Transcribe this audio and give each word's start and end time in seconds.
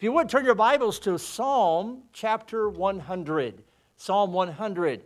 If 0.00 0.04
you 0.04 0.12
would 0.12 0.30
turn 0.30 0.46
your 0.46 0.54
Bibles 0.54 0.98
to 1.00 1.18
Psalm 1.18 2.04
chapter 2.14 2.70
100. 2.70 3.62
Psalm 3.98 4.32
100. 4.32 5.04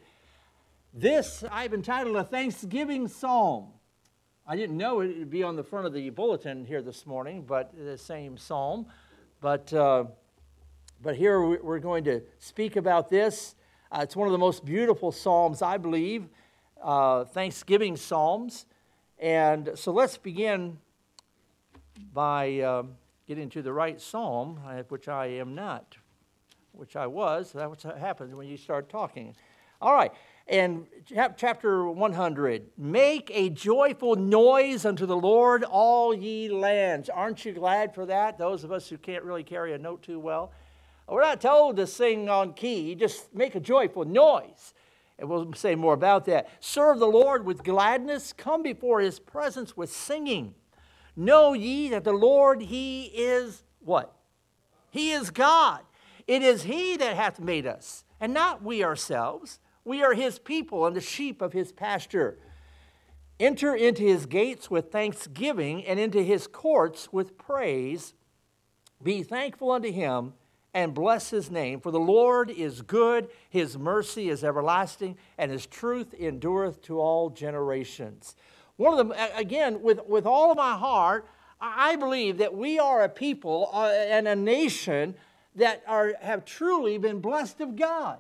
This 0.93 1.43
I've 1.51 1.75
entitled 1.75 2.15
a 2.15 2.23
Thanksgiving 2.23 3.09
Psalm. 3.09 3.71
I 4.47 4.55
didn't 4.55 4.77
know 4.77 5.01
it 5.01 5.19
would 5.19 5.31
be 5.31 5.43
on 5.43 5.57
the 5.57 5.65
front 5.65 5.87
of 5.87 5.95
the 5.95 6.11
bulletin 6.11 6.65
here 6.65 6.81
this 6.81 7.07
morning, 7.07 7.43
but 7.45 7.75
the 7.77 7.99
same 7.99 8.39
psalm. 8.39 8.87
But, 9.41 9.73
uh, 9.73 10.05
but 11.03 11.17
here 11.17 11.45
we're 11.45 11.81
going 11.81 12.05
to 12.05 12.23
speak 12.39 12.77
about 12.77 13.11
this. 13.11 13.57
Uh, 13.91 14.03
it's 14.03 14.15
one 14.15 14.29
of 14.29 14.33
the 14.33 14.39
most 14.39 14.65
beautiful 14.65 15.11
psalms, 15.11 15.61
I 15.61 15.77
believe, 15.77 16.29
uh, 16.81 17.25
Thanksgiving 17.25 17.97
psalms. 17.97 18.67
And 19.19 19.71
so 19.75 19.91
let's 19.91 20.17
begin 20.17 20.79
by 22.13 22.61
um, 22.61 22.93
getting 23.27 23.49
to 23.51 23.63
the 23.63 23.73
right 23.73 24.01
psalm, 24.01 24.61
which 24.89 25.09
I 25.09 25.27
am 25.27 25.55
not, 25.55 25.97
which 26.73 26.97
I 26.97 27.07
was. 27.07 27.53
That's 27.53 27.85
what 27.85 27.99
happens 27.99 28.35
when 28.35 28.49
you 28.49 28.57
start 28.57 28.89
talking. 28.89 29.35
All 29.81 29.95
right 29.95 30.13
and 30.47 30.87
chapter 31.37 31.89
100 31.89 32.71
make 32.77 33.31
a 33.33 33.49
joyful 33.49 34.15
noise 34.15 34.85
unto 34.85 35.07
the 35.07 35.17
lord 35.17 35.65
all 35.65 36.15
ye 36.15 36.51
lands. 36.51 37.09
Aren't 37.09 37.45
you 37.45 37.53
glad 37.53 37.95
for 37.95 38.05
that? 38.07 38.37
Those 38.37 38.63
of 38.63 38.71
us 38.71 38.89
who 38.89 38.99
can't 38.99 39.25
really 39.25 39.43
carry 39.43 39.73
a 39.73 39.79
note 39.79 40.03
too 40.03 40.19
well. 40.19 40.53
We're 41.09 41.23
not 41.23 41.41
told 41.41 41.77
to 41.77 41.87
sing 41.87 42.29
on 42.29 42.53
key 42.53 42.95
just 42.95 43.35
make 43.35 43.55
a 43.55 43.61
joyful 43.61 44.05
noise. 44.05 44.75
And 45.19 45.29
we'll 45.29 45.53
say 45.55 45.77
more 45.77 45.95
about 45.95 46.25
that. 46.27 46.49
Serve 46.61 46.99
the 46.99 47.07
lord 47.07 47.47
with 47.47 47.63
gladness. 47.63 48.33
Come 48.33 48.63
before 48.63 49.01
his 49.01 49.21
presence 49.21 49.77
with 49.77 49.91
singing 49.91 50.55
know 51.17 51.53
ye 51.53 51.89
that 51.89 52.05
the 52.05 52.13
lord 52.13 52.63
he 52.63 53.05
is 53.15 53.63
what 53.81 54.15
he 54.91 55.13
is 55.13 55.31
god 55.31 55.81
it 56.27 56.43
is 56.43 56.63
he 56.63 56.97
that 56.97 57.17
hath 57.17 57.39
made 57.39 57.67
us 57.67 58.05
and 58.21 58.33
not 58.33 58.63
we 58.63 58.83
ourselves 58.83 59.59
we 59.85 60.03
are 60.03 60.15
his 60.15 60.39
people 60.39 60.87
and 60.87 60.97
the 60.97 61.01
sheep 61.01 61.43
of 61.43 61.53
his 61.53 61.71
pasture. 61.71 62.39
Enter 63.39 63.75
into 63.75 64.03
his 64.03 64.27
gates 64.27 64.71
with 64.71 64.91
thanksgiving 64.91 65.85
and 65.85 66.01
into 66.01 66.23
his 66.23 66.47
courts 66.47 67.13
with 67.13 67.37
praise. 67.37 68.15
Be 69.03 69.23
thankful 69.23 69.73
unto 69.73 69.93
him 69.93 70.35
and 70.73 70.95
bless 70.95 71.31
his 71.31 71.51
name. 71.51 71.81
For 71.81 71.91
the 71.91 72.01
Lord 72.01 72.51
is 72.51 72.81
good, 72.81 73.29
his 73.51 73.77
mercy 73.77 74.31
is 74.31 74.43
everlasting, 74.43 75.19
and 75.37 75.51
his 75.51 75.67
truth 75.67 76.15
endureth 76.15 76.81
to 76.83 76.99
all 76.99 77.29
generations. 77.29 78.35
One 78.77 78.99
of 78.99 79.09
them, 79.09 79.17
again, 79.35 79.83
with, 79.83 80.01
with 80.07 80.27
all 80.27 80.51
of 80.51 80.57
my 80.57 80.77
heart, 80.77 81.27
I 81.61 81.97
believe 81.97 82.39
that 82.39 82.55
we 82.55 82.79
are 82.79 83.03
a 83.03 83.09
people 83.09 83.71
uh, 83.73 83.89
and 83.89 84.27
a 84.27 84.37
nation 84.37 85.15
that 85.55 85.83
are, 85.87 86.15
have 86.21 86.45
truly 86.45 86.99
been 86.99 87.21
blessed 87.21 87.61
of 87.61 87.77
God 87.77 88.19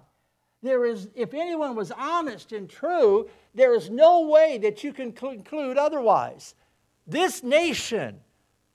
there 0.65 0.87
is, 0.87 1.09
if 1.15 1.35
anyone 1.35 1.77
was 1.77 1.93
honest 1.93 2.51
and 2.53 2.69
true, 2.69 3.29
there 3.55 3.75
is 3.75 3.91
no 3.91 4.23
way 4.23 4.59
that 4.59 4.83
you 4.83 4.93
can 4.93 5.13
conclude 5.13 5.77
otherwise. 5.77 6.55
This 7.07 7.43
nation, 7.43 8.21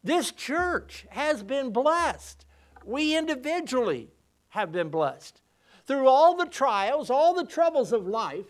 this 0.04 0.32
church 0.32 1.08
has 1.10 1.44
been 1.44 1.72
blessed. 1.72 2.46
We 2.86 3.18
individually 3.18 4.12
have 4.50 4.72
been 4.72 4.90
blessed. 4.90 5.42
Through 5.86 6.08
all 6.08 6.38
the 6.38 6.46
trials, 6.46 7.10
all 7.10 7.34
the 7.34 7.46
troubles 7.46 7.92
of 7.92 8.06
life, 8.06 8.46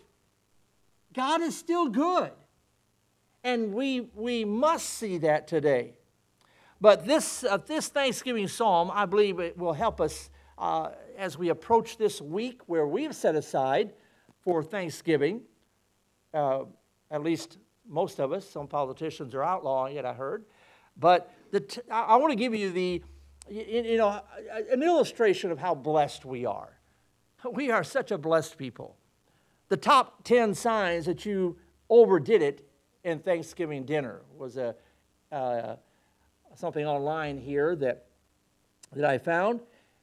God 1.14 1.40
is 1.40 1.56
still 1.56 1.88
good. 1.88 2.32
And 3.42 3.72
we, 3.72 4.08
we 4.14 4.44
must 4.44 4.90
see 4.90 5.18
that 5.18 5.48
today. 5.48 5.94
But 6.80 7.06
this, 7.06 7.44
uh, 7.44 7.58
this 7.58 7.88
Thanksgiving 7.88 8.48
psalm, 8.48 8.90
I 8.92 9.06
believe 9.06 9.38
it 9.38 9.56
will 9.56 9.72
help 9.72 10.00
us 10.00 10.30
uh, 10.58 10.90
as 11.16 11.36
we 11.38 11.48
approach 11.50 11.98
this 11.98 12.20
week 12.20 12.62
where 12.66 12.86
we've 12.86 13.14
set 13.14 13.34
aside 13.34 13.92
for 14.42 14.62
Thanksgiving, 14.62 15.42
uh, 16.32 16.64
at 17.10 17.22
least 17.22 17.58
most 17.88 18.18
of 18.20 18.32
us, 18.32 18.48
some 18.48 18.66
politicians 18.66 19.34
are 19.34 19.42
outlawing 19.42 19.96
it, 19.96 20.04
I 20.04 20.14
heard. 20.14 20.44
But 20.96 21.30
t- 21.68 21.80
I 21.90 22.16
want 22.16 22.30
to 22.30 22.36
give 22.36 22.54
you 22.54 22.70
the, 22.70 23.02
you 23.48 23.98
know, 23.98 24.20
an 24.70 24.82
illustration 24.82 25.50
of 25.50 25.58
how 25.58 25.74
blessed 25.74 26.24
we 26.24 26.46
are. 26.46 26.78
We 27.50 27.70
are 27.70 27.82
such 27.82 28.10
a 28.10 28.18
blessed 28.18 28.58
people. 28.58 28.96
The 29.68 29.76
top 29.76 30.24
10 30.24 30.54
signs 30.54 31.06
that 31.06 31.24
you 31.24 31.56
overdid 31.88 32.42
it 32.42 32.69
in 33.04 33.18
Thanksgiving 33.20 33.84
dinner 33.84 34.20
was 34.36 34.56
a, 34.56 34.74
uh, 35.32 35.76
something 36.54 36.86
online 36.86 37.38
here 37.38 37.74
that, 37.76 38.06
that 38.92 39.04
I 39.04 39.18
found. 39.18 39.60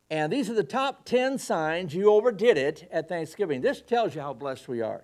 And 0.10 0.32
these 0.32 0.50
are 0.50 0.54
the 0.54 0.64
top 0.64 1.06
10 1.06 1.38
signs 1.38 1.94
you 1.94 2.12
overdid 2.12 2.58
it 2.58 2.88
at 2.92 3.10
Thanksgiving. 3.10 3.62
This 3.62 3.82
tells 3.82 4.16
you 4.16 4.22
how 4.22 4.34
blessed 4.34 4.68
we 4.68 4.82
are. 4.82 5.04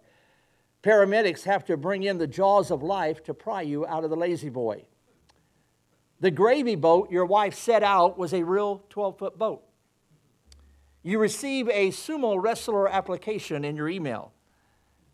Paramedics 0.81 1.43
have 1.43 1.65
to 1.65 1.77
bring 1.77 2.03
in 2.03 2.17
the 2.17 2.27
jaws 2.27 2.71
of 2.71 2.83
life 2.83 3.23
to 3.23 3.33
pry 3.33 3.61
you 3.61 3.85
out 3.85 4.03
of 4.03 4.09
the 4.09 4.15
La-Z-Boy. 4.15 4.85
The 6.19 6.31
gravy 6.31 6.75
boat 6.75 7.11
your 7.11 7.25
wife 7.25 7.53
set 7.53 7.83
out 7.83 8.17
was 8.17 8.33
a 8.33 8.43
real 8.43 8.83
12 8.89 9.17
foot 9.17 9.37
boat. 9.37 9.63
You 11.01 11.19
receive 11.19 11.67
a 11.67 11.89
sumo 11.89 12.41
wrestler 12.41 12.87
application 12.87 13.65
in 13.65 13.75
your 13.75 13.89
email. 13.89 14.31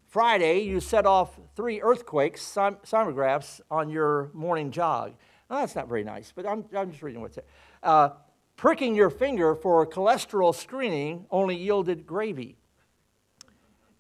Friday, 0.10 0.62
you 0.62 0.80
set 0.80 1.06
off 1.06 1.40
three 1.56 1.82
earthquakes 1.82 2.42
seismographs 2.42 3.62
on 3.70 3.92
your 3.92 4.32
morning 4.34 4.72
jog. 4.72 5.14
Well, 5.48 5.60
that's 5.60 5.76
not 5.76 5.88
very 5.88 6.04
nice, 6.04 6.34
but 6.36 6.48
I'm, 6.48 6.66
I'm 6.76 6.90
just 6.90 7.04
reading 7.04 7.22
what's 7.22 7.36
there. 7.36 7.46
Uh, 7.84 8.10
pricking 8.56 8.96
your 8.96 9.12
finger 9.12 9.54
for 9.54 9.86
cholesterol 9.86 10.56
screening 10.56 11.28
only 11.30 11.56
yielded 11.56 12.08
gravy. 12.08 12.58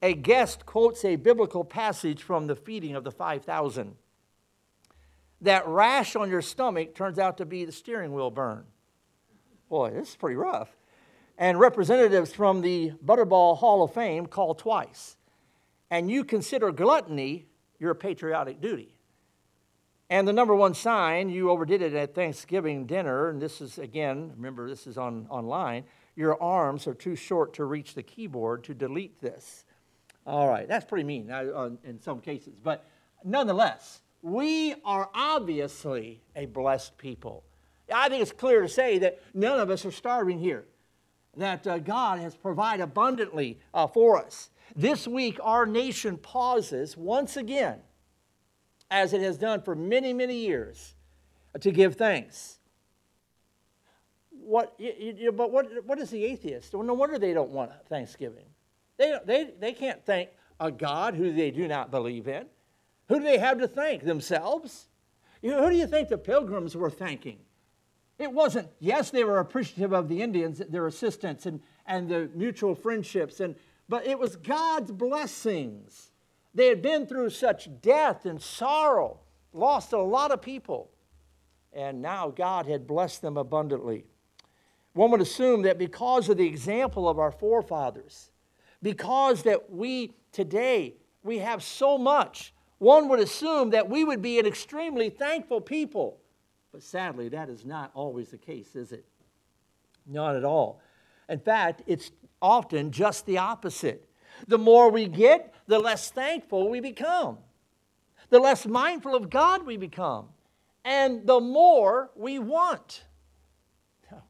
A 0.02 0.16
guest 0.16 0.66
quotes 0.66 1.06
a 1.06 1.16
biblical 1.16 1.64
passage 1.64 2.24
from 2.24 2.48
the 2.48 2.56
feeding 2.56 2.96
of 2.96 3.04
the 3.04 3.12
5,000. 3.12 3.96
That 5.42 5.68
rash 5.68 6.16
on 6.16 6.32
your 6.32 6.42
stomach 6.42 6.96
turns 6.96 7.20
out 7.20 7.38
to 7.38 7.46
be 7.46 7.66
the 7.66 7.72
steering 7.72 8.14
wheel 8.14 8.32
burn. 8.32 8.66
Boy, 9.70 9.92
this 9.92 10.10
is 10.10 10.16
pretty 10.16 10.38
rough. 10.38 10.76
And 11.38 11.60
representatives 11.60 12.34
from 12.34 12.62
the 12.62 12.94
Butterball 13.06 13.58
Hall 13.58 13.84
of 13.84 13.94
Fame 13.94 14.26
call 14.26 14.56
twice. 14.56 15.16
And 15.92 16.10
you 16.10 16.24
consider 16.24 16.72
gluttony 16.72 17.48
your 17.80 17.94
patriotic 17.96 18.62
duty. 18.62 18.96
And 20.10 20.28
the 20.28 20.34
number 20.34 20.56
one 20.56 20.74
sign, 20.74 21.30
you 21.30 21.52
overdid 21.52 21.82
it 21.82 21.94
at 21.94 22.16
Thanksgiving 22.16 22.86
dinner, 22.88 23.30
and 23.30 23.40
this 23.40 23.62
is, 23.62 23.78
again, 23.78 24.32
remember, 24.36 24.68
this 24.68 24.88
is 24.88 24.98
on, 24.98 25.28
online. 25.30 25.84
Your 26.16 26.42
arms 26.42 26.88
are 26.88 26.96
too 26.96 27.16
short 27.16 27.54
to 27.54 27.66
reach 27.66 27.94
the 27.94 28.02
keyboard 28.02 28.64
to 28.66 28.74
delete 28.74 29.22
this. 29.22 29.66
All 30.26 30.50
right, 30.50 30.68
that's 30.68 30.86
pretty 30.86 31.04
mean 31.04 31.30
in 31.84 32.00
some 32.02 32.20
cases. 32.22 32.56
But 32.62 32.86
nonetheless, 33.24 34.02
we 34.22 34.76
are 34.84 35.10
obviously 35.14 36.22
a 36.36 36.46
blessed 36.48 36.98
people. 36.98 37.44
I 37.94 38.10
think 38.10 38.22
it's 38.22 38.32
clear 38.32 38.62
to 38.62 38.68
say 38.68 38.98
that 39.00 39.20
none 39.34 39.60
of 39.60 39.70
us 39.70 39.86
are 39.86 39.92
starving 39.92 40.40
here, 40.40 40.66
that 41.38 41.66
uh, 41.66 41.80
God 41.80 42.20
has 42.20 42.36
provided 42.36 42.84
abundantly 42.84 43.60
uh, 43.74 43.88
for 43.88 44.24
us. 44.24 44.50
This 44.76 45.08
week, 45.08 45.40
our 45.42 45.66
nation 45.66 46.18
pauses 46.18 46.96
once 46.96 47.38
again 47.38 47.80
as 48.92 49.14
it 49.14 49.22
has 49.22 49.38
done 49.38 49.62
for 49.62 49.76
many, 49.76 50.14
many 50.14 50.36
years, 50.36 50.96
to 51.60 51.72
give 51.72 51.96
thanks. 51.96 52.60
What, 54.32 54.74
you, 54.80 55.16
you, 55.18 55.32
but 55.32 55.52
what, 55.52 55.68
what 55.86 56.00
is 56.00 56.10
the 56.10 56.24
atheist? 56.26 56.74
Well, 56.74 56.84
no 56.84 56.94
wonder 56.94 57.20
they 57.20 57.34
don't 57.34 57.52
want 57.52 57.72
Thanksgiving. 57.88 58.46
They, 58.98 59.16
they, 59.26 59.50
they 59.60 59.74
can't 59.74 60.04
thank 60.06 60.30
a 60.60 60.72
God 60.72 61.14
who 61.14 61.32
they 61.32 61.52
do 61.52 61.68
not 61.68 61.92
believe 61.92 62.28
in. 62.28 62.46
Who 63.10 63.20
do 63.20 63.24
they 63.24 63.38
have 63.38 63.60
to 63.60 63.68
thank? 63.68 64.04
Themselves? 64.04 64.88
You 65.42 65.54
who 65.54 65.70
do 65.70 65.76
you 65.76 65.88
think 65.88 66.10
the 66.10 66.18
pilgrims 66.18 66.76
were 66.76 66.90
thanking? 66.90 67.40
It 68.18 68.32
wasn't, 68.32 68.68
yes, 68.80 69.12
they 69.12 69.24
were 69.24 69.40
appreciative 69.40 69.94
of 69.94 70.10
the 70.10 70.22
Indians, 70.22 70.62
their 70.70 70.88
assistance 70.88 71.46
and, 71.46 71.62
and 71.86 72.10
the 72.10 72.30
mutual 72.36 72.76
friendships, 72.76 73.40
and, 73.40 73.56
but 73.90 74.06
it 74.06 74.18
was 74.18 74.36
God's 74.36 74.92
blessings 74.92 76.12
they 76.54 76.68
had 76.68 76.82
been 76.82 77.06
through 77.06 77.32
such 77.32 77.70
death 77.82 78.26
and 78.26 78.42
sorrow, 78.42 79.20
lost 79.52 79.94
a 79.94 79.98
lot 79.98 80.32
of 80.32 80.42
people, 80.42 80.92
and 81.74 82.02
now 82.02 82.30
God 82.30 82.66
had 82.66 82.88
blessed 82.88 83.22
them 83.22 83.38
abundantly. 83.38 84.06
One 84.94 85.12
would 85.12 85.22
assume 85.22 85.64
that 85.64 85.78
because 85.78 86.30
of 86.30 86.38
the 86.38 86.48
example 86.48 87.08
of 87.08 87.20
our 87.20 87.32
forefathers, 87.32 88.32
because 88.82 89.44
that 89.44 89.72
we 89.72 90.14
today 90.32 90.96
we 91.24 91.40
have 91.40 91.62
so 91.64 91.98
much, 91.98 92.54
one 92.78 93.10
would 93.10 93.20
assume 93.20 93.72
that 93.72 93.90
we 93.90 94.04
would 94.04 94.22
be 94.22 94.40
an 94.40 94.46
extremely 94.46 95.10
thankful 95.10 95.62
people. 95.62 96.20
But 96.72 96.84
sadly, 96.84 97.30
that 97.30 97.50
is 97.50 97.66
not 97.66 97.92
always 97.94 98.30
the 98.30 98.38
case, 98.38 98.76
is 98.76 98.92
it? 98.92 99.06
Not 100.06 100.36
at 100.36 100.44
all. 100.44 100.82
In 101.30 101.40
fact, 101.40 101.84
it's 101.86 102.12
often 102.42 102.92
just 102.92 103.26
the 103.26 103.38
opposite. 103.38 104.10
The 104.48 104.58
more 104.58 104.90
we 104.90 105.08
get, 105.08 105.54
the 105.68 105.80
less 105.80 106.12
thankful 106.12 106.70
we 106.70 106.80
become, 106.80 107.38
the 108.30 108.40
less 108.40 108.66
mindful 108.66 109.16
of 109.16 109.30
God 109.30 109.66
we 109.66 109.78
become, 109.78 110.30
and 110.84 111.28
the 111.28 111.40
more 111.40 112.10
we 112.16 112.40
want. 112.40 113.04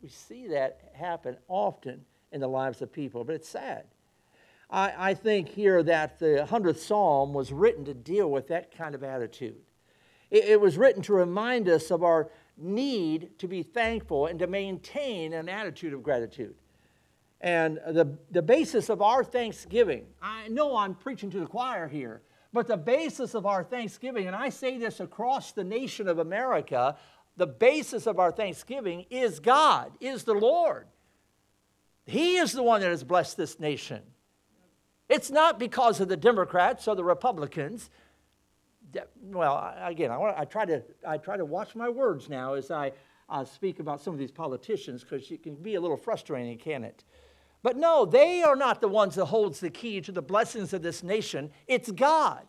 we 0.02 0.10
see 0.10 0.48
that 0.48 0.92
happen 0.94 1.38
often 1.48 2.04
in 2.32 2.42
the 2.42 2.48
lives 2.48 2.82
of 2.82 2.92
people, 2.92 3.24
but 3.24 3.36
it's 3.36 3.50
sad. 3.50 3.86
I, 4.70 4.94
I 4.98 5.14
think 5.14 5.50
here 5.50 5.82
that 5.84 6.20
the 6.20 6.46
100th 6.50 6.78
Psalm 6.78 7.34
was 7.34 7.52
written 7.52 7.86
to 7.86 7.94
deal 7.94 8.30
with 8.30 8.48
that 8.50 8.76
kind 8.76 8.94
of 8.94 9.04
attitude. 9.04 9.58
It, 10.30 10.46
it 10.46 10.62
was 10.62 10.78
written 10.78 11.02
to 11.04 11.14
remind 11.14 11.70
us 11.70 11.92
of 11.92 12.04
our 12.04 12.30
need 12.58 13.38
to 13.40 13.48
be 13.48 13.64
thankful 13.64 14.26
and 14.26 14.38
to 14.40 14.48
maintain 14.48 15.34
an 15.34 15.50
attitude 15.50 15.94
of 15.94 16.04
gratitude. 16.04 16.56
And 17.42 17.78
the, 17.88 18.18
the 18.32 18.42
basis 18.42 18.90
of 18.90 19.02
our 19.02 19.24
thanksgiving, 19.24 20.06
I 20.22 20.48
know 20.50 20.76
I'm 20.76 20.94
preaching 20.94 21.30
to 21.32 21.40
the 21.40 21.46
choir 21.46 21.88
here, 21.88 22.22
but 22.52 22.68
the 22.68 22.78
basis 22.78 23.34
of 23.34 23.46
our 23.46 23.64
thanksgiving, 23.64 24.28
and 24.28 24.36
I 24.36 24.50
say 24.50 24.78
this 24.78 25.00
across 25.00 25.52
the 25.52 25.64
nation 25.64 26.08
of 26.08 26.20
America, 26.20 26.98
the 27.38 27.48
basis 27.48 28.08
of 28.08 28.20
our 28.20 28.32
thanksgiving 28.32 29.06
is 29.10 29.40
God, 29.40 29.92
is 30.02 30.24
the 30.24 30.34
Lord. 30.34 30.88
He 32.06 32.38
is 32.38 32.52
the 32.52 32.64
one 32.64 32.82
that 32.82 32.90
has 32.90 33.04
blessed 33.04 33.38
this 33.38 33.60
nation. 33.60 34.02
It's 35.08 35.32
not 35.32 35.60
because 35.60 36.02
of 36.02 36.10
the 36.10 36.18
Democrats 36.18 36.88
or 36.88 36.96
the 36.96 37.04
Republicans 37.04 37.90
well, 39.22 39.74
again, 39.82 40.12
I, 40.12 40.42
I, 40.42 40.46
try 40.46 40.66
to, 40.66 40.84
I 41.08 41.18
try 41.18 41.38
to 41.38 41.46
watch 41.46 41.76
my 41.76 41.90
words 41.90 42.30
now 42.30 42.54
as 42.54 42.72
I 42.72 42.92
uh, 43.30 43.46
speak 43.46 43.80
about 43.80 44.02
some 44.02 44.14
of 44.14 44.20
these 44.20 44.32
politicians 44.32 45.04
because 45.04 45.30
it 45.32 45.44
can 45.44 45.56
be 45.56 45.76
a 45.76 45.82
little 45.82 45.98
frustrating, 45.98 46.58
can 46.58 46.84
it? 46.84 47.04
But 47.62 47.78
no, 47.78 48.06
they 48.06 48.42
are 48.42 48.56
not 48.56 48.82
the 48.82 48.88
ones 48.88 49.16
that 49.16 49.26
holds 49.26 49.60
the 49.60 49.70
key 49.70 50.02
to 50.02 50.12
the 50.12 50.22
blessings 50.22 50.74
of 50.74 50.82
this 50.82 51.04
nation. 51.04 51.52
It's 51.68 51.92
God. 51.92 52.46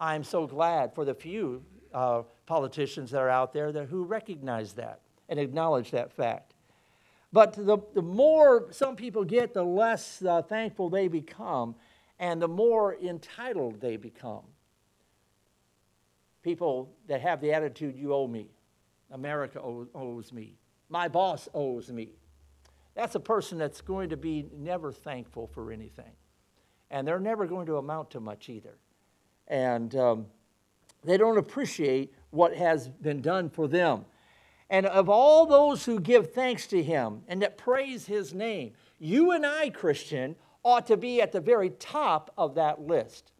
I'm 0.00 0.22
so 0.22 0.46
glad 0.46 0.94
for 0.94 1.04
the 1.04 1.14
few 1.14 1.64
uh, 1.92 2.22
politicians 2.46 3.10
that 3.10 3.18
are 3.18 3.28
out 3.28 3.52
there 3.52 3.72
that, 3.72 3.88
who 3.88 4.04
recognize 4.04 4.74
that 4.74 5.00
and 5.28 5.40
acknowledge 5.40 5.90
that 5.90 6.12
fact. 6.12 6.54
But 7.32 7.54
the, 7.54 7.78
the 7.94 8.02
more 8.02 8.68
some 8.70 8.96
people 8.96 9.24
get, 9.24 9.54
the 9.54 9.64
less 9.64 10.22
uh, 10.22 10.42
thankful 10.42 10.88
they 10.88 11.08
become, 11.08 11.74
and 12.18 12.40
the 12.40 12.48
more 12.48 12.96
entitled 12.96 13.80
they 13.80 13.96
become 13.96 14.44
people 16.48 16.88
that 17.06 17.20
have 17.20 17.40
the 17.40 17.52
attitude, 17.52 17.96
you 17.96 18.14
owe 18.14 18.26
me. 18.26 18.48
America 19.10 19.60
owes 19.60 20.32
me. 20.32 20.56
My 20.88 21.08
boss 21.08 21.48
owes 21.52 21.90
me. 21.90 22.12
That's 22.98 23.14
a 23.14 23.20
person 23.20 23.58
that's 23.58 23.80
going 23.80 24.08
to 24.08 24.16
be 24.16 24.46
never 24.52 24.92
thankful 24.92 25.46
for 25.46 25.70
anything. 25.70 26.10
And 26.90 27.06
they're 27.06 27.20
never 27.20 27.46
going 27.46 27.66
to 27.66 27.76
amount 27.76 28.10
to 28.10 28.20
much 28.20 28.48
either. 28.48 28.76
And 29.46 29.94
um, 29.94 30.26
they 31.04 31.16
don't 31.16 31.38
appreciate 31.38 32.12
what 32.30 32.56
has 32.56 32.88
been 32.88 33.22
done 33.22 33.50
for 33.50 33.68
them. 33.68 34.04
And 34.68 34.84
of 34.84 35.08
all 35.08 35.46
those 35.46 35.84
who 35.84 36.00
give 36.00 36.32
thanks 36.32 36.66
to 36.66 36.82
him 36.82 37.22
and 37.28 37.40
that 37.40 37.56
praise 37.56 38.06
his 38.06 38.34
name, 38.34 38.72
you 38.98 39.30
and 39.30 39.46
I, 39.46 39.70
Christian, 39.70 40.34
ought 40.64 40.88
to 40.88 40.96
be 40.96 41.22
at 41.22 41.30
the 41.30 41.40
very 41.40 41.70
top 41.70 42.34
of 42.36 42.56
that 42.56 42.80
list 42.80 43.30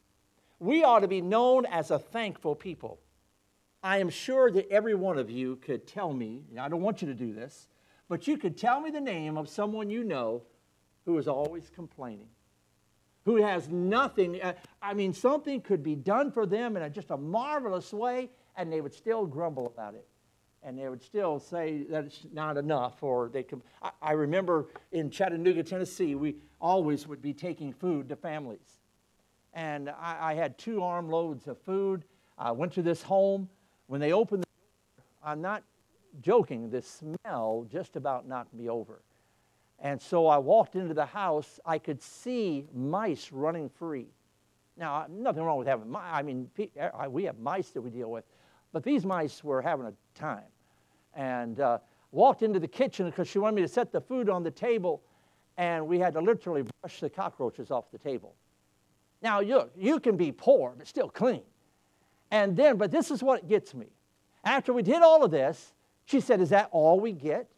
we 0.61 0.83
ought 0.83 1.01
to 1.01 1.09
be 1.09 1.21
known 1.21 1.67
as 1.67 1.91
a 1.91 1.99
thankful 1.99 2.55
people. 2.55 2.99
I 3.83 3.99
am 3.99 4.11
sure 4.11 4.51
that 4.51 4.69
every 4.71 4.95
one 4.95 5.19
of 5.19 5.31
you 5.31 5.57
could 5.57 5.87
tell 5.87 6.13
me, 6.13 6.43
I 6.59 6.69
don't 6.69 6.83
want 6.83 7.01
you 7.01 7.09
to 7.09 7.15
do 7.15 7.33
this, 7.33 7.69
but 8.09 8.27
you 8.27 8.39
could 8.39 8.57
tell 8.57 8.81
me 8.81 8.91
the 8.91 9.01
name 9.01 9.37
of 9.37 9.49
someone 9.49 9.91
you 9.91 10.05
know 10.05 10.43
who 11.05 11.19
is 11.19 11.29
always 11.29 11.71
complaining, 11.75 12.29
who 13.25 13.37
has 13.37 13.69
nothing. 13.69 14.41
Uh, 14.43 14.55
I 14.83 14.95
mean, 14.95 15.13
something 15.13 15.61
could 15.61 15.83
be 15.83 15.95
done 15.95 16.31
for 16.31 16.47
them 16.47 16.77
in 16.77 16.83
a, 16.83 16.91
just 16.91 17.11
a 17.11 17.17
marvelous 17.17 17.93
way, 17.93 18.31
and 18.57 18.73
they 18.73 18.81
would 18.81 18.95
still 18.95 19.27
grumble 19.27 19.67
about 19.67 19.95
it. 19.95 20.07
And 20.63 20.79
they 20.79 20.89
would 20.89 21.03
still 21.03 21.39
say 21.39 21.85
that 21.91 22.05
it's 22.05 22.27
not 22.33 22.57
enough, 22.57 23.03
or 23.03 23.29
they 23.29 23.45
could. 23.45 23.63
I, 23.81 23.91
I 24.03 24.13
remember 24.13 24.67
in 24.93 25.09
Chattanooga, 25.11 25.63
Tennessee, 25.63 26.15
we 26.15 26.37
always 26.61 27.07
would 27.07 27.23
be 27.23 27.33
taking 27.33 27.73
food 27.73 28.09
to 28.09 28.17
families 28.17 28.79
and 29.59 29.91
I, 29.91 30.31
I 30.31 30.35
had 30.35 30.57
two 30.57 30.83
armloads 30.83 31.49
of 31.49 31.59
food. 31.59 32.05
I 32.39 32.53
went 32.53 32.73
to 32.75 32.83
this 32.83 33.03
home. 33.03 33.49
When 33.89 34.01
they 34.01 34.13
opened 34.13 34.43
the 34.43 34.47
door, 34.47 35.05
I'm 35.25 35.41
not 35.41 35.65
joking, 36.21 36.71
the 36.71 36.83
smell 36.83 37.67
just 37.71 37.97
about 37.97 38.27
knocked 38.27 38.55
me 38.55 38.69
over. 38.69 39.03
And 39.81 40.01
so 40.01 40.27
I 40.27 40.39
walked 40.39 40.75
into 40.75 40.95
the 40.95 41.07
house. 41.07 41.61
I 41.65 41.79
could 41.79 42.03
see 42.03 42.67
mice 42.75 43.31
running 43.33 43.69
free. 43.69 44.09
Now, 44.77 45.07
nothing 45.09 45.43
wrong 45.43 45.59
with 45.59 45.69
having 45.69 45.89
mice. 45.89 46.11
I 46.13 46.23
mean, 46.23 46.51
we 47.11 47.25
have 47.25 47.39
mice 47.39 47.71
that 47.71 47.81
we 47.81 47.91
deal 47.91 48.11
with, 48.11 48.25
but 48.73 48.83
these 48.83 49.05
mice 49.05 49.43
were 49.43 49.63
having 49.63 49.87
a 49.87 49.93
time. 50.19 50.45
And 51.15 51.61
uh, 51.61 51.79
walked 52.13 52.43
into 52.43 52.61
the 52.61 52.69
kitchen 52.69 53.07
because 53.07 53.29
she 53.29 53.39
wanted 53.39 53.57
me 53.57 53.63
to 53.63 53.69
set 53.69 53.93
the 53.93 54.01
food 54.01 54.29
on 54.29 54.43
the 54.43 54.51
table, 54.51 55.03
and 55.57 55.87
we 55.87 55.99
had 55.99 56.15
to 56.15 56.21
literally 56.21 56.65
brush 56.81 57.01
the 57.01 57.11
cockroaches 57.11 57.71
off 57.71 57.91
the 57.91 57.99
table. 57.99 58.35
Now, 59.21 59.41
look, 59.41 59.73
you 59.77 59.99
can 59.99 60.17
be 60.17 60.31
poor, 60.31 60.75
but 60.77 60.87
still 60.87 61.09
clean. 61.09 61.43
And 62.31 62.57
then, 62.57 62.77
but 62.77 62.91
this 62.91 63.11
is 63.11 63.23
what 63.23 63.49
gets 63.49 63.75
me. 63.75 63.87
After 64.45 64.73
we 64.73 64.83
did 64.83 65.03
all 65.03 65.25
of 65.25 65.31
this, 65.31 65.73
she 66.09 66.21
said, 66.21 66.41
Is 66.41 66.51
that 66.51 66.69
all 66.73 66.99
we 66.99 67.13
get? 67.13 67.49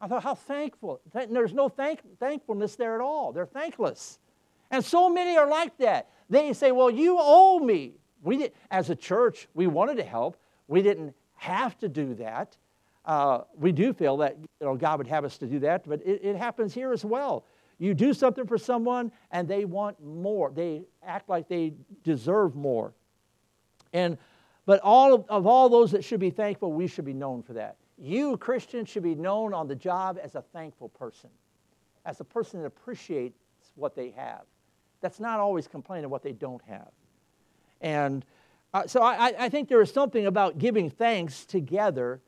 I 0.00 0.08
thought, 0.08 0.24
How 0.24 0.34
thankful. 0.34 1.00
There's 1.12 1.54
no 1.54 1.68
thank- 1.68 2.18
thankfulness 2.18 2.74
there 2.76 2.94
at 2.94 3.00
all. 3.00 3.32
They're 3.32 3.46
thankless. 3.46 4.18
And 4.70 4.84
so 4.84 5.08
many 5.08 5.36
are 5.36 5.48
like 5.48 5.76
that. 5.78 6.10
They 6.28 6.52
say, 6.52 6.72
Well, 6.72 6.90
you 6.90 7.16
owe 7.20 7.60
me. 7.60 7.94
We 8.22 8.36
did, 8.36 8.52
as 8.70 8.90
a 8.90 8.96
church, 8.96 9.48
we 9.54 9.66
wanted 9.66 9.96
to 9.98 10.02
help. 10.02 10.36
We 10.66 10.82
didn't 10.82 11.14
have 11.36 11.78
to 11.78 11.88
do 11.88 12.14
that. 12.14 12.56
Uh, 13.04 13.42
we 13.56 13.72
do 13.72 13.92
feel 13.92 14.16
that 14.18 14.36
you 14.38 14.66
know, 14.66 14.76
God 14.76 14.98
would 14.98 15.08
have 15.08 15.24
us 15.24 15.38
to 15.38 15.46
do 15.46 15.58
that, 15.60 15.88
but 15.88 16.00
it, 16.04 16.20
it 16.24 16.36
happens 16.36 16.72
here 16.72 16.92
as 16.92 17.04
well. 17.04 17.44
You 17.78 17.94
do 17.94 18.14
something 18.14 18.46
for 18.46 18.58
someone 18.58 19.10
and 19.32 19.48
they 19.48 19.64
want 19.64 20.02
more. 20.04 20.52
They 20.54 20.82
act 21.04 21.28
like 21.28 21.48
they 21.48 21.74
deserve 22.04 22.54
more. 22.54 22.92
And 23.92 24.18
but 24.64 24.80
all 24.82 25.14
of, 25.14 25.24
of 25.28 25.46
all 25.46 25.68
those 25.68 25.90
that 25.92 26.04
should 26.04 26.20
be 26.20 26.30
thankful, 26.30 26.72
we 26.72 26.86
should 26.86 27.04
be 27.04 27.12
known 27.12 27.42
for 27.42 27.52
that. 27.54 27.76
You, 27.98 28.36
Christians, 28.36 28.88
should 28.88 29.02
be 29.02 29.14
known 29.14 29.54
on 29.54 29.68
the 29.68 29.74
job 29.74 30.18
as 30.22 30.34
a 30.34 30.42
thankful 30.42 30.88
person, 30.88 31.30
as 32.04 32.20
a 32.20 32.24
person 32.24 32.60
that 32.60 32.66
appreciates 32.66 33.38
what 33.74 33.94
they 33.94 34.10
have. 34.10 34.42
That's 35.00 35.20
not 35.20 35.40
always 35.40 35.66
complaining 35.66 36.06
of 36.06 36.10
what 36.10 36.22
they 36.22 36.32
don't 36.32 36.62
have. 36.68 36.88
And 37.80 38.24
uh, 38.72 38.86
so 38.86 39.02
I, 39.02 39.34
I 39.38 39.48
think 39.48 39.68
there 39.68 39.82
is 39.82 39.92
something 39.92 40.26
about 40.26 40.58
giving 40.58 40.88
thanks 40.88 41.44
together, 41.44 42.20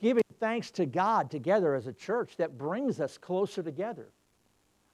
giving 0.00 0.22
thanks 0.40 0.70
to 0.72 0.86
God 0.86 1.30
together 1.30 1.74
as 1.74 1.86
a 1.86 1.92
church 1.92 2.36
that 2.36 2.58
brings 2.58 3.00
us 3.00 3.16
closer 3.16 3.62
together. 3.62 4.08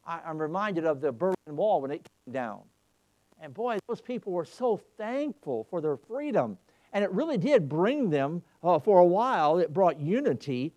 I, 0.07 0.21
am 0.25 0.39
reminded 0.39 0.85
of 0.85 1.01
the 1.01 1.11
Berlin 1.11 1.35
Wall 1.49 1.81
when 1.81 1.91
it 1.91 2.07
came 2.25 2.33
down. 2.33 2.61
And 3.41 3.55
boy, 3.55 3.79
those 3.89 4.01
people 4.01 4.33
were 4.33 4.45
so 4.45 4.77
thankful 4.97 5.67
for 5.71 5.81
their 5.81 5.97
freedom. 5.97 6.59
And 6.93 7.05
it 7.05 7.11
really 7.13 7.39
did 7.39 7.69
bring 7.69 8.11
them, 8.11 8.43
uh, 8.63 8.79
for 8.79 8.99
a 8.99 9.05
while, 9.05 9.59
it 9.59 9.73
brought 9.73 10.01
unity 10.01 10.73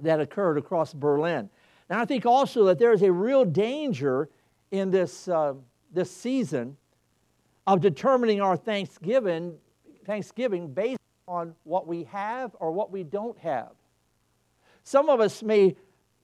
that 0.00 0.20
occurred 0.20 0.58
across 0.58 0.94
Berlin. 0.94 1.50
Now, 1.90 2.00
I 2.00 2.04
think 2.04 2.26
also 2.26 2.64
that 2.64 2.78
there 2.78 2.92
is 2.92 3.02
a 3.02 3.12
real 3.12 3.44
danger 3.44 4.28
in 4.70 4.90
this, 4.90 5.28
uh, 5.28 5.54
this 5.92 6.10
season 6.10 6.76
of 7.66 7.80
determining 7.80 8.40
our 8.40 8.56
Thanksgiving, 8.56 9.56
Thanksgiving 10.04 10.72
based 10.72 11.00
on 11.28 11.54
what 11.64 11.86
we 11.86 12.04
have 12.04 12.54
or 12.60 12.72
what 12.72 12.90
we 12.90 13.02
don't 13.02 13.38
have. 13.38 13.70
Some 14.84 15.08
of 15.08 15.20
us 15.20 15.42
may 15.42 15.74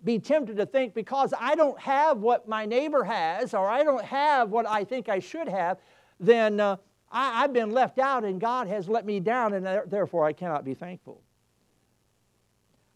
be 0.05 0.19
tempted 0.19 0.57
to 0.57 0.67
think 0.67 0.95
because 0.95 1.33
I 1.39 1.55
don't 1.55 1.79
have 1.79 2.19
what 2.19 2.49
my 2.49 2.67
neighbor 2.67 3.05
has 3.05 3.55
or 3.55 3.69
I 3.69 3.83
don't 3.85 4.05
have 4.05 4.51
what 4.51 4.67
I 4.67 4.85
think 4.85 5.09
I 5.09 5.19
should 5.19 5.49
have, 5.49 5.79
then 6.19 6.61
uh, 6.61 6.77
I, 7.11 7.43
have 7.43 7.53
been 7.53 7.71
left 7.71 7.99
out 7.99 8.25
and 8.25 8.41
God 8.41 8.67
has 8.69 8.89
let 8.89 9.05
me 9.05 9.21
down 9.21 9.53
and 9.53 9.67
therefore 9.91 10.25
I 10.25 10.33
cannot 10.33 10.65
be 10.65 10.75
thankful. 10.75 11.23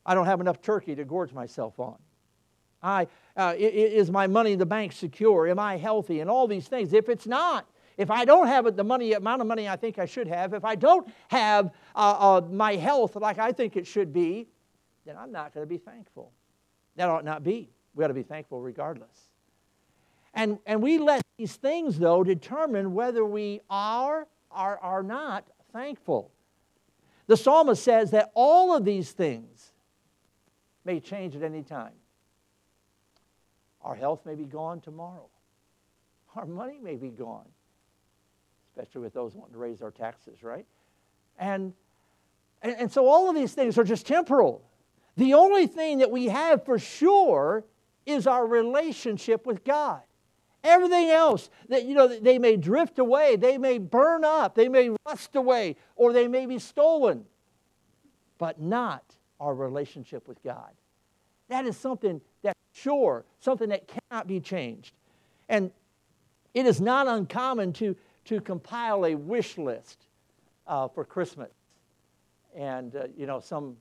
I 0.05 0.15
don't 0.15 0.27
have 0.27 0.41
enough 0.41 0.61
turkey 0.63 0.95
to 0.95 1.05
gorge 1.05 1.33
myself 1.33 1.79
on. 1.79 1.97
I, 2.83 3.09
uh, 3.37 3.55
is 3.59 4.11
my 4.11 4.27
money 4.27 4.53
in 4.53 4.59
the 4.59 4.67
bank 4.67 4.93
secure? 4.93 5.49
Am 5.49 5.59
I 5.59 5.77
healthy? 5.77 6.21
And 6.21 6.31
all 6.31 6.47
these 6.47 6.69
things. 6.69 6.93
If 6.93 7.09
it's 7.09 7.27
not, 7.27 7.67
if 7.97 8.11
I 8.11 8.25
don't 8.25 8.47
have 8.47 8.77
the 8.77 8.85
money, 8.85 9.15
amount 9.15 9.41
of 9.41 9.49
money 9.49 9.69
I 9.69 9.77
think 9.77 9.99
I 9.99 10.07
should 10.07 10.29
have, 10.29 10.55
if 10.55 10.65
I 10.65 10.75
don't 10.75 11.09
have 11.29 11.73
uh, 11.95 12.39
uh 12.39 12.41
my 12.51 12.77
health 12.77 13.17
like 13.17 13.39
I 13.39 13.53
think 13.53 13.77
it 13.77 13.87
should 13.87 14.13
be, 14.13 14.47
then 15.05 15.17
I'm 15.17 15.33
not 15.33 15.55
going 15.55 15.67
to 15.67 15.69
be 15.69 15.79
thankful. 15.79 16.33
That 16.97 17.09
ought 17.09 17.25
not 17.25 17.45
be. 17.45 17.71
We 17.95 18.05
ought 18.05 18.09
to 18.09 18.15
be 18.15 18.23
thankful 18.23 18.61
regardless. 18.61 19.09
And, 20.35 20.59
and 20.67 20.83
we 20.83 20.99
let 20.99 21.23
these 21.39 21.57
things, 21.57 21.99
though, 21.99 22.23
determine 22.23 22.95
whether 22.95 23.25
we 23.25 23.61
are 23.71 24.27
or 24.51 24.79
are 24.79 25.03
not 25.03 25.47
thankful. 25.73 26.31
The 27.27 27.37
psalmist 27.37 27.83
says 27.83 28.11
that 28.13 28.31
all 28.35 28.77
of 28.77 28.85
these 28.85 29.13
things 29.13 29.73
may 30.85 31.01
change 31.01 31.35
at 31.35 31.43
any 31.43 31.63
time. 31.63 31.93
Our 33.83 33.95
health 33.95 34.27
may 34.27 34.35
be 34.35 34.45
gone 34.45 34.81
tomorrow. 34.81 35.29
Our 36.35 36.47
money 36.47 36.79
may 36.83 36.97
be 36.97 37.09
gone, 37.09 37.47
especially 38.71 39.01
with 39.03 39.15
those 39.15 39.35
wanting 39.35 39.55
to 39.55 39.59
raise 39.59 39.81
our 39.81 39.91
taxes, 39.91 40.43
right? 40.43 40.67
And, 41.39 41.73
and, 42.63 42.77
and 42.79 42.93
so 42.93 43.09
all 43.09 43.29
of 43.31 43.35
these 43.35 43.55
things 43.55 43.79
are 43.79 43.85
just 43.85 44.07
temporal. 44.07 44.63
The 45.17 45.35
only 45.35 45.67
thing 45.67 45.99
that 45.99 46.11
we 46.11 46.27
have 46.27 46.65
for 46.65 46.79
sure 46.79 47.65
is 48.05 48.27
our 48.27 48.47
relationship 48.47 49.47
with 49.47 49.65
God. 49.65 50.01
Everything 50.63 51.11
else 51.11 51.49
that 51.69 51.85
you 51.85 51.95
know 51.95 52.09
they 52.09 52.39
may 52.39 52.57
drift 52.57 52.99
away, 52.99 53.37
they 53.37 53.57
may 53.57 53.79
burn 53.79 54.25
up, 54.25 54.55
they 54.55 54.69
may 54.69 54.91
rust 55.07 55.37
away, 55.37 55.77
or 55.95 56.13
they 56.13 56.27
may 56.27 56.47
be 56.47 56.59
stolen, 56.59 57.25
but 58.39 58.61
not 58.61 59.05
our 59.41 59.55
relationship 59.55 60.27
with 60.27 60.43
God. 60.43 60.71
That 61.49 61.67
is 61.67 61.77
something 61.77 62.21
that's 62.43 62.59
sure, 62.73 63.25
something 63.41 63.69
that 63.69 63.87
cannot 63.87 64.27
be 64.27 64.41
changed. 64.41 64.93
And 65.49 65.71
it 66.55 66.67
is 66.67 66.81
not 66.81 67.07
uncommon 67.07 67.73
to, 67.75 67.95
to 68.25 68.41
compile 68.41 69.05
a 69.07 69.15
wish 69.15 69.59
list 69.59 70.07
uh, 70.67 70.89
for 70.89 71.05
Christmas. 71.05 71.53
And, 72.57 72.97
uh, 72.97 73.07
you 73.17 73.27
know, 73.27 73.41
some, 73.41 73.77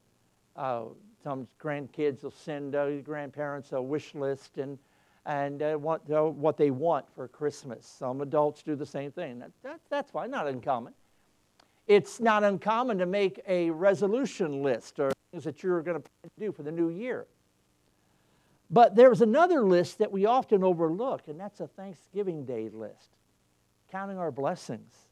uh, 0.55 0.83
some 1.25 1.48
grandkids 1.60 2.22
will 2.22 2.29
send 2.29 2.75
uh, 2.75 2.98
grandparents 2.98 3.72
a 3.72 3.82
wish 3.82 4.13
list 4.13 4.60
and, 4.60 4.77
and 5.25 5.63
uh, 5.63 5.74
what, 5.74 6.08
what 6.08 6.55
they 6.55 6.70
want 6.70 7.03
for 7.15 7.27
Christmas. 7.27 7.91
Some 7.98 8.22
adults 8.22 8.62
do 8.62 8.75
the 8.75 8.86
same 8.86 9.12
thing. 9.12 9.39
That, 9.39 9.50
that, 9.63 9.79
that's 9.89 10.12
fine, 10.12 10.29
not 10.29 10.48
uncommon. 10.48 10.94
It's 11.88 12.20
not 12.20 12.44
uncommon 12.44 13.00
to 13.00 13.08
make 13.08 13.41
a 13.48 13.72
resolution 13.72 14.62
list 14.62 15.00
or 15.00 15.13
things 15.32 15.46
that 15.46 15.63
you're 15.63 15.82
going 15.82 16.00
to 16.00 16.08
do 16.38 16.51
for 16.51 16.62
the 16.62 16.72
new 16.72 16.89
year. 16.89 17.25
But 18.70 18.96
there's 18.96 19.22
another 19.22 19.63
list 19.63 19.98
that 19.98 20.12
we 20.12 20.27
often 20.27 20.63
overlook, 20.63 21.27
and 21.27 21.39
that's 21.39 21.60
a 21.60 21.65
Thanksgiving 21.65 22.46
Day 22.46 22.70
list, 22.70 23.10
counting 23.91 24.20
our 24.20 24.29
blessings 24.29 25.04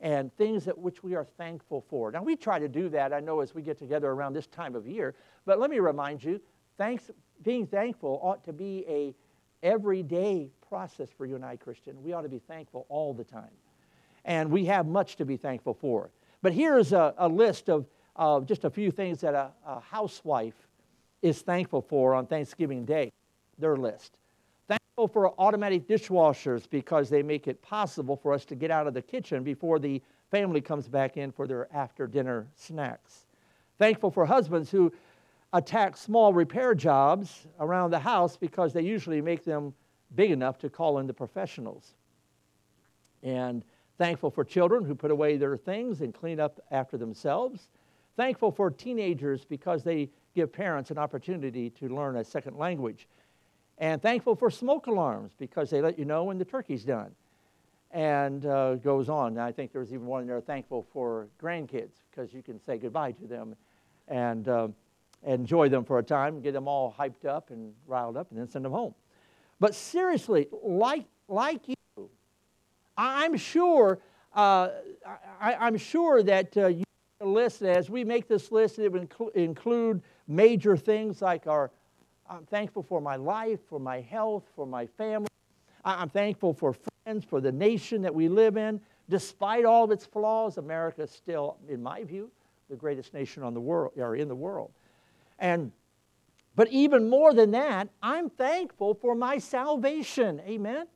and 0.00 0.34
things 0.36 0.64
that 0.64 0.78
which 0.78 1.02
we 1.02 1.14
are 1.14 1.26
thankful 1.36 1.84
for. 1.88 2.10
Now 2.10 2.22
we 2.22 2.36
try 2.36 2.58
to 2.58 2.68
do 2.68 2.88
that, 2.90 3.12
I 3.12 3.20
know, 3.20 3.40
as 3.40 3.54
we 3.54 3.62
get 3.62 3.78
together 3.78 4.10
around 4.10 4.32
this 4.32 4.46
time 4.46 4.74
of 4.74 4.86
year. 4.86 5.14
But 5.44 5.58
let 5.60 5.70
me 5.70 5.78
remind 5.78 6.24
you, 6.24 6.40
thanks, 6.78 7.10
being 7.42 7.66
thankful 7.66 8.18
ought 8.22 8.44
to 8.44 8.52
be 8.52 8.84
a 8.88 9.14
everyday 9.62 10.50
process 10.68 11.08
for 11.16 11.26
you 11.26 11.34
and 11.34 11.44
I, 11.44 11.56
Christian. 11.56 12.02
We 12.02 12.14
ought 12.14 12.22
to 12.22 12.28
be 12.28 12.38
thankful 12.38 12.86
all 12.88 13.12
the 13.12 13.24
time, 13.24 13.50
and 14.24 14.50
we 14.50 14.64
have 14.66 14.86
much 14.86 15.16
to 15.16 15.26
be 15.26 15.36
thankful 15.36 15.74
for. 15.74 16.10
But 16.40 16.52
here's 16.52 16.92
a, 16.92 17.14
a 17.18 17.28
list 17.28 17.68
of, 17.68 17.86
just 18.46 18.64
a 18.64 18.70
few 18.70 18.90
things 18.90 19.20
that 19.20 19.34
a, 19.34 19.50
a 19.66 19.80
housewife 19.80 20.66
is 21.22 21.42
thankful 21.42 21.82
for 21.82 22.14
on 22.14 22.26
Thanksgiving 22.26 22.84
Day, 22.84 23.12
their 23.58 23.76
list. 23.76 24.16
For 25.08 25.32
automatic 25.40 25.88
dishwashers 25.88 26.68
because 26.68 27.08
they 27.08 27.22
make 27.22 27.48
it 27.48 27.62
possible 27.62 28.16
for 28.16 28.32
us 28.34 28.44
to 28.46 28.54
get 28.54 28.70
out 28.70 28.86
of 28.86 28.92
the 28.92 29.00
kitchen 29.00 29.42
before 29.42 29.78
the 29.78 30.02
family 30.30 30.60
comes 30.60 30.88
back 30.88 31.16
in 31.16 31.32
for 31.32 31.46
their 31.46 31.74
after 31.74 32.06
dinner 32.06 32.46
snacks. 32.54 33.24
Thankful 33.78 34.10
for 34.10 34.26
husbands 34.26 34.70
who 34.70 34.92
attack 35.52 35.96
small 35.96 36.32
repair 36.32 36.74
jobs 36.74 37.46
around 37.60 37.90
the 37.90 37.98
house 37.98 38.36
because 38.36 38.72
they 38.72 38.82
usually 38.82 39.20
make 39.20 39.44
them 39.44 39.72
big 40.14 40.30
enough 40.30 40.58
to 40.58 40.68
call 40.68 40.98
in 40.98 41.06
the 41.06 41.14
professionals. 41.14 41.94
And 43.22 43.64
thankful 43.98 44.30
for 44.30 44.44
children 44.44 44.84
who 44.84 44.94
put 44.94 45.10
away 45.10 45.36
their 45.36 45.56
things 45.56 46.02
and 46.02 46.14
clean 46.14 46.38
up 46.40 46.60
after 46.70 46.96
themselves. 46.96 47.68
Thankful 48.16 48.52
for 48.52 48.70
teenagers 48.70 49.44
because 49.44 49.82
they 49.82 50.10
give 50.34 50.52
parents 50.52 50.90
an 50.90 50.98
opportunity 50.98 51.70
to 51.70 51.88
learn 51.88 52.16
a 52.16 52.24
second 52.24 52.56
language. 52.56 53.08
And 53.80 54.00
thankful 54.02 54.36
for 54.36 54.50
smoke 54.50 54.86
alarms 54.86 55.32
because 55.38 55.70
they 55.70 55.80
let 55.80 55.98
you 55.98 56.04
know 56.04 56.24
when 56.24 56.36
the 56.36 56.44
turkey's 56.44 56.84
done. 56.84 57.12
And 57.92 58.44
uh, 58.46 58.76
goes 58.76 59.08
on. 59.08 59.28
And 59.32 59.40
I 59.40 59.50
think 59.50 59.72
there's 59.72 59.92
even 59.92 60.06
one 60.06 60.26
there 60.26 60.40
thankful 60.40 60.86
for 60.92 61.26
grandkids 61.42 61.94
because 62.10 62.32
you 62.32 62.42
can 62.42 62.60
say 62.62 62.76
goodbye 62.76 63.12
to 63.12 63.26
them 63.26 63.56
and 64.06 64.46
uh, 64.48 64.68
enjoy 65.24 65.68
them 65.70 65.84
for 65.84 65.98
a 65.98 66.02
time, 66.02 66.40
get 66.40 66.52
them 66.52 66.68
all 66.68 66.94
hyped 66.96 67.24
up 67.24 67.50
and 67.50 67.72
riled 67.86 68.16
up, 68.16 68.30
and 68.30 68.38
then 68.38 68.48
send 68.48 68.64
them 68.64 68.72
home. 68.72 68.94
But 69.58 69.74
seriously, 69.74 70.46
like, 70.62 71.06
like 71.26 71.66
you, 71.68 71.74
I'm 72.96 73.36
sure, 73.36 73.98
uh, 74.34 74.68
I, 75.40 75.66
am 75.66 75.76
sure 75.76 76.22
that 76.22 76.56
uh, 76.56 76.66
you 76.68 76.84
list 77.20 77.62
as 77.62 77.90
we 77.90 78.04
make 78.04 78.28
this 78.28 78.52
list, 78.52 78.78
it 78.78 78.90
would 78.92 79.10
include 79.34 80.02
major 80.28 80.76
things 80.76 81.22
like 81.22 81.46
our 81.46 81.70
I'm 82.30 82.46
thankful 82.46 82.84
for 82.84 83.00
my 83.00 83.16
life, 83.16 83.58
for 83.68 83.80
my 83.80 84.00
health, 84.00 84.44
for 84.54 84.64
my 84.64 84.86
family. 84.86 85.28
I'm 85.84 86.08
thankful 86.08 86.54
for 86.54 86.76
friends, 87.04 87.24
for 87.24 87.40
the 87.40 87.50
nation 87.50 88.02
that 88.02 88.14
we 88.14 88.28
live 88.28 88.56
in. 88.56 88.80
Despite 89.08 89.64
all 89.64 89.84
of 89.84 89.90
its 89.90 90.06
flaws, 90.06 90.56
America 90.56 91.02
is 91.02 91.10
still, 91.10 91.56
in 91.68 91.82
my 91.82 92.04
view, 92.04 92.30
the 92.68 92.76
greatest 92.76 93.12
nation 93.12 93.42
on 93.42 93.52
the 93.52 93.60
world 93.60 93.92
or 93.96 94.14
in 94.14 94.28
the 94.28 94.34
world. 94.34 94.70
And 95.40 95.72
but 96.54 96.68
even 96.68 97.08
more 97.08 97.32
than 97.32 97.50
that, 97.52 97.88
I'm 98.02 98.28
thankful 98.30 98.94
for 98.94 99.14
my 99.14 99.38
salvation. 99.38 100.40
Amen. 100.46 100.86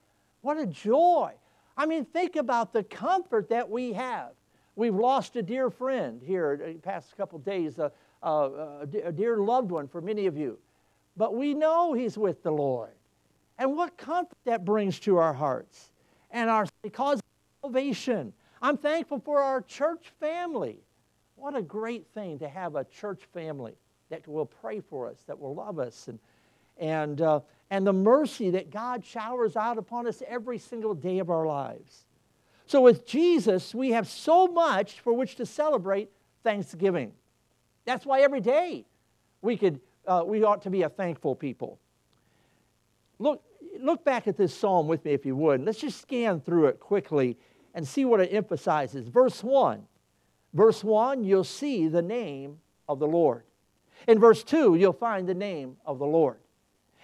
What 0.42 0.58
a 0.58 0.66
joy. 0.66 1.32
I 1.76 1.86
mean, 1.86 2.04
think 2.04 2.36
about 2.36 2.72
the 2.72 2.84
comfort 2.84 3.48
that 3.48 3.68
we 3.68 3.92
have. 3.94 4.30
We've 4.76 4.94
lost 4.94 5.36
a 5.36 5.42
dear 5.42 5.70
friend 5.70 6.20
here 6.24 6.56
the 6.56 6.74
past 6.74 7.16
couple 7.16 7.38
days, 7.38 7.78
a, 7.78 7.90
a, 8.22 8.86
a 9.04 9.12
dear 9.12 9.38
loved 9.38 9.70
one 9.70 9.88
for 9.88 10.00
many 10.00 10.26
of 10.26 10.36
you. 10.36 10.58
But 11.16 11.34
we 11.34 11.54
know 11.54 11.92
he's 11.92 12.18
with 12.18 12.42
the 12.42 12.50
Lord. 12.50 12.90
And 13.58 13.76
what 13.76 13.96
comfort 13.96 14.36
that 14.44 14.64
brings 14.64 14.98
to 15.00 15.16
our 15.18 15.32
hearts 15.32 15.90
and 16.30 16.50
our 16.50 16.66
because 16.82 17.20
salvation. 17.64 18.32
I'm 18.60 18.76
thankful 18.76 19.20
for 19.20 19.40
our 19.40 19.62
church 19.62 20.12
family. 20.20 20.78
What 21.36 21.56
a 21.56 21.62
great 21.62 22.06
thing 22.14 22.38
to 22.40 22.48
have 22.48 22.76
a 22.76 22.84
church 22.84 23.22
family 23.32 23.74
that 24.10 24.26
will 24.28 24.46
pray 24.46 24.80
for 24.80 25.08
us, 25.08 25.16
that 25.26 25.38
will 25.38 25.54
love 25.54 25.78
us, 25.78 26.08
and, 26.08 26.18
and, 26.78 27.20
uh, 27.22 27.40
and 27.70 27.86
the 27.86 27.92
mercy 27.92 28.50
that 28.50 28.70
God 28.70 29.04
showers 29.04 29.56
out 29.56 29.78
upon 29.78 30.06
us 30.06 30.22
every 30.28 30.58
single 30.58 30.94
day 30.94 31.20
of 31.20 31.30
our 31.30 31.46
lives. 31.46 32.04
So, 32.66 32.80
with 32.80 33.06
Jesus, 33.06 33.74
we 33.74 33.90
have 33.90 34.06
so 34.06 34.46
much 34.46 35.00
for 35.00 35.12
which 35.12 35.36
to 35.36 35.46
celebrate 35.46 36.10
Thanksgiving. 36.42 37.12
That's 37.84 38.06
why 38.06 38.20
every 38.20 38.40
day 38.40 38.84
we, 39.42 39.56
could, 39.56 39.80
uh, 40.06 40.22
we 40.26 40.42
ought 40.44 40.62
to 40.62 40.70
be 40.70 40.82
a 40.82 40.88
thankful 40.88 41.34
people. 41.34 41.78
Look, 43.18 43.42
look 43.80 44.04
back 44.04 44.26
at 44.26 44.36
this 44.36 44.54
psalm 44.54 44.88
with 44.88 45.04
me, 45.04 45.12
if 45.12 45.24
you 45.24 45.36
would. 45.36 45.64
Let's 45.64 45.80
just 45.80 46.00
scan 46.00 46.40
through 46.40 46.66
it 46.66 46.80
quickly 46.80 47.36
and 47.74 47.86
see 47.86 48.04
what 48.04 48.20
it 48.20 48.32
emphasizes. 48.32 49.08
Verse 49.08 49.42
1. 49.42 49.82
Verse 50.52 50.84
1, 50.84 51.24
you'll 51.24 51.42
see 51.42 51.88
the 51.88 52.02
name 52.02 52.58
of 52.88 53.00
the 53.00 53.06
Lord. 53.06 53.42
In 54.06 54.18
verse 54.18 54.44
2, 54.44 54.76
you'll 54.76 54.92
find 54.92 55.28
the 55.28 55.34
name 55.34 55.76
of 55.84 55.98
the 55.98 56.06
Lord. 56.06 56.38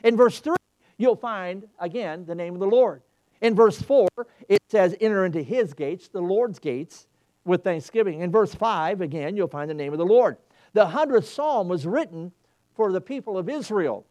In 0.04 0.16
verse 0.16 0.38
3, 0.40 0.54
you'll 0.98 1.16
find, 1.16 1.66
again, 1.78 2.24
the 2.26 2.34
name 2.34 2.54
of 2.54 2.60
the 2.60 2.66
Lord. 2.66 3.02
In 3.40 3.54
verse 3.54 3.80
4, 3.80 4.08
it 4.48 4.60
says, 4.68 4.94
Enter 5.00 5.24
into 5.24 5.42
his 5.42 5.74
gates, 5.74 6.08
the 6.08 6.20
Lord's 6.20 6.58
gates, 6.58 7.06
with 7.44 7.64
thanksgiving. 7.64 8.20
In 8.20 8.30
verse 8.30 8.54
5, 8.54 9.00
again, 9.00 9.36
you'll 9.36 9.48
find 9.48 9.68
the 9.68 9.74
name 9.74 9.92
of 9.92 9.98
the 9.98 10.04
Lord. 10.04 10.36
The 10.72 10.86
100th 10.86 11.24
psalm 11.24 11.68
was 11.68 11.86
written 11.86 12.32
for 12.80 12.92
the 12.92 13.00
people 13.00 13.36
of 13.36 13.50
Israel. 13.50 14.06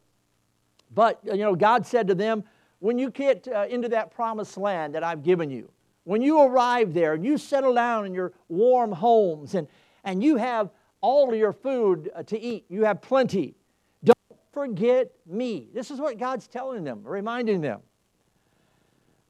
But, 0.93 1.19
you 1.23 1.37
know, 1.37 1.55
God 1.55 1.87
said 1.87 2.07
to 2.09 2.13
them, 2.13 2.43
when 2.77 2.99
you 2.99 3.09
get 3.09 3.47
uh, 3.47 3.65
into 3.67 3.89
that 3.89 4.11
promised 4.11 4.57
land 4.57 4.93
that 4.93 5.03
I've 5.03 5.23
given 5.23 5.49
you, 5.49 5.71
when 6.03 6.21
you 6.21 6.39
arrive 6.41 6.93
there 6.93 7.15
and 7.15 7.25
you 7.25 7.39
settle 7.39 7.73
down 7.73 8.05
in 8.05 8.13
your 8.13 8.31
warm 8.47 8.91
homes 8.91 9.55
and, 9.55 9.67
and 10.03 10.23
you 10.23 10.35
have 10.35 10.69
all 11.01 11.33
your 11.33 11.51
food 11.51 12.11
uh, 12.15 12.21
to 12.21 12.39
eat, 12.39 12.65
you 12.69 12.83
have 12.83 13.01
plenty, 13.01 13.55
don't 14.03 14.39
forget 14.51 15.13
me. 15.25 15.69
This 15.73 15.89
is 15.89 15.99
what 15.99 16.19
God's 16.19 16.47
telling 16.47 16.83
them, 16.83 17.01
reminding 17.03 17.61
them. 17.61 17.79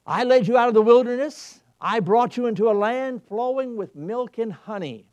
I 0.06 0.26
led 0.26 0.50
you 0.50 0.58
out 0.58 0.68
of 0.68 0.74
the 0.74 0.82
wilderness. 0.82 1.62
I 1.80 2.02
brought 2.02 2.36
you 2.36 2.48
into 2.48 2.70
a 2.70 2.74
land 2.74 3.24
flowing 3.24 3.78
with 3.78 3.96
milk 3.96 4.38
and 4.38 4.52
honey. 4.52 5.09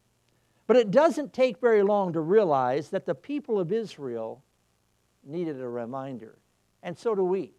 But 0.67 0.77
it 0.77 0.91
doesn't 0.91 1.33
take 1.33 1.61
very 1.61 1.83
long 1.83 2.13
to 2.13 2.21
realize 2.21 2.91
that 2.91 3.07
the 3.07 3.15
people 3.15 3.61
of 3.61 3.73
Israel 3.73 4.43
needed 5.25 5.61
a 5.61 5.69
reminder. 5.69 6.39
And 6.83 6.99
so 6.99 7.15
do 7.15 7.25
we. 7.25 7.53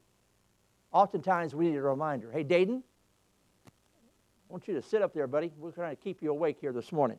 Oftentimes 0.92 1.56
we 1.56 1.70
need 1.70 1.78
a 1.78 1.82
reminder. 1.82 2.32
Hey, 2.32 2.44
Dayton, 2.44 2.84
I 3.68 3.72
want 4.50 4.68
you 4.68 4.74
to 4.76 4.82
sit 4.82 5.02
up 5.02 5.14
there, 5.14 5.28
buddy. 5.28 5.52
We're 5.58 5.72
trying 5.72 5.96
to 5.96 6.02
keep 6.02 6.22
you 6.22 6.32
awake 6.32 6.58
here 6.60 6.72
this 6.72 6.92
morning. 6.92 7.18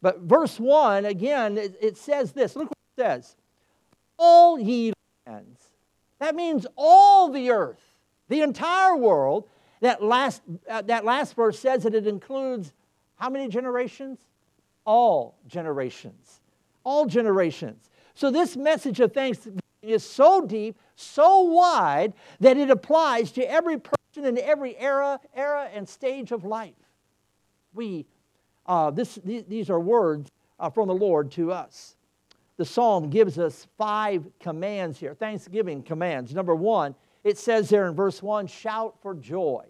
But 0.00 0.20
verse 0.20 0.58
1, 0.58 1.04
again, 1.04 1.58
it, 1.58 1.76
it 1.80 1.96
says 1.96 2.32
this. 2.32 2.56
Look 2.56 2.68
what 2.70 2.78
it 2.96 3.02
says. 3.02 3.36
All 4.18 4.58
ye 4.58 4.92
lands. 5.26 5.60
That 6.18 6.34
means 6.34 6.66
all 6.76 7.30
the 7.30 7.50
earth 7.50 7.92
the 8.28 8.40
entire 8.40 8.96
world. 8.96 9.48
That 9.80 10.02
last, 10.02 10.42
uh, 10.70 10.82
that 10.82 11.04
last 11.04 11.34
verse 11.34 11.58
says 11.58 11.82
that 11.82 11.94
it 11.94 12.06
includes 12.06 12.72
how 13.16 13.28
many 13.28 13.48
generations? 13.48 14.18
All 14.84 15.38
generations. 15.46 16.40
All 16.84 17.06
generations. 17.06 17.90
So 18.14 18.30
this 18.30 18.56
message 18.56 19.00
of 19.00 19.12
thanksgiving 19.12 19.60
is 19.80 20.04
so 20.04 20.44
deep, 20.46 20.78
so 20.96 21.40
wide, 21.40 22.12
that 22.40 22.56
it 22.56 22.70
applies 22.70 23.32
to 23.32 23.50
every 23.50 23.78
person 23.78 24.24
in 24.24 24.38
every 24.38 24.76
era, 24.78 25.18
era 25.34 25.68
and 25.72 25.88
stage 25.88 26.32
of 26.32 26.44
life. 26.44 26.74
We, 27.74 28.06
uh, 28.66 28.90
this, 28.90 29.18
these 29.24 29.70
are 29.70 29.80
words 29.80 30.30
uh, 30.60 30.70
from 30.70 30.88
the 30.88 30.94
Lord 30.94 31.30
to 31.32 31.52
us. 31.52 31.96
the 32.56 32.64
psalm 32.64 33.10
gives 33.10 33.40
us 33.40 33.66
five 33.76 34.24
commands 34.38 34.98
here, 34.98 35.14
Thanksgiving 35.14 35.82
commands. 35.82 36.34
Number 36.34 36.54
one, 36.54 36.94
it 37.24 37.38
says 37.38 37.68
there 37.68 37.88
in 37.88 37.94
verse 37.94 38.22
one, 38.22 38.46
shout 38.46 38.94
for 39.02 39.14
joy. 39.14 39.64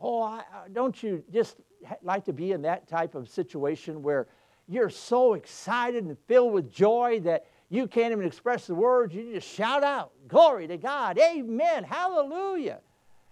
Oh, 0.00 0.22
I, 0.22 0.44
don't 0.72 1.02
you 1.02 1.24
just 1.32 1.56
like 2.02 2.24
to 2.26 2.32
be 2.32 2.52
in 2.52 2.62
that 2.62 2.88
type 2.88 3.14
of 3.14 3.28
situation 3.28 4.02
where 4.02 4.26
you're 4.68 4.90
so 4.90 5.34
excited 5.34 6.04
and 6.04 6.16
filled 6.26 6.52
with 6.52 6.72
joy 6.72 7.20
that 7.24 7.46
you 7.68 7.86
can't 7.86 8.12
even 8.12 8.24
express 8.24 8.66
the 8.66 8.74
words? 8.74 9.14
You 9.14 9.34
just 9.34 9.48
shout 9.48 9.82
out, 9.82 10.12
Glory 10.28 10.66
to 10.68 10.76
God, 10.76 11.18
Amen, 11.18 11.84
Hallelujah. 11.84 12.80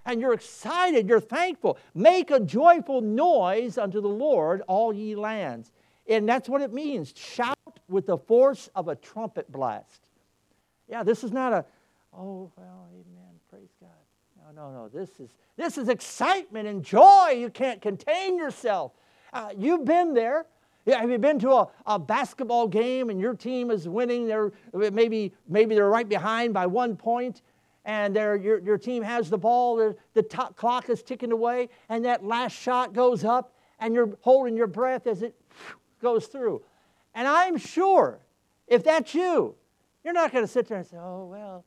And 0.05 0.21
you're 0.21 0.33
excited, 0.33 1.07
you're 1.07 1.21
thankful. 1.21 1.77
Make 1.95 2.31
a 2.31 2.41
joyful 2.41 3.03
noise 3.03 3.77
unto 3.77 4.01
the 4.01 4.09
Lord, 4.09 4.63
all 4.67 4.93
ye 4.93 5.15
lands. 5.15 5.71
And 6.09 6.27
that's 6.27 6.49
what 6.49 6.63
it 6.63 6.73
means. 6.73 7.13
Shout 7.15 7.59
with 7.89 8.07
the 8.07 8.17
force 8.17 8.71
of 8.75 8.89
a 8.89 8.97
trumpet 8.97 9.53
blast. 9.53 10.09
Yeah, 10.89 11.03
this 11.03 11.23
is 11.23 11.33
not 11.33 11.53
a, 11.53 11.65
oh, 12.15 12.51
well, 12.57 12.89
amen. 12.91 13.18
No, 14.55 14.71
no. 14.71 14.89
This 14.89 15.21
is, 15.21 15.31
this 15.57 15.79
is 15.79 15.89
excitement 15.89 16.67
and 16.69 16.83
joy. 16.83 17.37
You 17.39 17.51
can't 17.51 17.81
contain 17.83 18.39
yourself. 18.39 18.93
Uh, 19.33 19.51
you've 19.57 19.85
been 19.85 20.15
there. 20.15 20.47
Yeah, 20.87 21.01
have 21.01 21.11
you 21.11 21.19
been 21.19 21.39
to 21.41 21.51
a, 21.51 21.69
a 21.87 21.99
basketball 21.99 22.67
game 22.67 23.11
and 23.11 23.21
your 23.21 23.35
team 23.35 23.71
is 23.71 23.87
winning? 23.87 24.27
They're, 24.27 24.53
maybe, 24.73 25.35
maybe 25.47 25.75
they're 25.75 25.91
right 25.91 26.09
behind 26.09 26.55
by 26.55 26.67
one 26.67 26.97
point 26.97 27.43
and 27.89 28.17
your, 28.17 28.59
your 28.59 28.77
team 28.77 29.03
has 29.03 29.31
the 29.31 29.39
ball, 29.39 29.77
the, 29.77 29.97
the 30.13 30.23
clock 30.23 30.91
is 30.91 31.03
ticking 31.03 31.33
away, 31.33 31.71
and 31.89 32.05
that 32.05 32.23
last 32.23 32.53
shot 32.53 32.93
goes 32.93 33.25
up, 33.25 33.55
and 33.81 33.95
you're 33.95 34.11
holding 34.21 34.59
your 34.59 34.67
breath 34.67 35.07
as 35.07 35.23
it 35.23 35.35
goes 36.03 36.27
through. 36.27 36.63
And 37.15 37.27
I'm 37.27 37.57
sure 37.57 38.21
if 38.67 38.85
that's 38.85 39.15
you, 39.15 39.55
you're 40.05 40.13
not 40.13 40.33
going 40.33 40.45
to 40.45 40.51
sit 40.51 40.69
there 40.69 40.77
and 40.77 40.87
say, 40.87 40.99
oh, 40.99 41.29
well. 41.31 41.65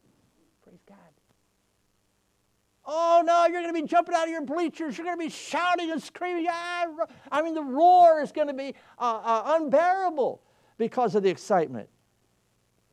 Oh, 2.93 3.23
no, 3.25 3.45
you're 3.45 3.61
going 3.61 3.73
to 3.73 3.81
be 3.81 3.87
jumping 3.87 4.13
out 4.13 4.25
of 4.25 4.29
your 4.29 4.41
bleachers. 4.41 4.97
You're 4.97 5.05
going 5.05 5.17
to 5.17 5.23
be 5.23 5.29
shouting 5.29 5.91
and 5.91 6.03
screaming. 6.03 6.45
I 6.49 7.41
mean, 7.41 7.53
the 7.53 7.63
roar 7.63 8.21
is 8.21 8.33
going 8.33 8.49
to 8.49 8.53
be 8.53 8.75
uh, 8.99 9.21
uh, 9.23 9.57
unbearable 9.61 10.41
because 10.77 11.15
of 11.15 11.23
the 11.23 11.29
excitement. 11.29 11.87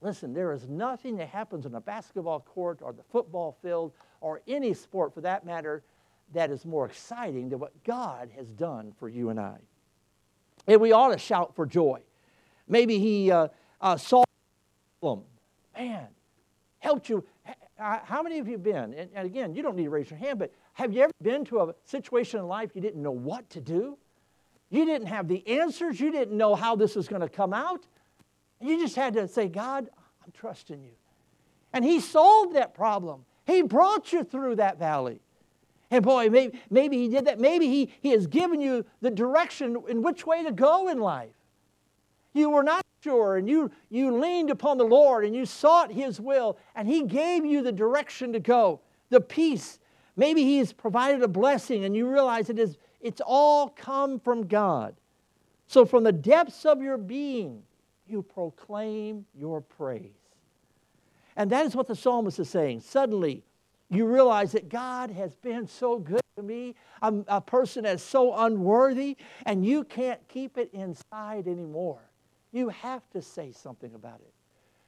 Listen, 0.00 0.32
there 0.32 0.52
is 0.52 0.68
nothing 0.68 1.16
that 1.16 1.28
happens 1.28 1.66
on 1.66 1.74
a 1.74 1.80
basketball 1.80 2.38
court 2.38 2.78
or 2.80 2.92
the 2.92 3.02
football 3.10 3.58
field 3.60 3.92
or 4.20 4.40
any 4.46 4.72
sport 4.72 5.12
for 5.12 5.20
that 5.22 5.44
matter 5.44 5.82
that 6.32 6.52
is 6.52 6.64
more 6.64 6.86
exciting 6.86 7.48
than 7.48 7.58
what 7.58 7.72
God 7.82 8.30
has 8.36 8.46
done 8.52 8.92
for 9.00 9.08
you 9.08 9.30
and 9.30 9.40
I. 9.40 9.56
And 10.68 10.80
we 10.80 10.92
ought 10.92 11.08
to 11.08 11.18
shout 11.18 11.56
for 11.56 11.66
joy. 11.66 12.02
Maybe 12.68 13.00
he 13.00 13.32
uh, 13.32 13.48
uh, 13.80 13.96
saw 13.96 14.22
them. 15.02 15.22
Man, 15.76 16.06
helped 16.78 17.08
you. 17.08 17.24
How 17.78 18.22
many 18.22 18.38
of 18.38 18.48
you 18.48 18.58
been? 18.58 18.92
And, 18.94 19.08
and 19.14 19.26
again, 19.26 19.54
you 19.54 19.62
don't 19.62 19.76
need 19.76 19.84
to 19.84 19.90
raise 19.90 20.10
your 20.10 20.18
hand, 20.18 20.38
but 20.38 20.52
have 20.72 20.92
you 20.92 21.02
ever 21.02 21.12
been 21.22 21.44
to 21.46 21.60
a 21.60 21.74
situation 21.84 22.40
in 22.40 22.46
life 22.46 22.72
you 22.74 22.80
didn't 22.80 23.02
know 23.02 23.12
what 23.12 23.48
to 23.50 23.60
do? 23.60 23.96
You 24.70 24.84
didn't 24.84 25.06
have 25.06 25.28
the 25.28 25.46
answers. 25.46 26.00
You 26.00 26.10
didn't 26.10 26.36
know 26.36 26.54
how 26.54 26.76
this 26.76 26.96
was 26.96 27.08
going 27.08 27.22
to 27.22 27.28
come 27.28 27.52
out. 27.52 27.86
You 28.60 28.78
just 28.80 28.96
had 28.96 29.14
to 29.14 29.28
say, 29.28 29.48
God, 29.48 29.88
I'm 30.24 30.32
trusting 30.32 30.82
you. 30.82 30.92
And 31.72 31.84
He 31.84 32.00
solved 32.00 32.54
that 32.56 32.74
problem. 32.74 33.24
He 33.46 33.62
brought 33.62 34.12
you 34.12 34.24
through 34.24 34.56
that 34.56 34.78
valley. 34.78 35.20
And 35.90 36.04
boy, 36.04 36.28
maybe, 36.28 36.58
maybe 36.68 36.98
he 36.98 37.08
did 37.08 37.24
that. 37.26 37.40
Maybe 37.40 37.66
he, 37.66 37.92
he 38.00 38.10
has 38.10 38.26
given 38.26 38.60
you 38.60 38.84
the 39.00 39.10
direction 39.10 39.82
in 39.88 40.02
which 40.02 40.26
way 40.26 40.44
to 40.44 40.52
go 40.52 40.88
in 40.88 40.98
life. 40.98 41.30
You 42.34 42.50
were 42.50 42.62
not 42.62 42.84
sure, 43.02 43.36
and 43.36 43.48
you, 43.48 43.70
you 43.90 44.18
leaned 44.18 44.50
upon 44.50 44.78
the 44.78 44.84
Lord 44.84 45.24
and 45.24 45.34
you 45.34 45.46
sought 45.46 45.92
His 45.92 46.20
will, 46.20 46.58
and 46.74 46.88
He 46.88 47.02
gave 47.02 47.44
you 47.44 47.62
the 47.62 47.72
direction 47.72 48.32
to 48.32 48.40
go, 48.40 48.80
the 49.10 49.20
peace. 49.20 49.78
Maybe 50.16 50.42
He 50.42 50.58
has 50.58 50.72
provided 50.72 51.22
a 51.22 51.28
blessing, 51.28 51.84
and 51.84 51.96
you 51.96 52.08
realize 52.08 52.50
it 52.50 52.58
is, 52.58 52.76
it's 53.00 53.22
all 53.24 53.68
come 53.68 54.18
from 54.20 54.46
God. 54.46 54.94
So, 55.66 55.84
from 55.84 56.02
the 56.02 56.12
depths 56.12 56.64
of 56.64 56.82
your 56.82 56.96
being, 56.96 57.62
you 58.06 58.22
proclaim 58.22 59.26
your 59.34 59.60
praise. 59.60 60.12
And 61.36 61.50
that 61.50 61.66
is 61.66 61.76
what 61.76 61.86
the 61.86 61.94
psalmist 61.94 62.38
is 62.38 62.48
saying. 62.48 62.80
Suddenly, 62.80 63.44
you 63.90 64.06
realize 64.06 64.52
that 64.52 64.68
God 64.68 65.10
has 65.10 65.34
been 65.36 65.66
so 65.66 65.98
good 65.98 66.20
to 66.36 66.42
me. 66.42 66.74
I'm 67.00 67.24
a 67.28 67.40
person 67.40 67.84
that's 67.84 68.02
so 68.02 68.34
unworthy, 68.34 69.16
and 69.46 69.64
you 69.64 69.84
can't 69.84 70.26
keep 70.28 70.58
it 70.58 70.70
inside 70.72 71.46
anymore. 71.46 72.00
You 72.52 72.68
have 72.68 73.08
to 73.10 73.22
say 73.22 73.52
something 73.52 73.94
about 73.94 74.20
it. 74.20 74.32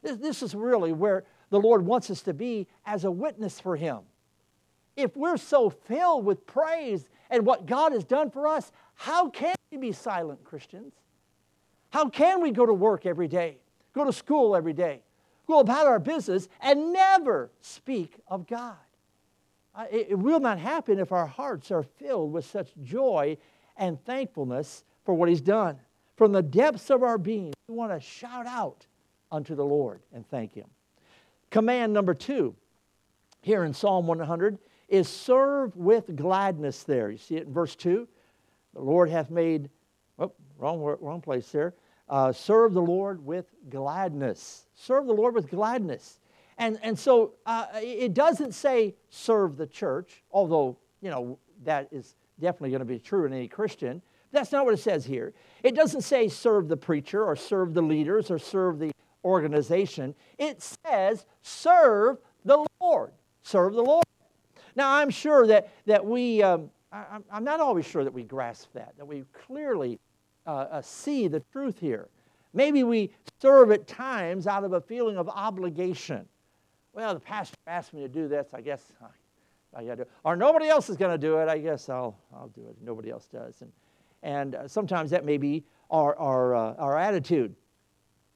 This, 0.03 0.17
this 0.17 0.43
is 0.43 0.55
really 0.55 0.93
where 0.93 1.25
the 1.51 1.61
Lord 1.61 1.85
wants 1.85 2.11
us 2.11 2.23
to 2.23 2.35
be 2.35 2.67
as 2.87 3.05
a 3.05 3.11
witness 3.11 3.61
for 3.61 3.77
Him. 3.77 4.01
If 4.97 5.17
we're 5.17 5.37
so 5.37 5.71
filled 5.71 6.25
with 6.25 6.47
praise 6.47 7.09
and 7.29 7.45
what 7.45 7.67
God 7.67 7.93
has 7.93 8.05
done 8.05 8.31
for 8.31 8.47
us, 8.47 8.73
how 8.95 9.29
can 9.29 9.55
we 9.71 9.79
be 9.79 9.93
silent 9.93 10.43
Christians? 10.45 10.95
How 11.91 12.09
can 12.09 12.41
we 12.41 12.51
go 12.51 12.67
to 12.67 12.73
work 12.73 13.07
every 13.07 13.29
day, 13.29 13.59
go 13.95 14.05
to 14.05 14.13
school 14.13 14.55
every 14.55 14.73
day, 14.73 15.03
go 15.47 15.61
about 15.61 15.87
our 15.87 15.99
business, 15.99 16.49
and 16.61 16.93
never 16.93 17.51
speak 17.61 18.15
of 18.29 18.47
God? 18.47 18.77
It 19.91 20.19
will 20.19 20.41
not 20.41 20.59
happen 20.59 20.99
if 20.99 21.13
our 21.13 21.27
hearts 21.27 21.71
are 21.71 21.83
filled 21.83 22.33
with 22.33 22.45
such 22.45 22.71
joy 22.83 23.39
and 23.77 24.03
thankfulness 24.05 24.85
for 25.05 25.15
what 25.15 25.29
He's 25.29 25.41
done. 25.41 25.79
From 26.21 26.33
the 26.33 26.43
depths 26.43 26.91
of 26.91 27.03
our 27.03 27.17
being, 27.17 27.55
we 27.67 27.75
want 27.75 27.93
to 27.93 27.99
shout 27.99 28.47
out 28.47 28.85
unto 29.33 29.55
the 29.55 29.65
Lord 29.65 30.03
and 30.13 30.29
thank 30.29 30.53
Him. 30.53 30.67
Command 31.49 31.95
number 31.95 32.13
two 32.13 32.55
here 33.41 33.65
in 33.65 33.73
Psalm 33.73 34.07
100 34.07 34.59
is 34.91 35.09
serve 35.09 35.75
with 35.75 36.15
gladness 36.17 36.83
there. 36.83 37.11
You 37.11 37.17
see 37.17 37.37
it 37.37 37.47
in 37.47 37.55
verse 37.55 37.75
2? 37.75 38.07
The 38.75 38.83
Lord 38.83 39.09
hath 39.09 39.31
made, 39.31 39.71
oh, 40.19 40.31
wrong, 40.59 40.83
wrong 41.01 41.23
place 41.23 41.51
there. 41.53 41.73
Uh, 42.07 42.35
serve 42.35 42.75
the 42.75 42.83
Lord 42.83 43.25
with 43.25 43.47
gladness. 43.71 44.67
Serve 44.75 45.07
the 45.07 45.15
Lord 45.15 45.35
with 45.35 45.49
gladness. 45.49 46.21
And, 46.59 46.79
and 46.83 46.99
so 46.99 47.33
uh, 47.47 47.65
it 47.77 48.13
doesn't 48.13 48.53
say 48.53 48.95
serve 49.09 49.57
the 49.57 49.67
church, 49.67 50.23
although, 50.31 50.77
you 51.01 51.09
know, 51.09 51.39
that 51.65 51.89
is 51.91 52.15
definitely 52.39 52.73
going 52.73 52.81
to 52.81 52.85
be 52.85 52.99
true 52.99 53.25
in 53.25 53.33
any 53.33 53.49
Christian. 53.49 54.03
That's 54.33 54.53
not 54.53 54.65
what 54.65 54.75
it 54.75 54.79
says 54.79 55.05
here. 55.05 55.33
It 55.63 55.75
doesn't 55.75 56.03
say 56.03 56.29
serve 56.29 56.69
the 56.69 56.77
preacher 56.77 57.25
or 57.25 57.37
serve 57.37 57.75
the 57.75 57.83
leaders 57.83 58.31
or 58.31 58.39
serve 58.39 58.79
the 58.79 58.93
organization. 59.25 60.15
It 60.39 60.63
says 60.63 61.27
serve 61.43 62.19
the 62.45 62.65
Lord. 62.81 63.13
Serve 63.43 63.75
the 63.75 63.83
Lord. 63.83 64.05
Now, 64.77 64.95
I'm 64.95 65.11
sure 65.11 65.47
that, 65.49 65.73
that 65.87 66.05
we, 66.05 66.43
um, 66.43 66.71
I, 66.93 67.19
am 67.33 67.45
not 67.45 67.61
always 67.61 67.87
sure 67.87 68.05
that 68.05 68.13
we 68.13 68.23
grasp 68.23 68.73
that, 68.75 68.95
that 68.97 69.07
we 69.07 69.25
clearly 69.47 69.99
uh, 70.47 70.51
uh, 70.51 70.83
see 70.83 71.27
the 71.27 71.41
truth 71.53 71.79
here. 71.81 72.09
Maybe 72.55 72.85
we 72.85 73.11
serve 73.41 73.73
at 73.73 73.87
times 73.87 74.47
out 74.47 74.65
of 74.65 74.73
a 74.73 74.81
feeling 74.81 75.17
of 75.17 75.29
obligation 75.29 76.27
well, 76.93 77.15
the 77.15 77.21
pastor 77.21 77.57
asked 77.67 77.93
me 77.93 78.01
to 78.03 78.09
do 78.09 78.29
this. 78.29 78.49
I 78.53 78.61
guess 78.61 78.93
I, 79.03 79.81
I 79.81 79.85
got 79.85 79.99
to. 79.99 80.07
Or 80.25 80.37
nobody 80.37 80.69
else 80.69 80.91
is 80.91 80.97
going 80.97 81.13
to 81.13 81.19
do 81.19 81.39
it. 81.39 81.49
I 81.49 81.59
guess 81.59 81.89
I'll 81.89 82.17
I'll 82.35 82.49
do 82.49 82.63
it. 82.69 82.77
Nobody 82.83 83.11
else 83.11 83.29
does. 83.33 83.63
And 83.63 83.71
and 84.23 84.55
uh, 84.55 84.69
sometimes 84.69 85.11
that 85.11 85.25
may 85.25 85.37
be 85.37 85.65
our 85.91 86.17
our 86.17 86.55
uh, 86.55 86.75
our 86.75 86.97
attitude. 86.99 87.55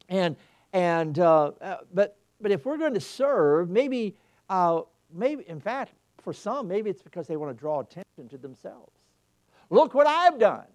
And 0.09 0.37
and 0.73 1.19
uh, 1.19 1.53
uh 1.61 1.77
but 1.93 2.17
but 2.41 2.51
if 2.51 2.67
we're 2.67 2.79
going 2.79 2.95
to 2.95 3.01
serve, 3.01 3.71
maybe 3.71 4.17
uh, 4.49 4.83
maybe 5.13 5.45
in 5.49 5.61
fact 5.61 5.93
for 6.23 6.33
some 6.33 6.69
maybe 6.69 6.91
it's 6.91 7.03
because 7.03 7.27
they 7.27 7.37
want 7.37 7.57
to 7.57 7.59
draw 7.59 7.81
attention 7.81 8.29
to 8.31 8.39
themselves. 8.39 8.93
Look 9.71 9.95
what 9.95 10.07
I've 10.07 10.39
done. 10.39 10.67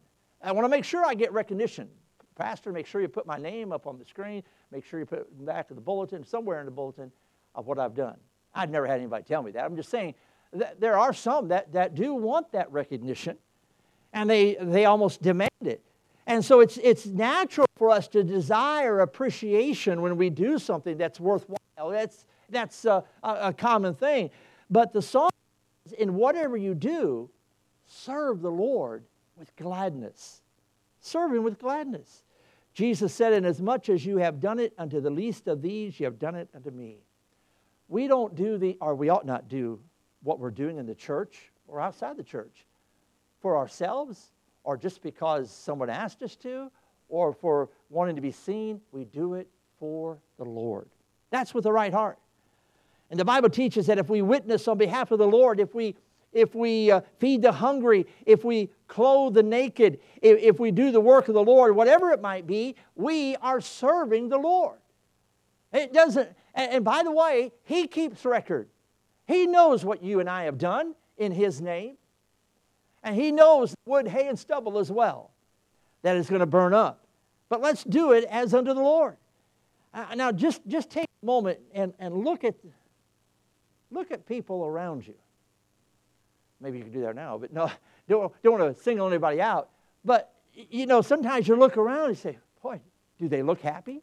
I 0.41 0.51
want 0.51 0.65
to 0.65 0.69
make 0.69 0.85
sure 0.85 1.05
I 1.05 1.13
get 1.13 1.31
recognition. 1.33 1.89
Pastor, 2.35 2.71
make 2.71 2.87
sure 2.87 3.01
you 3.01 3.09
put 3.09 3.27
my 3.27 3.37
name 3.37 3.73
up 3.73 3.85
on 3.85 3.97
the 3.97 4.05
screen. 4.05 4.43
Make 4.71 4.85
sure 4.85 4.99
you 4.99 5.05
put 5.05 5.19
it 5.19 5.45
back 5.45 5.67
to 5.67 5.73
the 5.73 5.81
bulletin, 5.81 6.23
somewhere 6.23 6.59
in 6.59 6.65
the 6.65 6.71
bulletin 6.71 7.11
of 7.53 7.67
what 7.67 7.77
I've 7.77 7.93
done. 7.93 8.15
I've 8.55 8.69
never 8.69 8.87
had 8.87 8.99
anybody 8.99 9.23
tell 9.23 9.43
me 9.43 9.51
that. 9.51 9.65
I'm 9.65 9.75
just 9.75 9.89
saying 9.89 10.15
that 10.53 10.79
there 10.79 10.97
are 10.97 11.13
some 11.13 11.49
that, 11.49 11.71
that 11.73 11.95
do 11.95 12.13
want 12.13 12.51
that 12.53 12.71
recognition 12.71 13.37
and 14.13 14.29
they, 14.29 14.55
they 14.59 14.85
almost 14.85 15.21
demand 15.21 15.49
it. 15.61 15.83
And 16.27 16.43
so 16.43 16.59
it's, 16.59 16.77
it's 16.77 17.05
natural 17.05 17.67
for 17.75 17.89
us 17.89 18.07
to 18.09 18.23
desire 18.23 18.99
appreciation 18.99 20.01
when 20.01 20.17
we 20.17 20.29
do 20.29 20.59
something 20.59 20.97
that's 20.97 21.19
worthwhile. 21.19 21.57
That's, 21.77 22.25
that's 22.49 22.85
a, 22.85 23.03
a 23.23 23.53
common 23.53 23.95
thing. 23.95 24.29
But 24.69 24.93
the 24.93 25.01
song 25.01 25.31
is 25.85 25.93
in 25.93 26.15
whatever 26.15 26.55
you 26.55 26.75
do, 26.75 27.29
serve 27.87 28.41
the 28.41 28.51
Lord 28.51 29.03
with 29.35 29.55
gladness. 29.55 30.41
Serve 31.01 31.33
Him 31.33 31.43
with 31.43 31.59
gladness. 31.59 32.23
Jesus 32.73 33.13
said, 33.13 33.33
Inasmuch 33.33 33.89
as 33.89 34.05
you 34.05 34.17
have 34.17 34.39
done 34.39 34.59
it 34.59 34.73
unto 34.77 35.01
the 35.01 35.09
least 35.09 35.47
of 35.47 35.61
these, 35.61 35.99
you 35.99 36.05
have 36.05 36.19
done 36.19 36.35
it 36.35 36.49
unto 36.53 36.69
me 36.69 36.99
we 37.89 38.07
don't 38.07 38.35
do 38.35 38.57
the, 38.57 38.77
or 38.79 38.95
we 38.95 39.09
ought 39.09 39.25
not 39.25 39.49
do 39.49 39.79
what 40.21 40.39
we're 40.39 40.51
doing 40.51 40.77
in 40.77 40.85
the 40.85 40.95
church 40.95 41.51
or 41.67 41.81
outside 41.81 42.15
the 42.15 42.23
church 42.23 42.65
for 43.41 43.57
ourselves 43.57 44.31
or 44.63 44.77
just 44.77 45.01
because 45.01 45.51
someone 45.51 45.89
asked 45.89 46.21
us 46.21 46.35
to 46.37 46.71
or 47.07 47.33
for 47.33 47.69
wanting 47.89 48.15
to 48.15 48.21
be 48.21 48.31
seen. 48.31 48.81
We 48.91 49.05
do 49.05 49.33
it 49.33 49.47
for 49.79 50.17
the 50.37 50.45
Lord. 50.45 50.87
That's 51.31 51.53
with 51.53 51.63
the 51.63 51.71
right 51.71 51.93
heart. 51.93 52.17
And 53.09 53.19
the 53.19 53.25
Bible 53.25 53.49
teaches 53.49 53.87
that 53.87 53.97
if 53.97 54.09
we 54.09 54.21
witness 54.21 54.67
on 54.67 54.77
behalf 54.77 55.11
of 55.11 55.19
the 55.19 55.27
Lord, 55.27 55.59
if 55.59 55.73
we 55.73 55.95
if 56.31 56.53
we 56.53 56.91
uh, 56.91 57.01
feed 57.17 57.41
the 57.41 57.51
hungry, 57.51 58.05
if 58.25 58.43
we 58.43 58.69
clothe 58.87 59.33
the 59.33 59.43
naked, 59.43 59.99
if, 60.21 60.39
if 60.39 60.59
we 60.59 60.71
do 60.71 60.91
the 60.91 61.01
work 61.01 61.27
of 61.27 61.33
the 61.33 61.43
Lord, 61.43 61.75
whatever 61.75 62.11
it 62.11 62.21
might 62.21 62.45
be, 62.45 62.75
we 62.95 63.35
are 63.37 63.59
serving 63.59 64.29
the 64.29 64.37
Lord. 64.37 64.77
It 65.73 65.91
doesn't, 65.91 66.29
and, 66.53 66.71
and 66.71 66.85
by 66.85 67.01
the 67.01 67.11
way, 67.11 67.51
He 67.63 67.87
keeps 67.87 68.25
record. 68.25 68.69
He 69.27 69.47
knows 69.47 69.83
what 69.83 70.03
you 70.03 70.19
and 70.19 70.29
I 70.29 70.43
have 70.43 70.57
done 70.57 70.93
in 71.17 71.31
His 71.31 71.61
name. 71.61 71.97
And 73.03 73.15
He 73.15 73.31
knows 73.31 73.75
wood, 73.85 74.07
hay, 74.07 74.27
and 74.27 74.37
stubble 74.37 74.77
as 74.77 74.91
well 74.91 75.31
that 76.01 76.15
is 76.15 76.29
going 76.29 76.39
to 76.39 76.45
burn 76.45 76.73
up. 76.73 77.05
But 77.49 77.61
let's 77.61 77.83
do 77.83 78.11
it 78.11 78.25
as 78.25 78.53
unto 78.53 78.73
the 78.73 78.81
Lord. 78.81 79.17
Uh, 79.93 80.05
now, 80.15 80.31
just, 80.31 80.61
just 80.67 80.89
take 80.89 81.07
a 81.23 81.25
moment 81.25 81.59
and, 81.73 81.93
and 81.99 82.23
look, 82.23 82.43
at, 82.43 82.55
look 83.91 84.11
at 84.11 84.25
people 84.27 84.65
around 84.65 85.07
you. 85.07 85.15
Maybe 86.61 86.77
you 86.77 86.83
can 86.83 86.93
do 86.93 87.01
that 87.01 87.15
now, 87.15 87.37
but 87.37 87.51
no, 87.51 87.71
don't, 88.07 88.31
don't 88.43 88.59
want 88.59 88.75
to 88.75 88.83
single 88.83 89.07
anybody 89.07 89.41
out. 89.41 89.69
But, 90.05 90.31
you 90.53 90.85
know, 90.85 91.01
sometimes 91.01 91.47
you 91.47 91.55
look 91.55 91.77
around 91.77 92.09
and 92.09 92.17
say, 92.17 92.37
boy, 92.61 92.79
do 93.17 93.27
they 93.27 93.41
look 93.41 93.61
happy? 93.61 94.01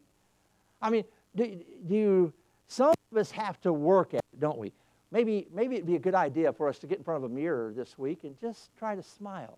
I 0.81 0.89
mean, 0.89 1.05
do, 1.35 1.45
do 1.87 1.95
you, 1.95 2.33
some 2.67 2.93
of 3.11 3.17
us 3.17 3.31
have 3.31 3.59
to 3.61 3.71
work 3.71 4.13
at 4.13 4.21
it, 4.33 4.39
don't 4.39 4.57
we? 4.57 4.73
Maybe, 5.11 5.47
maybe 5.53 5.75
it'd 5.75 5.87
be 5.87 5.95
a 5.95 5.99
good 5.99 6.15
idea 6.15 6.51
for 6.51 6.67
us 6.67 6.79
to 6.79 6.87
get 6.87 6.97
in 6.97 7.03
front 7.03 7.23
of 7.23 7.31
a 7.31 7.33
mirror 7.33 7.73
this 7.75 7.97
week 7.97 8.23
and 8.23 8.39
just 8.39 8.75
try 8.77 8.95
to 8.95 9.03
smile. 9.03 9.57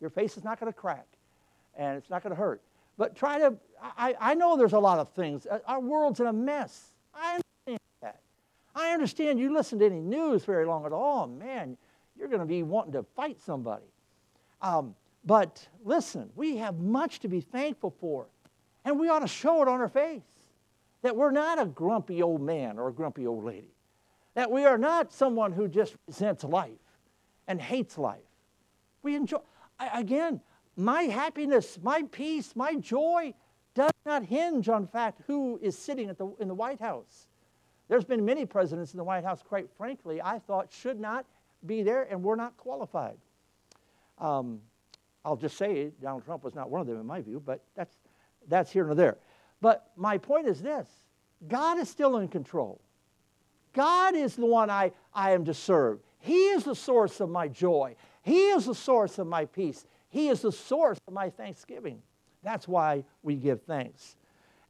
Your 0.00 0.10
face 0.10 0.36
is 0.36 0.44
not 0.44 0.58
going 0.58 0.72
to 0.72 0.78
crack 0.78 1.06
and 1.76 1.98
it's 1.98 2.10
not 2.10 2.22
going 2.22 2.34
to 2.34 2.40
hurt. 2.40 2.62
But 2.98 3.14
try 3.14 3.38
to, 3.38 3.54
I, 3.82 4.14
I 4.18 4.34
know 4.34 4.56
there's 4.56 4.72
a 4.72 4.78
lot 4.78 4.98
of 4.98 5.10
things. 5.10 5.46
Uh, 5.46 5.58
our 5.66 5.80
world's 5.80 6.20
in 6.20 6.26
a 6.26 6.32
mess. 6.32 6.92
I 7.14 7.34
understand 7.34 7.80
that. 8.00 8.20
I 8.74 8.92
understand 8.92 9.38
you 9.38 9.52
listen 9.52 9.78
to 9.80 9.86
any 9.86 10.00
news 10.00 10.44
very 10.44 10.64
long 10.64 10.86
at 10.86 10.92
all. 10.92 11.26
Man, 11.26 11.76
you're 12.18 12.28
going 12.28 12.40
to 12.40 12.46
be 12.46 12.62
wanting 12.62 12.92
to 12.92 13.04
fight 13.14 13.38
somebody. 13.40 13.84
Um, 14.62 14.94
but 15.26 15.66
listen, 15.84 16.30
we 16.36 16.56
have 16.56 16.78
much 16.78 17.20
to 17.20 17.28
be 17.28 17.40
thankful 17.42 17.94
for, 18.00 18.26
and 18.84 18.98
we 18.98 19.08
ought 19.08 19.18
to 19.18 19.28
show 19.28 19.60
it 19.60 19.68
on 19.68 19.80
our 19.80 19.88
face 19.88 20.22
that 21.02 21.14
we're 21.14 21.30
not 21.30 21.60
a 21.60 21.66
grumpy 21.66 22.22
old 22.22 22.40
man 22.40 22.78
or 22.78 22.88
a 22.88 22.92
grumpy 22.92 23.26
old 23.26 23.44
lady, 23.44 23.70
that 24.36 24.50
we 24.50 24.66
are 24.66 24.76
not 24.76 25.14
someone 25.14 25.50
who 25.50 25.66
just 25.66 25.96
resents 26.06 26.44
life 26.44 26.70
and 27.48 27.58
hates 27.58 27.96
life. 27.96 28.20
We 29.02 29.16
enjoy, 29.16 29.38
again, 29.80 30.42
my 30.76 31.04
happiness, 31.04 31.78
my 31.82 32.02
peace, 32.12 32.54
my 32.54 32.74
joy 32.74 33.32
does 33.74 33.92
not 34.04 34.24
hinge 34.24 34.68
on 34.68 34.86
fact 34.86 35.22
who 35.26 35.58
is 35.62 35.76
sitting 35.76 36.08
the, 36.08 36.34
in 36.38 36.48
the 36.48 36.54
White 36.54 36.80
House. 36.80 37.28
There's 37.88 38.04
been 38.04 38.26
many 38.26 38.44
presidents 38.44 38.92
in 38.92 38.98
the 38.98 39.04
White 39.04 39.24
House, 39.24 39.42
quite 39.42 39.70
frankly, 39.70 40.20
I 40.20 40.38
thought 40.38 40.70
should 40.70 41.00
not 41.00 41.24
be 41.64 41.82
there, 41.82 42.02
and 42.02 42.22
we're 42.22 42.36
not 42.36 42.58
qualified. 42.58 43.16
Um, 44.18 44.60
I'll 45.24 45.36
just 45.36 45.56
say 45.56 45.92
Donald 46.02 46.26
Trump 46.26 46.44
was 46.44 46.54
not 46.54 46.68
one 46.68 46.82
of 46.82 46.86
them 46.86 47.00
in 47.00 47.06
my 47.06 47.22
view, 47.22 47.42
but 47.44 47.64
that's, 47.74 47.96
that's 48.48 48.70
here 48.70 48.90
and 48.90 48.98
there. 48.98 49.16
But 49.62 49.92
my 49.96 50.18
point 50.18 50.46
is 50.46 50.60
this 50.60 50.88
God 51.48 51.78
is 51.78 51.88
still 51.88 52.18
in 52.18 52.28
control. 52.28 52.82
God 53.76 54.16
is 54.16 54.34
the 54.34 54.46
one 54.46 54.70
I, 54.70 54.90
I 55.14 55.30
am 55.32 55.44
to 55.44 55.54
serve. 55.54 56.00
He 56.18 56.48
is 56.48 56.64
the 56.64 56.74
source 56.74 57.20
of 57.20 57.30
my 57.30 57.46
joy. 57.46 57.94
He 58.22 58.48
is 58.48 58.66
the 58.66 58.74
source 58.74 59.18
of 59.18 59.28
my 59.28 59.44
peace. 59.44 59.86
He 60.08 60.28
is 60.28 60.40
the 60.40 60.50
source 60.50 60.98
of 61.06 61.14
my 61.14 61.30
thanksgiving. 61.30 62.02
That's 62.42 62.66
why 62.66 63.04
we 63.22 63.36
give 63.36 63.62
thanks. 63.62 64.16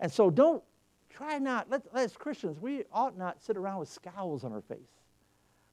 And 0.00 0.12
so 0.12 0.28
don't 0.28 0.62
try 1.08 1.38
not, 1.38 1.70
let, 1.70 1.82
as 1.94 2.14
Christians, 2.16 2.60
we 2.60 2.84
ought 2.92 3.16
not 3.16 3.40
sit 3.40 3.56
around 3.56 3.78
with 3.78 3.88
scowls 3.88 4.44
on 4.44 4.52
our 4.52 4.60
face 4.60 4.96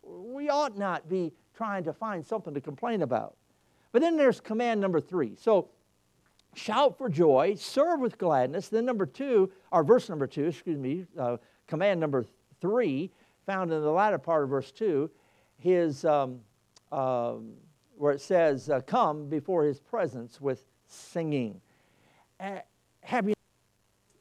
we 0.03 0.49
ought 0.49 0.77
not 0.77 1.09
be 1.09 1.31
trying 1.55 1.83
to 1.85 1.93
find 1.93 2.25
something 2.25 2.53
to 2.53 2.61
complain 2.61 3.01
about. 3.01 3.35
But 3.91 4.01
then 4.01 4.17
there's 4.17 4.41
command 4.41 4.81
number 4.81 4.99
three. 4.99 5.35
So 5.39 5.69
shout 6.55 6.97
for 6.97 7.09
joy, 7.09 7.55
serve 7.57 7.99
with 7.99 8.17
gladness. 8.17 8.69
Then 8.69 8.85
number 8.85 9.05
two, 9.05 9.51
or 9.71 9.83
verse 9.83 10.09
number 10.09 10.27
two, 10.27 10.45
excuse 10.45 10.77
me, 10.77 11.05
uh, 11.17 11.37
command 11.67 11.99
number 11.99 12.25
three, 12.59 13.11
found 13.45 13.71
in 13.71 13.81
the 13.81 13.91
latter 13.91 14.17
part 14.17 14.43
of 14.43 14.49
verse 14.49 14.71
two, 14.71 15.09
his 15.57 16.05
um, 16.05 16.39
um, 16.91 17.53
where 17.97 18.13
it 18.13 18.21
says, 18.21 18.69
uh, 18.69 18.81
"Come 18.81 19.27
before 19.29 19.63
His 19.63 19.79
presence 19.79 20.41
with 20.41 20.65
singing." 20.87 21.61
Uh, 22.39 22.59
have 23.01 23.27
you 23.27 23.33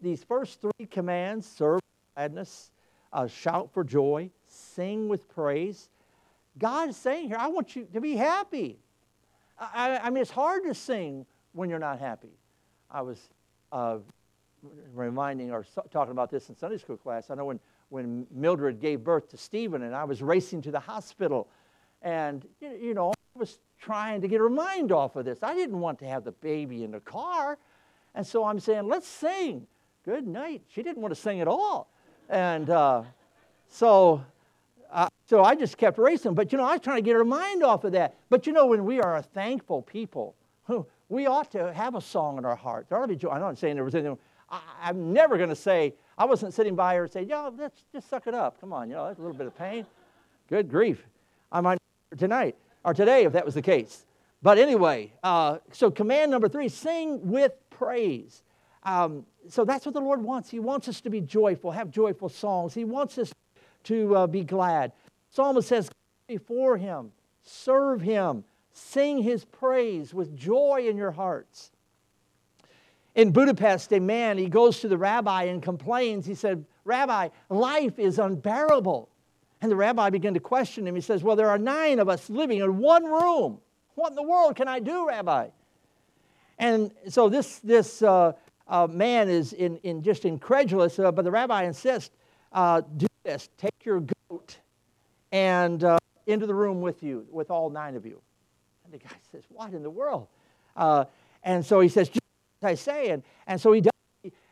these 0.01 0.23
first 0.25 0.61
three 0.61 0.87
commands: 0.91 1.47
serve 1.47 1.81
gladness, 2.15 2.71
uh, 3.13 3.27
shout 3.27 3.73
for 3.73 3.85
joy, 3.85 4.31
sing 4.47 5.09
with 5.09 5.29
praise. 5.29 5.89
God 6.59 6.91
is 6.91 6.97
saying 6.97 7.29
here, 7.29 7.39
I 7.39 7.49
want 7.49 7.75
you 7.75 7.87
to 7.93 8.01
be 8.01 8.15
happy. 8.15 8.79
I, 9.59 9.99
I 9.99 10.11
mean, 10.11 10.21
it's 10.23 10.31
hard 10.31 10.65
to 10.65 10.75
sing 10.75 11.25
when 11.53 11.71
you're 11.71 11.79
not 11.79 11.99
happy. 11.99 12.33
I 12.91 13.01
was 13.03 13.19
uh, 13.71 13.99
reminding 14.95 15.51
or 15.51 15.65
talking 15.91 16.13
about 16.13 16.31
this 16.31 16.49
in 16.49 16.57
Sunday 16.57 16.79
school 16.79 16.97
class. 16.97 17.31
I 17.31 17.35
know 17.35 17.47
when, 17.47 17.61
when 17.93 18.27
Mildred 18.31 18.81
gave 18.81 19.05
birth 19.05 19.29
to 19.29 19.37
Stephen 19.37 19.83
and 19.83 19.95
I 19.95 20.05
was 20.05 20.23
racing 20.23 20.63
to 20.63 20.71
the 20.71 20.81
hospital, 20.81 21.49
and, 22.01 22.47
you 22.61 22.95
know, 22.95 23.11
I 23.11 23.39
was 23.39 23.59
trying 23.79 24.23
to 24.23 24.29
get 24.29 24.41
her 24.41 24.49
mind 24.49 24.93
off 24.93 25.15
of 25.17 25.27
this. 25.27 25.43
I 25.43 25.55
didn't 25.55 25.79
want 25.79 25.99
to 25.99 26.07
have 26.07 26.25
the 26.25 26.33
baby 26.33 26.85
in 26.85 26.91
the 26.91 27.01
car. 27.01 27.59
And 28.15 28.27
so 28.27 28.45
I'm 28.45 28.59
saying, 28.59 28.89
let's 28.89 29.07
sing. 29.07 29.67
Good 30.05 30.27
night. 30.27 30.63
She 30.69 30.83
didn't 30.83 31.03
want 31.03 31.15
to 31.15 31.21
sing 31.21 31.41
at 31.41 31.49
all. 31.49 31.91
And 32.31 32.71
uh, 32.71 33.03
so 33.69 34.25
uh, 34.91 35.09
so 35.27 35.45
I 35.45 35.55
just 35.55 35.77
kept 35.77 35.99
racing. 35.99 36.35
But, 36.35 36.51
you 36.51 36.59
know, 36.59 36.65
I 36.65 36.73
was 36.73 36.81
trying 36.81 36.97
to 36.97 37.03
get 37.03 37.15
her 37.15 37.25
mind 37.25 37.63
off 37.63 37.85
of 37.85 37.93
that. 37.93 38.17
But, 38.31 38.47
you 38.47 38.55
know, 38.55 38.67
when 38.67 38.85
we 38.85 39.01
are 39.01 39.17
a 39.17 39.23
thankful 39.23 39.83
people, 39.83 40.35
we 41.09 41.27
ought 41.27 41.51
to 41.53 41.73
have 41.73 41.95
a 41.95 42.01
song 42.01 42.39
in 42.39 42.45
our 42.45 42.57
heart. 42.57 42.87
There 42.89 42.99
ought 42.99 43.03
to 43.03 43.09
be 43.09 43.17
joy. 43.17 43.31
I'm 43.31 43.41
not 43.41 43.59
saying 43.59 43.75
there 43.75 43.85
was 43.85 43.95
anything. 43.95 44.19
I, 44.51 44.91
am 44.91 45.13
never 45.13 45.37
going 45.37 45.49
to 45.49 45.57
say, 45.57 45.95
I 46.23 46.25
wasn't 46.25 46.55
sitting 46.55 46.77
by 46.77 46.95
her 46.95 47.03
and 47.03 47.13
say, 47.13 47.25
yo, 47.25 47.53
let's 47.59 47.83
just 47.93 48.09
suck 48.09 48.29
it 48.29 48.35
up. 48.35 48.61
Come 48.61 48.73
on, 48.73 48.89
you 48.89 48.95
know, 48.95 49.09
that's 49.09 49.19
a 49.19 49.23
little 49.23 49.37
bit 49.37 49.49
of 49.49 49.59
pain. 49.59 49.85
Good 50.49 50.71
grief. 50.71 51.05
I 51.51 51.61
might 51.61 51.79
tonight 52.17 52.55
or 52.85 52.95
today 52.95 53.25
if 53.25 53.33
that 53.33 53.45
was 53.45 53.55
the 53.55 53.63
case. 53.63 54.07
But 54.41 54.57
anyway, 54.57 55.13
uh, 55.25 55.59
so 55.73 55.91
command 55.91 56.31
number 56.31 56.49
three 56.49 56.69
sing 56.69 57.29
with 57.29 57.55
praise. 57.71 58.45
Um, 58.85 59.27
so 59.49 59.65
that's 59.65 59.85
what 59.85 59.95
the 59.95 60.01
Lord 60.01 60.23
wants. 60.23 60.49
He 60.49 60.61
wants 60.61 60.87
us 60.87 61.01
to 61.01 61.11
be 61.11 61.21
joyful, 61.21 61.73
have 61.73 61.91
joyful 61.91 62.29
songs. 62.29 62.73
He 62.73 62.85
wants 62.85 63.19
us 63.19 63.33
to 63.85 64.15
uh, 64.15 64.27
be 64.29 64.45
glad. 64.45 64.93
Psalmist 65.31 65.67
says, 65.67 65.91
before 66.29 66.77
him, 66.77 67.11
serve 67.43 68.01
him, 68.01 68.45
sing 68.73 69.25
his 69.25 69.45
praise 69.45 70.15
with 70.15 70.37
joy 70.37 70.87
in 70.89 70.97
your 70.97 71.11
hearts. 71.11 71.73
In 73.15 73.31
Budapest, 73.31 73.93
a 73.93 74.01
man, 74.01 74.39
he 74.39 74.49
goes 74.49 74.81
to 74.81 74.89
the 74.89 74.97
rabbi 74.97 75.45
and 75.45 75.63
complains. 75.63 76.25
He 76.25 76.35
said, 76.35 76.65
Rabbi, 76.85 77.29
life 77.51 77.99
is 77.99 78.19
unbearable. 78.19 79.09
And 79.61 79.71
the 79.71 79.77
rabbi 79.77 80.11
began 80.11 80.35
to 80.35 80.41
question 80.41 80.87
him. 80.87 80.95
He 80.95 81.01
says, 81.01 81.23
Well, 81.23 81.37
there 81.37 81.51
are 81.51 81.59
nine 81.59 81.99
of 81.99 82.09
us 82.09 82.31
living 82.31 82.59
in 82.59 82.79
one 82.79 83.05
room. 83.05 83.61
What 83.95 84.11
in 84.11 84.17
the 84.17 84.23
world 84.23 84.57
can 84.57 84.67
I 84.67 84.81
do, 84.81 85.07
Rabbi? 85.07 85.49
And 86.59 86.93
so 87.09 87.29
this, 87.29 87.59
this 87.59 88.03
uh, 88.03 88.33
uh, 88.67 88.87
man 88.91 89.29
is 89.29 89.53
in, 89.53 89.77
in 89.79 90.03
just 90.03 90.25
incredulous, 90.25 90.99
uh, 90.99 91.13
but 91.13 91.25
the 91.25 91.31
rabbi 91.31 91.65
insists, 91.65 92.11
uh, 92.53 92.81
do 92.97 93.07
this 93.25 93.49
take 93.57 93.85
your 93.85 94.05
goat 94.29 94.59
and 95.31 95.85
uh, 95.85 95.99
into 96.27 96.47
the 96.47 96.55
room 96.55 96.81
with 96.81 97.03
you, 97.03 97.27
with 97.31 97.51
all 97.51 97.71
nine 97.71 97.95
of 97.95 98.05
you. 98.05 98.21
And 98.85 98.93
the 98.93 98.99
guy 98.99 99.15
says, 99.31 99.45
What 99.49 99.73
in 99.73 99.83
the 99.83 99.91
world? 99.91 100.27
Uh, 100.77 101.05
and 101.45 101.65
so 101.65 101.81
he 101.81 101.89
says, 101.89 102.11
I 102.65 102.75
say. 102.75 103.11
And, 103.11 103.23
and 103.47 103.61
so 103.61 103.73
he 103.73 103.81
does. 103.81 103.93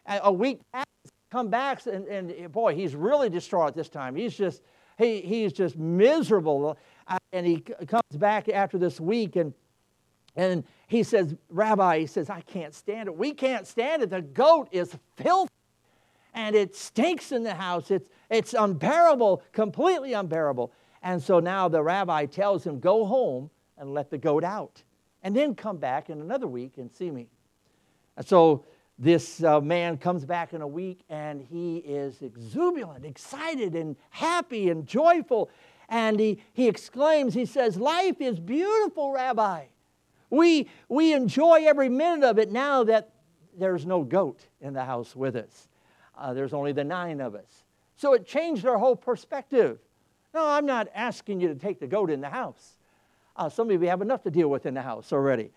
A 0.06 0.32
week 0.32 0.60
passes, 0.72 1.12
come 1.30 1.50
back, 1.50 1.86
and, 1.86 2.06
and 2.06 2.50
boy, 2.50 2.74
he's 2.74 2.96
really 2.96 3.30
distraught 3.30 3.76
this 3.76 3.88
time. 3.88 4.16
He's 4.16 4.34
just, 4.36 4.62
he, 4.98 5.20
he's 5.20 5.52
just 5.52 5.76
miserable. 5.76 6.76
Uh, 7.06 7.18
and 7.32 7.46
he 7.46 7.60
comes 7.60 8.16
back 8.16 8.48
after 8.48 8.76
this 8.76 8.98
week 9.00 9.36
and 9.36 9.54
and 10.36 10.64
he 10.86 11.02
says, 11.02 11.34
Rabbi, 11.48 12.00
he 12.00 12.06
says, 12.06 12.30
I 12.30 12.40
can't 12.42 12.74
stand 12.74 13.08
it. 13.08 13.16
We 13.16 13.32
can't 13.32 13.66
stand 13.66 14.02
it. 14.02 14.10
The 14.10 14.22
goat 14.22 14.68
is 14.70 14.96
filthy 15.16 15.50
and 16.34 16.54
it 16.54 16.76
stinks 16.76 17.32
in 17.32 17.42
the 17.42 17.54
house. 17.54 17.90
It's, 17.90 18.08
it's 18.30 18.54
unbearable, 18.54 19.42
completely 19.52 20.12
unbearable. 20.12 20.72
And 21.02 21.22
so 21.22 21.40
now 21.40 21.68
the 21.68 21.82
rabbi 21.82 22.26
tells 22.26 22.64
him, 22.64 22.78
Go 22.78 23.04
home 23.04 23.50
and 23.76 23.92
let 23.92 24.10
the 24.10 24.18
goat 24.18 24.44
out, 24.44 24.82
and 25.22 25.34
then 25.34 25.54
come 25.54 25.78
back 25.78 26.10
in 26.10 26.20
another 26.20 26.46
week 26.46 26.74
and 26.76 26.92
see 26.92 27.10
me. 27.10 27.28
And 28.16 28.26
so 28.26 28.64
this 28.98 29.42
uh, 29.42 29.60
man 29.60 29.96
comes 29.96 30.24
back 30.24 30.52
in 30.52 30.60
a 30.60 30.66
week 30.66 31.00
and 31.08 31.40
he 31.40 31.78
is 31.78 32.20
exuberant, 32.20 33.04
excited, 33.04 33.74
and 33.74 33.96
happy 34.10 34.68
and 34.68 34.86
joyful. 34.86 35.50
And 35.88 36.20
he, 36.20 36.42
he 36.52 36.68
exclaims, 36.68 37.34
He 37.34 37.46
says, 37.46 37.76
Life 37.76 38.20
is 38.20 38.38
beautiful, 38.38 39.12
Rabbi. 39.12 39.64
We, 40.28 40.68
we 40.88 41.12
enjoy 41.12 41.64
every 41.66 41.88
minute 41.88 42.24
of 42.24 42.38
it 42.38 42.52
now 42.52 42.84
that 42.84 43.10
there's 43.58 43.84
no 43.84 44.04
goat 44.04 44.46
in 44.60 44.74
the 44.74 44.84
house 44.84 45.16
with 45.16 45.34
us. 45.34 45.68
Uh, 46.16 46.34
there's 46.34 46.52
only 46.52 46.72
the 46.72 46.84
nine 46.84 47.20
of 47.20 47.34
us. 47.34 47.64
So 47.96 48.12
it 48.12 48.26
changed 48.26 48.66
our 48.66 48.78
whole 48.78 48.96
perspective. 48.96 49.78
No, 50.32 50.46
I'm 50.46 50.66
not 50.66 50.88
asking 50.94 51.40
you 51.40 51.48
to 51.48 51.54
take 51.54 51.80
the 51.80 51.86
goat 51.86 52.10
in 52.10 52.20
the 52.20 52.28
house. 52.28 52.76
Uh, 53.34 53.48
some 53.48 53.70
of 53.70 53.82
you 53.82 53.88
have 53.88 54.02
enough 54.02 54.22
to 54.22 54.30
deal 54.30 54.48
with 54.48 54.66
in 54.66 54.74
the 54.74 54.82
house 54.82 55.12
already. 55.12 55.50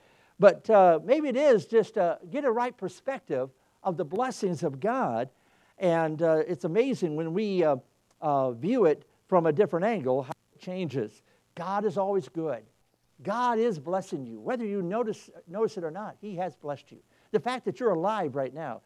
But 0.43 0.69
uh, 0.69 0.99
maybe 1.05 1.29
it 1.29 1.37
is 1.37 1.67
just 1.67 1.97
uh, 1.97 2.17
get 2.29 2.43
a 2.43 2.51
right 2.51 2.75
perspective 2.75 3.49
of 3.81 3.95
the 3.95 4.03
blessings 4.03 4.61
of 4.61 4.81
God. 4.81 5.29
And 5.77 6.21
uh, 6.21 6.43
it's 6.45 6.65
amazing 6.65 7.15
when 7.15 7.33
we 7.33 7.63
uh, 7.63 7.77
uh, 8.19 8.51
view 8.51 8.83
it 8.83 9.05
from 9.29 9.45
a 9.45 9.53
different 9.53 9.85
angle, 9.85 10.23
how 10.23 10.33
it 10.53 10.59
changes. 10.59 11.21
God 11.55 11.85
is 11.85 11.97
always 11.97 12.27
good. 12.27 12.61
God 13.23 13.57
is 13.57 13.79
blessing 13.79 14.25
you. 14.25 14.41
Whether 14.41 14.65
you 14.65 14.81
notice, 14.81 15.29
notice 15.47 15.77
it 15.77 15.85
or 15.85 15.91
not, 15.91 16.17
He 16.19 16.35
has 16.35 16.57
blessed 16.57 16.91
you. 16.91 16.97
The 17.31 17.39
fact 17.39 17.63
that 17.63 17.79
you're 17.79 17.91
alive 17.91 18.35
right 18.35 18.53
now 18.53 18.81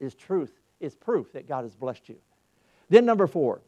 is 0.00 0.14
truth, 0.14 0.58
is 0.80 0.94
proof 0.94 1.34
that 1.34 1.46
God 1.46 1.64
has 1.64 1.74
blessed 1.74 2.08
you. 2.08 2.16
Then, 2.88 3.04
number 3.04 3.26
four. 3.26 3.60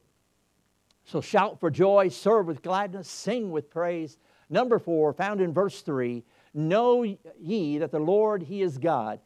So 1.04 1.20
shout 1.20 1.60
for 1.60 1.70
joy, 1.70 2.08
serve 2.08 2.46
with 2.46 2.62
gladness, 2.62 3.10
sing 3.10 3.50
with 3.50 3.68
praise. 3.68 4.16
Number 4.48 4.78
four, 4.78 5.12
found 5.12 5.42
in 5.42 5.52
verse 5.52 5.82
three, 5.82 6.24
know 6.56 7.02
ye 7.38 7.78
that 7.78 7.90
the 7.90 7.98
Lord, 7.98 8.42
He 8.42 8.62
is 8.62 8.78
God, 8.78 9.20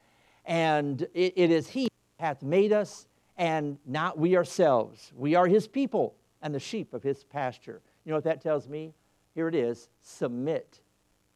and 0.44 1.02
it, 1.14 1.34
it 1.36 1.50
is 1.50 1.68
He 1.68 1.88
hath 2.18 2.42
made 2.42 2.72
us, 2.72 3.06
and 3.36 3.78
not 3.86 4.18
we 4.18 4.36
ourselves. 4.36 5.12
We 5.16 5.34
are 5.34 5.46
His 5.46 5.66
people 5.66 6.14
and 6.42 6.54
the 6.54 6.60
sheep 6.60 6.92
of 6.92 7.02
His 7.02 7.24
pasture. 7.24 7.80
You 8.04 8.10
know 8.10 8.16
what 8.16 8.24
that 8.24 8.42
tells 8.42 8.68
me? 8.68 8.92
Here 9.34 9.48
it 9.48 9.54
is 9.54 9.88
submit 10.02 10.80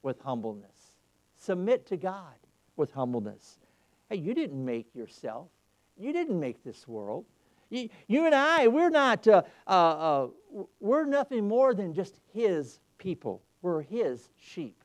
with 0.03 0.21
humbleness. 0.21 0.93
Submit 1.39 1.87
to 1.87 1.97
God 1.97 2.35
with 2.77 2.93
humbleness. 2.93 3.59
Hey, 4.11 4.17
you 4.17 4.35
didn't 4.35 4.65
make 4.65 4.95
yourself, 4.95 5.49
you 5.97 6.13
didn't 6.13 6.39
make 6.39 6.63
this 6.65 6.87
world. 6.87 7.25
You, 7.71 8.27
and 8.27 8.35
I, 8.35 8.69
we're 8.69 8.91
not, 8.91 9.27
uh, 9.27 9.43
uh, 9.67 9.71
uh, 9.71 10.29
we're 10.81 11.07
nothing 11.07 11.49
more 11.49 11.75
than 11.75 11.93
just 11.93 12.21
His 12.33 12.79
people. 12.99 13.43
We're 13.63 13.81
His 13.81 14.29
sheep, 14.37 14.84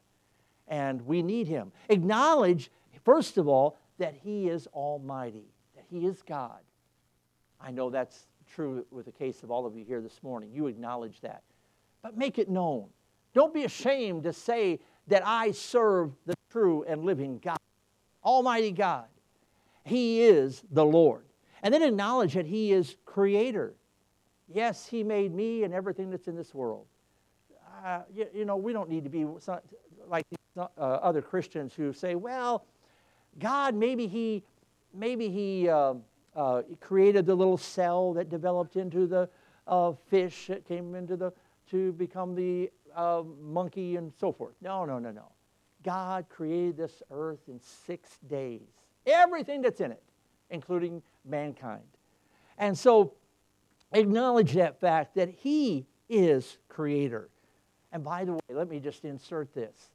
and 0.70 1.02
we 1.06 1.22
need 1.22 1.48
Him. 1.48 1.72
Acknowledge, 1.90 2.72
first 3.04 3.38
of 3.38 3.48
all, 3.48 3.78
that 3.98 4.14
He 4.14 4.48
is 4.48 4.68
Almighty, 4.68 5.52
that 5.76 5.86
He 5.90 6.06
is 6.06 6.22
God. 6.22 6.60
I 7.60 7.72
know 7.72 7.90
that's 7.90 8.28
true 8.54 8.86
with 8.92 9.06
the 9.06 9.12
case 9.12 9.44
of 9.44 9.52
all 9.52 9.66
of 9.66 9.76
you 9.76 9.84
here 9.84 10.02
this 10.02 10.24
morning. 10.24 10.52
You 10.54 10.68
acknowledge 10.68 11.20
that. 11.22 11.44
But 12.02 12.18
make 12.18 12.40
it 12.40 12.50
known. 12.50 12.86
Don't 13.34 13.54
be 13.54 13.64
ashamed 13.64 14.24
to 14.24 14.34
say 14.34 14.80
that 15.08 15.24
I 15.26 15.52
serve 15.52 16.12
the 16.26 16.36
true 16.50 16.84
and 16.88 17.04
living 17.04 17.40
God, 17.40 17.58
Almighty 18.24 18.72
God. 18.72 19.06
He 19.84 20.24
is 20.24 20.64
the 20.72 20.86
Lord. 20.86 21.26
And 21.62 21.74
then 21.74 21.84
acknowledge 21.84 22.36
that 22.36 22.46
He 22.46 22.72
is 22.72 22.96
Creator. 23.06 23.74
Yes, 24.48 24.88
He 24.88 25.04
made 25.04 25.34
me 25.34 25.64
and 25.64 25.74
everything 25.74 26.10
that's 26.10 26.28
in 26.28 26.36
this 26.36 26.54
world. 26.54 26.86
Uh, 27.86 28.02
you, 28.14 28.28
you, 28.34 28.46
know, 28.46 28.58
we 28.58 28.74
don't 28.74 28.90
need 28.90 29.04
to 29.04 29.10
be 29.10 29.26
like 30.08 30.26
uh, 30.60 30.82
other 30.82 31.22
Christians 31.22 31.74
who 31.74 31.94
say, 31.94 32.16
well, 32.16 32.66
God, 33.40 33.76
maybe 33.76 34.08
He, 34.08 34.44
maybe 34.94 35.30
He 35.30 35.70
uh, 35.70 35.96
uh, 36.36 36.62
created 36.80 37.26
the 37.26 37.36
little 37.36 37.58
cell 37.58 38.14
that 38.14 38.30
developed 38.30 38.76
into 38.76 39.08
the 39.08 39.30
uh, 39.68 39.94
fish 40.10 40.48
that 40.48 40.68
came 40.68 40.96
into 40.96 41.16
the 41.16 41.32
to 41.70 41.94
become 41.94 42.34
the 42.36 42.72
uh, 42.96 43.24
monkey 43.42 43.96
and 43.96 44.12
so 44.20 44.32
forth. 44.32 44.56
No, 44.62 44.86
no, 44.86 44.98
no, 45.00 45.12
no. 45.12 45.32
God 45.84 46.26
created 46.30 46.78
this 46.78 47.02
earth 47.12 47.40
in 47.48 47.60
six 47.60 48.18
days. 48.28 48.68
Everything 49.06 49.62
that's 49.62 49.80
in 49.80 49.92
it, 49.92 50.04
including 50.50 51.02
mankind. 51.26 51.84
And 52.58 52.78
so 52.78 53.14
acknowledge 53.94 54.54
that 54.54 54.80
fact 54.80 55.16
that 55.16 55.30
He 55.30 55.86
is 56.10 56.58
creator. 56.68 57.30
And 57.92 58.04
by 58.04 58.26
the 58.26 58.34
way, 58.34 58.40
let 58.50 58.70
me 58.70 58.80
just 58.80 59.06
insert 59.06 59.54
this 59.54 59.90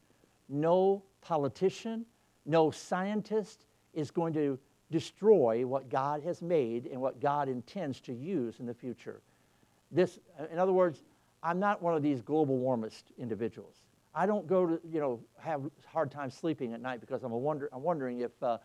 no 0.48 1.02
politician, 1.20 2.04
no 2.46 2.70
scientist 2.70 3.66
is 3.92 4.10
going 4.10 4.32
to 4.34 4.58
destroy 4.90 5.66
what 5.66 5.88
God 5.88 6.22
has 6.22 6.42
made 6.42 6.86
and 6.86 7.00
what 7.00 7.20
God 7.20 7.48
intends 7.48 8.00
to 8.00 8.12
use 8.12 8.60
in 8.60 8.66
the 8.66 8.74
future. 8.74 9.22
This, 9.90 10.18
in 10.52 10.58
other 10.58 10.72
words, 10.72 11.02
I'm 11.42 11.58
not 11.58 11.82
one 11.82 11.94
of 11.94 12.02
these 12.02 12.22
global 12.22 12.56
warmest 12.58 13.12
individuals. 13.18 13.76
I 14.14 14.26
don't 14.26 14.46
go 14.46 14.66
to, 14.66 14.80
you 14.88 15.00
know, 15.00 15.20
have 15.38 15.62
hard 15.86 16.10
time 16.10 16.30
sleeping 16.30 16.72
at 16.72 16.80
night 16.80 17.00
because 17.00 17.24
I'm, 17.24 17.32
wonder, 17.32 17.68
I'm 17.72 17.82
wondering 17.82 18.20
if 18.20 18.30
uh, 18.42 18.58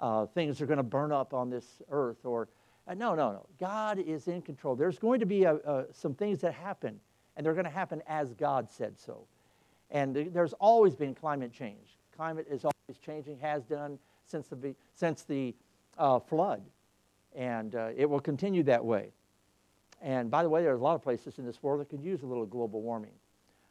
uh, 0.00 0.26
things 0.26 0.60
are 0.60 0.66
going 0.66 0.78
to 0.78 0.82
burn 0.82 1.12
up 1.12 1.32
on 1.32 1.50
this 1.50 1.80
earth 1.90 2.24
or, 2.24 2.48
uh, 2.86 2.94
no, 2.94 3.14
no, 3.14 3.32
no. 3.32 3.46
God 3.60 3.98
is 3.98 4.28
in 4.28 4.42
control. 4.42 4.74
There's 4.74 4.98
going 4.98 5.20
to 5.20 5.26
be 5.26 5.44
a, 5.44 5.54
a, 5.54 5.84
some 5.92 6.14
things 6.14 6.40
that 6.40 6.54
happen, 6.54 6.98
and 7.36 7.46
they're 7.46 7.54
going 7.54 7.64
to 7.64 7.70
happen 7.70 8.02
as 8.08 8.34
God 8.34 8.68
said 8.70 8.98
so. 8.98 9.26
And 9.90 10.14
there's 10.14 10.52
always 10.54 10.94
been 10.94 11.14
climate 11.14 11.52
change. 11.52 11.96
Climate 12.14 12.46
is 12.50 12.64
always 12.64 12.98
changing, 13.04 13.38
has 13.38 13.64
done 13.64 13.98
since 14.24 14.48
the, 14.48 14.74
since 14.94 15.22
the 15.22 15.54
uh, 15.96 16.18
flood, 16.18 16.62
and 17.34 17.74
uh, 17.74 17.88
it 17.96 18.08
will 18.08 18.20
continue 18.20 18.62
that 18.64 18.84
way. 18.84 19.08
And 20.02 20.30
by 20.30 20.42
the 20.42 20.48
way, 20.48 20.62
there's 20.62 20.80
a 20.80 20.82
lot 20.82 20.94
of 20.94 21.02
places 21.02 21.38
in 21.38 21.46
this 21.46 21.62
world 21.62 21.80
that 21.80 21.88
could 21.88 22.02
use 22.02 22.22
a 22.22 22.26
little 22.26 22.46
global 22.46 22.82
warming. 22.82 23.12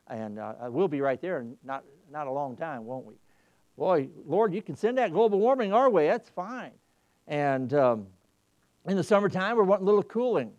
And 0.10 0.40
uh, 0.40 0.54
we'll 0.70 0.88
be 0.88 1.02
right 1.02 1.22
there 1.22 1.40
in 1.40 1.56
not, 1.64 1.84
not 2.12 2.28
a 2.28 2.32
long 2.32 2.56
time, 2.56 2.86
won't 2.86 3.06
we? 3.06 3.14
Boy, 3.78 4.08
Lord, 4.26 4.54
you 4.54 4.62
can 4.62 4.76
send 4.76 4.98
that 4.98 5.12
global 5.12 5.40
warming 5.40 5.72
our 5.72 5.90
way. 5.90 6.08
That's 6.08 6.30
fine. 6.30 6.72
And 7.28 7.74
um, 7.74 8.08
in 8.88 8.98
the 8.98 9.04
summertime, 9.04 9.58
we're 9.58 9.64
wanting 9.64 9.84
a 9.84 9.90
little 9.90 10.04
cooling. 10.04 10.52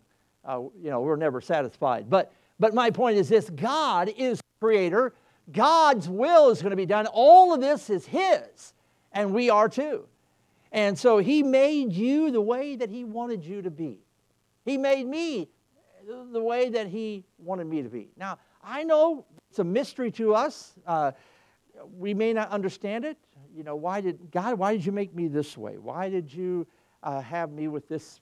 Uh, 0.45 0.61
you 0.81 0.89
know, 0.89 1.01
we're 1.01 1.17
never 1.17 1.41
satisfied. 1.41 2.09
But, 2.09 2.31
but 2.59 2.73
my 2.73 2.89
point 2.89 3.17
is 3.17 3.27
this 3.27 3.49
God 3.49 4.11
is 4.17 4.39
creator. 4.61 5.13
God's 5.51 6.07
will 6.07 6.49
is 6.49 6.61
going 6.61 6.71
to 6.71 6.77
be 6.77 6.85
done. 6.85 7.07
All 7.07 7.53
of 7.53 7.61
this 7.61 7.89
is 7.89 8.05
His, 8.05 8.73
and 9.11 9.33
we 9.33 9.49
are 9.49 9.69
too. 9.69 10.05
And 10.71 10.97
so 10.97 11.17
He 11.17 11.43
made 11.43 11.93
you 11.93 12.31
the 12.31 12.41
way 12.41 12.75
that 12.75 12.89
He 12.89 13.03
wanted 13.03 13.43
you 13.43 13.61
to 13.61 13.71
be. 13.71 13.99
He 14.65 14.77
made 14.77 15.07
me 15.07 15.49
the 16.31 16.41
way 16.41 16.69
that 16.69 16.87
He 16.87 17.23
wanted 17.37 17.67
me 17.67 17.81
to 17.81 17.89
be. 17.89 18.09
Now, 18.17 18.37
I 18.63 18.83
know 18.83 19.25
it's 19.49 19.59
a 19.59 19.63
mystery 19.63 20.11
to 20.11 20.35
us. 20.35 20.73
Uh, 20.85 21.11
we 21.97 22.13
may 22.13 22.33
not 22.33 22.49
understand 22.49 23.05
it. 23.05 23.17
You 23.55 23.63
know, 23.63 23.75
why 23.75 24.01
did 24.01 24.31
God, 24.31 24.59
why 24.59 24.73
did 24.73 24.85
you 24.85 24.91
make 24.91 25.15
me 25.15 25.27
this 25.27 25.57
way? 25.57 25.77
Why 25.77 26.09
did 26.09 26.31
you 26.31 26.67
uh, 27.03 27.21
have 27.21 27.51
me 27.51 27.67
with 27.67 27.87
this 27.87 28.19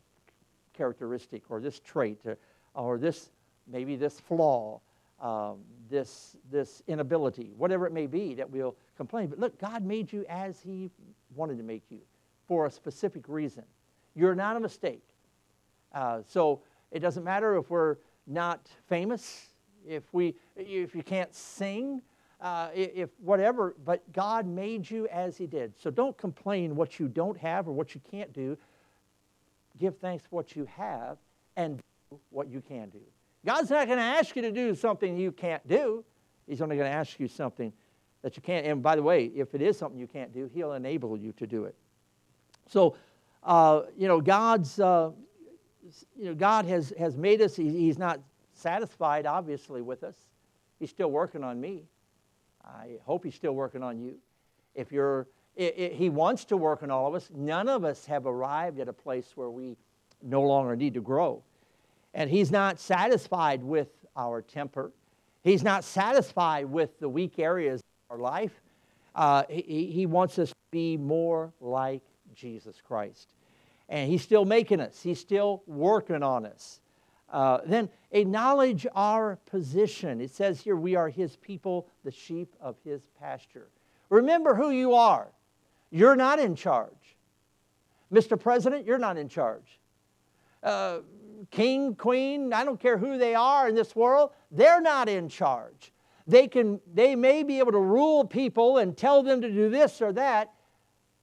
characteristic 0.74 1.44
or 1.50 1.60
this 1.60 1.80
trait 1.80 2.20
or, 2.26 2.38
or 2.74 2.98
this, 2.98 3.30
maybe 3.68 3.96
this 3.96 4.20
flaw, 4.20 4.80
um, 5.22 5.58
this, 5.89 6.36
this 6.52 6.82
inability, 6.88 7.52
whatever 7.58 7.86
it 7.86 7.93
may 7.93 8.08
be 8.08 8.34
that 8.36 8.50
we'll 8.50 8.76
complain. 8.95 9.28
But 9.28 9.39
look, 9.39 9.60
God 9.60 9.84
made 9.84 10.12
you 10.12 10.26
as 10.30 10.62
He 10.62 10.89
wanted 11.36 11.58
to 11.58 11.63
make 11.63 11.84
you 11.89 12.00
for 12.47 12.65
a 12.65 12.71
specific 12.71 13.26
reason. 13.28 13.63
You're 14.15 14.36
not 14.36 14.56
a 14.56 14.60
mistake. 14.60 15.04
Uh, 15.93 16.21
so 16.28 16.62
it 16.91 17.00
doesn't 17.00 17.23
matter 17.23 17.58
if 17.58 17.69
we're 17.69 17.97
not 18.26 18.67
famous, 18.88 19.47
if, 19.88 20.04
we, 20.13 20.36
if 20.56 20.95
you 20.95 21.04
can't 21.04 21.34
sing, 21.34 22.02
uh, 22.41 22.69
if 22.73 23.10
whatever, 23.19 23.76
but 23.86 24.02
God 24.13 24.45
made 24.45 24.89
you 24.89 25.08
as 25.08 25.38
He 25.38 25.47
did. 25.47 25.73
So 25.78 25.89
don't 25.89 26.17
complain 26.17 26.76
what 26.76 27.00
you 27.00 27.08
don't 27.08 27.38
have 27.38 27.67
or 27.67 27.71
what 27.71 27.95
you 27.95 28.02
can't 28.12 28.32
do. 28.34 28.58
Give 29.80 29.97
thanks 29.97 30.23
for 30.30 30.36
what 30.36 30.56
you 30.56 30.67
have 30.76 31.17
and 31.56 31.78
do 31.78 32.19
what 32.30 32.47
you 32.50 32.62
can 32.62 32.89
do. 32.89 33.02
God's 33.45 33.69
not 33.69 33.88
going 33.88 34.00
to 34.00 34.04
ask 34.04 34.36
you 34.36 34.41
to 34.41 34.52
do 34.52 34.76
something 34.76 35.17
you 35.17 35.32
can't 35.32 35.65
do. 35.67 36.04
He's 36.47 36.62
only 36.62 36.76
going 36.76 36.89
to 36.89 36.95
ask 36.95 37.19
you 37.19 37.28
something 37.28 37.71
that 38.21 38.36
you 38.36 38.41
can't. 38.41 38.65
And 38.65 38.82
by 38.82 38.95
the 38.95 39.04
way, 39.04 39.26
if 39.26 39.54
it 39.54 39.62
is 39.62 39.78
something 39.78 40.00
you 40.00 40.08
can't 40.08 40.34
do, 40.34 40.50
He'll 40.54 40.73
enable 40.73 41.17
you 41.17 41.32
to 41.34 41.47
do 41.47 41.65
it. 41.65 41.76
So, 42.67 42.95
uh, 43.43 43.84
you 43.97 44.08
know, 44.08 44.19
God's, 44.19 44.80
uh, 44.80 45.12
you 46.15 46.26
know, 46.26 46.36
God 46.36 46.65
has, 46.65 46.93
has 46.97 47.15
made 47.15 47.41
us, 47.41 47.56
he, 47.56 47.69
He's 47.69 47.97
not 47.97 48.19
satisfied, 48.54 49.26
obviously, 49.26 49.82
with 49.82 50.04
us. 50.04 50.15
He's 50.80 50.89
still 50.89 51.12
working 51.12 51.43
on 51.43 51.60
me. 51.60 51.84
I 52.65 52.97
hope 53.04 53.23
He's 53.23 53.36
still 53.36 53.54
working 53.54 53.84
on 53.84 54.00
you. 54.00 54.15
If 54.76 54.91
you're, 54.91 55.28
it, 55.56 55.78
it, 55.78 55.93
He 55.93 56.10
wants 56.10 56.45
to 56.45 56.58
work 56.58 56.84
on 56.84 56.91
all 56.91 57.08
of 57.08 57.15
us. 57.15 57.30
None 57.34 57.69
of 57.69 57.84
us 57.84 58.06
have 58.06 58.26
arrived 58.26 58.80
at 58.80 58.88
a 58.88 58.93
place 58.93 59.32
where 59.36 59.50
we 59.50 59.78
no 60.21 60.41
longer 60.41 60.76
need 60.76 60.93
to 60.95 61.02
grow. 61.02 61.43
And 62.13 62.30
He's 62.30 62.52
not 62.52 62.80
satisfied 62.80 63.63
with 63.63 63.89
our 64.15 64.41
temper. 64.41 64.91
He's 65.43 65.63
not 65.63 65.84
satisfied 65.84 66.65
with 66.65 67.00
the 67.00 67.10
weak 67.10 67.39
areas 67.39 67.82
of 67.82 68.15
our 68.15 68.22
life. 68.22 68.62
Uh, 69.15 69.43
he, 69.50 69.91
he 69.91 70.06
wants 70.06 70.38
us 70.39 70.50
to 70.50 70.56
be 70.72 70.98
more 70.98 71.54
like 71.62 72.04
Jesus 72.36 72.82
Christ. 72.86 73.34
And 73.89 74.10
He's 74.10 74.22
still 74.22 74.46
making 74.46 74.80
us, 74.80 75.02
He's 75.02 75.20
still 75.20 75.63
working 75.65 76.24
on 76.24 76.46
us. 76.46 76.82
Uh, 77.30 77.60
then 77.65 77.89
acknowledge 78.12 78.88
our 78.96 79.38
position. 79.46 80.22
It 80.22 80.32
says 80.32 80.62
here, 80.62 80.78
we 80.78 80.96
are 80.96 81.10
his 81.10 81.36
people, 81.36 81.88
the 82.06 82.12
sheep 82.12 82.56
of 82.62 82.78
his 82.84 83.02
pasture. 83.20 83.67
Remember 84.10 84.56
who 84.56 84.70
you 84.70 84.93
are. 84.93 85.28
You're 85.91 86.15
not 86.15 86.39
in 86.39 86.56
charge. 86.56 87.17
Mr. 88.12 88.39
President, 88.39 88.86
you're 88.86 88.98
not 88.98 89.17
in 89.17 89.28
charge. 89.28 89.80
Uh, 90.67 90.99
king, 91.49 91.95
queen, 91.95 92.51
I 92.51 92.65
don't 92.65 92.80
care 92.80 92.97
who 92.97 93.17
they 93.17 93.34
are 93.34 93.69
in 93.69 93.75
this 93.75 93.95
world, 93.95 94.32
they're 94.51 94.82
not 94.82 95.08
in 95.08 95.30
charge. 95.30 95.93
They, 96.27 96.47
can, 96.47 96.82
they 96.93 97.15
may 97.15 97.43
be 97.43 97.60
able 97.60 97.71
to 97.71 97.80
rule 97.80 98.25
people 98.25 98.80
and 98.80 98.97
tell 98.97 99.23
them 99.23 99.41
to 99.41 99.49
do 99.49 99.69
this 99.69 100.01
or 100.01 100.12
that, 100.13 100.53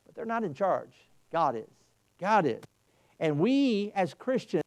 but 0.07 0.15
they're 0.15 0.25
not 0.25 0.45
in 0.45 0.55
charge. 0.55 0.95
God 1.31 1.57
is. 1.57 1.69
God 2.19 2.47
is. 2.47 2.63
And 3.21 3.39
we 3.39 3.93
as 3.95 4.15
Christians, 4.15 4.65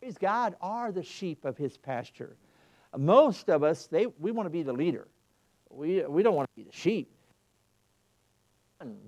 praise 0.00 0.16
God, 0.16 0.56
are 0.62 0.90
the 0.90 1.02
sheep 1.02 1.44
of 1.44 1.58
his 1.58 1.76
pasture. 1.76 2.36
Most 2.96 3.50
of 3.50 3.62
us, 3.62 3.88
they, 3.88 4.06
we 4.06 4.30
want 4.30 4.46
to 4.46 4.50
be 4.50 4.62
the 4.62 4.72
leader. 4.72 5.06
We, 5.68 6.02
we 6.04 6.22
don't 6.22 6.34
want 6.34 6.48
to 6.48 6.56
be 6.56 6.62
the 6.62 6.74
sheep. 6.74 7.10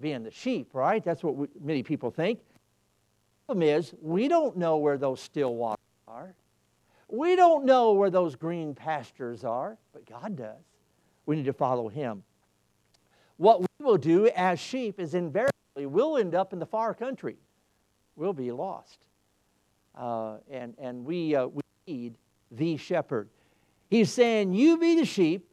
Being 0.00 0.24
the 0.24 0.31
sheep, 0.31 0.70
right? 0.74 1.02
That's 1.02 1.22
what 1.22 1.37
we, 1.37 1.46
many 1.61 1.83
people 1.83 2.11
think. 2.11 2.40
Problem 3.47 3.63
is, 3.63 3.95
we 4.03 4.27
don't 4.27 4.57
know 4.57 4.79
where 4.79 4.99
those 4.99 5.21
still 5.21 5.55
waters 5.55 5.79
are. 6.09 6.35
We 7.09 7.37
don't 7.37 7.65
know 7.65 7.93
where 7.93 8.11
those 8.11 8.35
green 8.35 8.75
pastures 8.75 9.45
are, 9.45 9.79
but 9.93 10.05
God 10.05 10.37
does. 10.37 10.65
We 11.27 11.37
need 11.37 11.45
to 11.45 11.53
follow 11.53 11.89
Him. 11.89 12.25
What 13.37 13.61
we 13.61 13.67
will 13.79 13.99
do 13.99 14.29
as 14.35 14.59
sheep 14.59 14.99
is 14.99 15.15
invariably 15.15 15.53
we'll 15.77 16.17
end 16.17 16.35
up 16.35 16.53
in 16.53 16.59
the 16.59 16.67
far 16.67 16.95
country. 16.95 17.37
We'll 18.17 18.33
be 18.33 18.51
lost. 18.51 18.99
Uh, 19.95 20.39
and 20.51 20.75
and 20.79 21.05
we, 21.05 21.37
uh, 21.37 21.47
we 21.47 21.63
need 21.87 22.15
the 22.51 22.77
shepherd. 22.77 23.29
He's 23.89 24.11
saying, 24.11 24.55
You 24.55 24.79
be 24.79 24.97
the 24.97 25.05
sheep, 25.05 25.49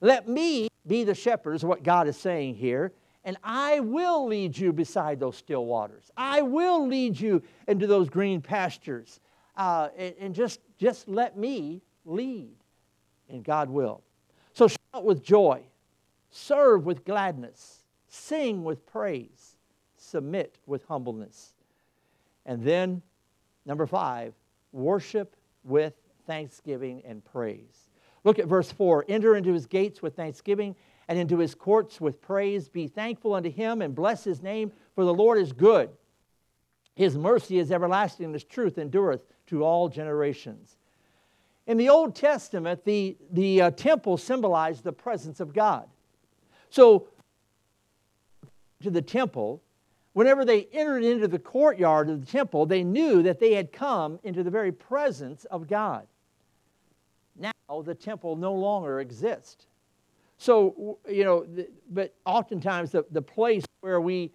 let 0.00 0.28
me 0.28 0.68
be 0.86 1.04
the 1.04 1.14
shepherd, 1.14 1.54
is 1.54 1.64
what 1.64 1.82
God 1.82 2.06
is 2.06 2.16
saying 2.16 2.54
here, 2.54 2.92
and 3.24 3.36
I 3.44 3.80
will 3.80 4.26
lead 4.26 4.56
you 4.56 4.72
beside 4.72 5.20
those 5.20 5.36
still 5.36 5.64
waters. 5.64 6.10
I 6.16 6.42
will 6.42 6.86
lead 6.86 7.18
you 7.18 7.42
into 7.68 7.86
those 7.86 8.08
green 8.08 8.40
pastures. 8.40 9.20
Uh, 9.56 9.88
and, 9.96 10.14
and 10.18 10.34
just, 10.34 10.60
just 10.78 11.08
let 11.08 11.36
me 11.36 11.82
lead, 12.04 12.56
and 13.28 13.44
God 13.44 13.68
will. 13.68 14.02
So 14.54 14.68
shout 14.68 15.04
with 15.04 15.22
joy, 15.22 15.62
serve 16.30 16.84
with 16.84 17.04
gladness, 17.04 17.84
sing 18.08 18.64
with 18.64 18.84
praise, 18.86 19.56
submit 19.96 20.58
with 20.66 20.84
humbleness. 20.84 21.54
And 22.44 22.64
then, 22.64 23.02
number 23.64 23.86
five, 23.86 24.34
worship 24.72 25.36
with 25.64 25.94
thanksgiving 26.26 27.02
and 27.04 27.24
praise. 27.24 27.88
Look 28.24 28.38
at 28.38 28.46
verse 28.46 28.70
4 28.72 29.04
Enter 29.08 29.36
into 29.36 29.52
his 29.52 29.66
gates 29.66 30.02
with 30.02 30.16
thanksgiving 30.16 30.74
and 31.08 31.18
into 31.18 31.38
his 31.38 31.54
courts 31.54 32.00
with 32.00 32.20
praise. 32.20 32.68
Be 32.68 32.86
thankful 32.86 33.34
unto 33.34 33.50
him 33.50 33.82
and 33.82 33.94
bless 33.94 34.24
his 34.24 34.42
name, 34.42 34.72
for 34.94 35.04
the 35.04 35.14
Lord 35.14 35.38
is 35.38 35.52
good. 35.52 35.90
His 36.94 37.16
mercy 37.16 37.58
is 37.58 37.72
everlasting, 37.72 38.26
and 38.26 38.34
his 38.34 38.44
truth 38.44 38.78
endureth 38.78 39.22
to 39.46 39.64
all 39.64 39.88
generations. 39.88 40.76
In 41.66 41.76
the 41.76 41.88
Old 41.88 42.14
Testament, 42.14 42.84
the, 42.84 43.16
the 43.30 43.62
uh, 43.62 43.70
temple 43.70 44.16
symbolized 44.16 44.84
the 44.84 44.92
presence 44.92 45.40
of 45.40 45.54
God. 45.54 45.88
So, 46.70 47.08
to 48.82 48.90
the 48.90 49.02
temple, 49.02 49.62
whenever 50.12 50.44
they 50.44 50.64
entered 50.72 51.04
into 51.04 51.28
the 51.28 51.38
courtyard 51.38 52.10
of 52.10 52.20
the 52.20 52.30
temple, 52.30 52.66
they 52.66 52.82
knew 52.82 53.22
that 53.22 53.38
they 53.38 53.54
had 53.54 53.72
come 53.72 54.18
into 54.24 54.42
the 54.42 54.50
very 54.50 54.72
presence 54.72 55.44
of 55.46 55.68
God. 55.68 56.06
Now, 57.36 57.52
the 57.82 57.94
temple 57.94 58.36
no 58.36 58.52
longer 58.52 59.00
exists. 59.00 59.66
So, 60.42 60.98
you 61.08 61.22
know, 61.22 61.46
but 61.88 62.16
oftentimes 62.26 62.90
the, 62.90 63.04
the 63.12 63.22
place 63.22 63.64
where 63.80 64.00
we, 64.00 64.32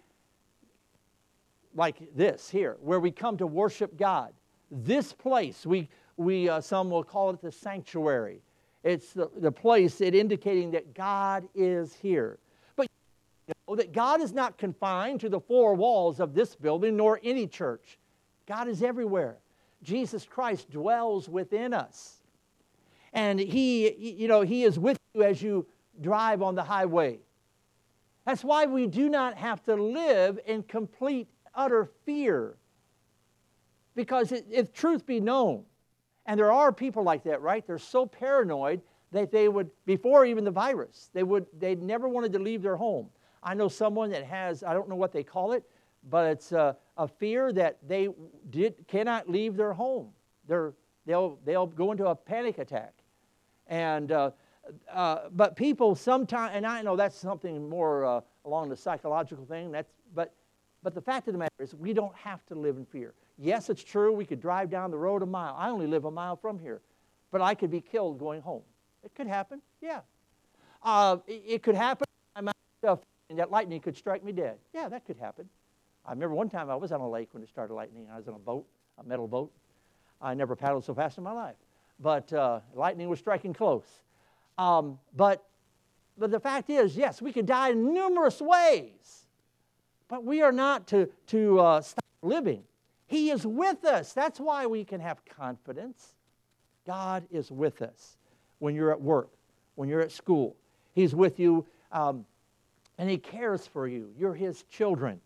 like 1.74 1.96
this 2.16 2.48
here, 2.48 2.78
where 2.80 2.98
we 2.98 3.10
come 3.10 3.36
to 3.36 3.46
worship 3.46 3.98
God, 3.98 4.32
this 4.70 5.12
place, 5.12 5.66
we, 5.66 5.90
we 6.16 6.48
uh, 6.48 6.62
some 6.62 6.88
will 6.88 7.04
call 7.04 7.28
it 7.28 7.42
the 7.42 7.52
sanctuary. 7.52 8.40
It's 8.84 9.12
the, 9.12 9.28
the 9.36 9.52
place 9.52 10.00
it 10.00 10.14
indicating 10.14 10.70
that 10.70 10.94
God 10.94 11.46
is 11.54 11.92
here. 11.92 12.38
But 12.74 12.88
you 13.46 13.52
know 13.68 13.76
that 13.76 13.92
God 13.92 14.22
is 14.22 14.32
not 14.32 14.56
confined 14.56 15.20
to 15.20 15.28
the 15.28 15.40
four 15.40 15.74
walls 15.74 16.20
of 16.20 16.32
this 16.32 16.56
building 16.56 16.96
nor 16.96 17.20
any 17.22 17.46
church. 17.46 17.98
God 18.46 18.66
is 18.66 18.82
everywhere. 18.82 19.36
Jesus 19.82 20.24
Christ 20.24 20.70
dwells 20.70 21.28
within 21.28 21.74
us. 21.74 22.22
And 23.12 23.38
he, 23.38 23.92
you 24.16 24.26
know, 24.26 24.40
he 24.40 24.64
is 24.64 24.78
with 24.78 24.98
you 25.12 25.22
as 25.22 25.42
you 25.42 25.66
drive 26.00 26.42
on 26.42 26.54
the 26.54 26.62
highway. 26.62 27.18
That's 28.24 28.44
why 28.44 28.66
we 28.66 28.86
do 28.86 29.08
not 29.08 29.36
have 29.36 29.62
to 29.64 29.74
live 29.74 30.38
in 30.46 30.62
complete, 30.62 31.28
utter 31.54 31.88
fear. 32.04 32.56
Because 33.94 34.32
if 34.32 34.72
truth 34.72 35.06
be 35.06 35.20
known, 35.20 35.64
and 36.26 36.38
there 36.38 36.52
are 36.52 36.72
people 36.72 37.02
like 37.02 37.24
that, 37.24 37.40
right? 37.40 37.66
They're 37.66 37.78
so 37.78 38.04
paranoid 38.04 38.82
that 39.12 39.32
they 39.32 39.48
would, 39.48 39.70
before 39.86 40.26
even 40.26 40.44
the 40.44 40.50
virus, 40.50 41.08
they 41.14 41.22
would, 41.22 41.46
they 41.58 41.74
never 41.74 42.08
wanted 42.08 42.32
to 42.34 42.38
leave 42.38 42.62
their 42.62 42.76
home. 42.76 43.08
I 43.42 43.54
know 43.54 43.68
someone 43.68 44.10
that 44.10 44.24
has, 44.24 44.62
I 44.62 44.74
don't 44.74 44.88
know 44.88 44.96
what 44.96 45.12
they 45.12 45.22
call 45.22 45.52
it, 45.52 45.64
but 46.10 46.26
it's 46.26 46.52
a, 46.52 46.76
a 46.98 47.08
fear 47.08 47.52
that 47.54 47.78
they 47.86 48.10
did, 48.50 48.74
cannot 48.86 49.28
leave 49.28 49.56
their 49.56 49.72
home. 49.72 50.10
They're, 50.46 50.74
they'll, 51.06 51.38
they'll 51.44 51.66
go 51.66 51.92
into 51.92 52.06
a 52.06 52.14
panic 52.14 52.58
attack. 52.58 52.92
And 53.66 54.12
uh, 54.12 54.32
uh, 54.92 55.28
but 55.32 55.56
people 55.56 55.94
sometimes, 55.94 56.52
and 56.54 56.66
I 56.66 56.82
know 56.82 56.96
that's 56.96 57.16
something 57.16 57.68
more 57.68 58.04
uh, 58.04 58.20
along 58.44 58.68
the 58.68 58.76
psychological 58.76 59.44
thing. 59.44 59.70
That's 59.72 59.92
but 60.14 60.34
but 60.82 60.94
the 60.94 61.00
fact 61.00 61.26
of 61.28 61.34
the 61.34 61.38
matter 61.38 61.54
is, 61.58 61.74
we 61.74 61.92
don't 61.92 62.14
have 62.14 62.44
to 62.46 62.54
live 62.54 62.76
in 62.76 62.84
fear. 62.84 63.14
Yes, 63.36 63.68
it's 63.68 63.82
true. 63.82 64.12
We 64.12 64.24
could 64.24 64.40
drive 64.40 64.70
down 64.70 64.90
the 64.90 64.98
road 64.98 65.22
a 65.22 65.26
mile. 65.26 65.54
I 65.58 65.70
only 65.70 65.86
live 65.86 66.04
a 66.04 66.10
mile 66.10 66.36
from 66.36 66.58
here, 66.58 66.80
but 67.30 67.40
I 67.40 67.54
could 67.54 67.70
be 67.70 67.80
killed 67.80 68.18
going 68.18 68.40
home. 68.40 68.62
It 69.04 69.14
could 69.14 69.26
happen. 69.26 69.60
Yeah. 69.80 70.00
Uh, 70.82 71.18
it, 71.26 71.42
it, 71.46 71.62
could 71.62 71.74
happen. 71.74 72.06
I'm 72.36 72.48
and 72.82 73.38
that 73.38 73.50
lightning 73.50 73.80
could 73.80 73.96
strike 73.96 74.24
me 74.24 74.32
dead. 74.32 74.58
Yeah, 74.72 74.88
that 74.88 75.04
could 75.04 75.16
happen. 75.16 75.48
I 76.06 76.12
remember 76.12 76.34
one 76.34 76.48
time 76.48 76.70
I 76.70 76.76
was 76.76 76.92
on 76.92 77.00
a 77.00 77.08
lake 77.08 77.28
when 77.32 77.42
it 77.42 77.48
started 77.48 77.74
lightning. 77.74 78.06
I 78.12 78.16
was 78.16 78.28
on 78.28 78.34
a 78.34 78.38
boat, 78.38 78.66
a 78.98 79.04
metal 79.04 79.28
boat. 79.28 79.52
I 80.20 80.34
never 80.34 80.56
paddled 80.56 80.84
so 80.84 80.94
fast 80.94 81.18
in 81.18 81.24
my 81.24 81.32
life, 81.32 81.56
but 82.00 82.32
uh, 82.32 82.60
lightning 82.74 83.08
was 83.08 83.18
striking 83.18 83.52
close. 83.52 83.84
Um, 84.58 84.98
but, 85.16 85.44
but 86.18 86.30
the 86.30 86.40
fact 86.40 86.68
is, 86.68 86.96
yes, 86.96 87.22
we 87.22 87.32
could 87.32 87.46
die 87.46 87.70
in 87.70 87.94
numerous 87.94 88.40
ways, 88.40 89.26
but 90.08 90.24
we 90.24 90.42
are 90.42 90.52
not 90.52 90.88
to, 90.88 91.08
to 91.28 91.60
uh, 91.60 91.80
stop 91.80 92.04
living. 92.22 92.64
He 93.06 93.30
is 93.30 93.46
with 93.46 93.84
us. 93.84 94.12
That's 94.12 94.40
why 94.40 94.66
we 94.66 94.84
can 94.84 95.00
have 95.00 95.24
confidence. 95.24 96.14
God 96.86 97.24
is 97.30 97.50
with 97.50 97.82
us 97.82 98.16
when 98.58 98.74
you're 98.74 98.90
at 98.90 99.00
work, 99.00 99.30
when 99.76 99.88
you're 99.88 100.00
at 100.00 100.12
school. 100.12 100.56
He's 100.94 101.14
with 101.14 101.38
you 101.38 101.64
um, 101.92 102.26
and 102.98 103.08
He 103.08 103.16
cares 103.16 103.66
for 103.66 103.86
you. 103.86 104.10
You're 104.18 104.34
His 104.34 104.64
children. 104.64 105.20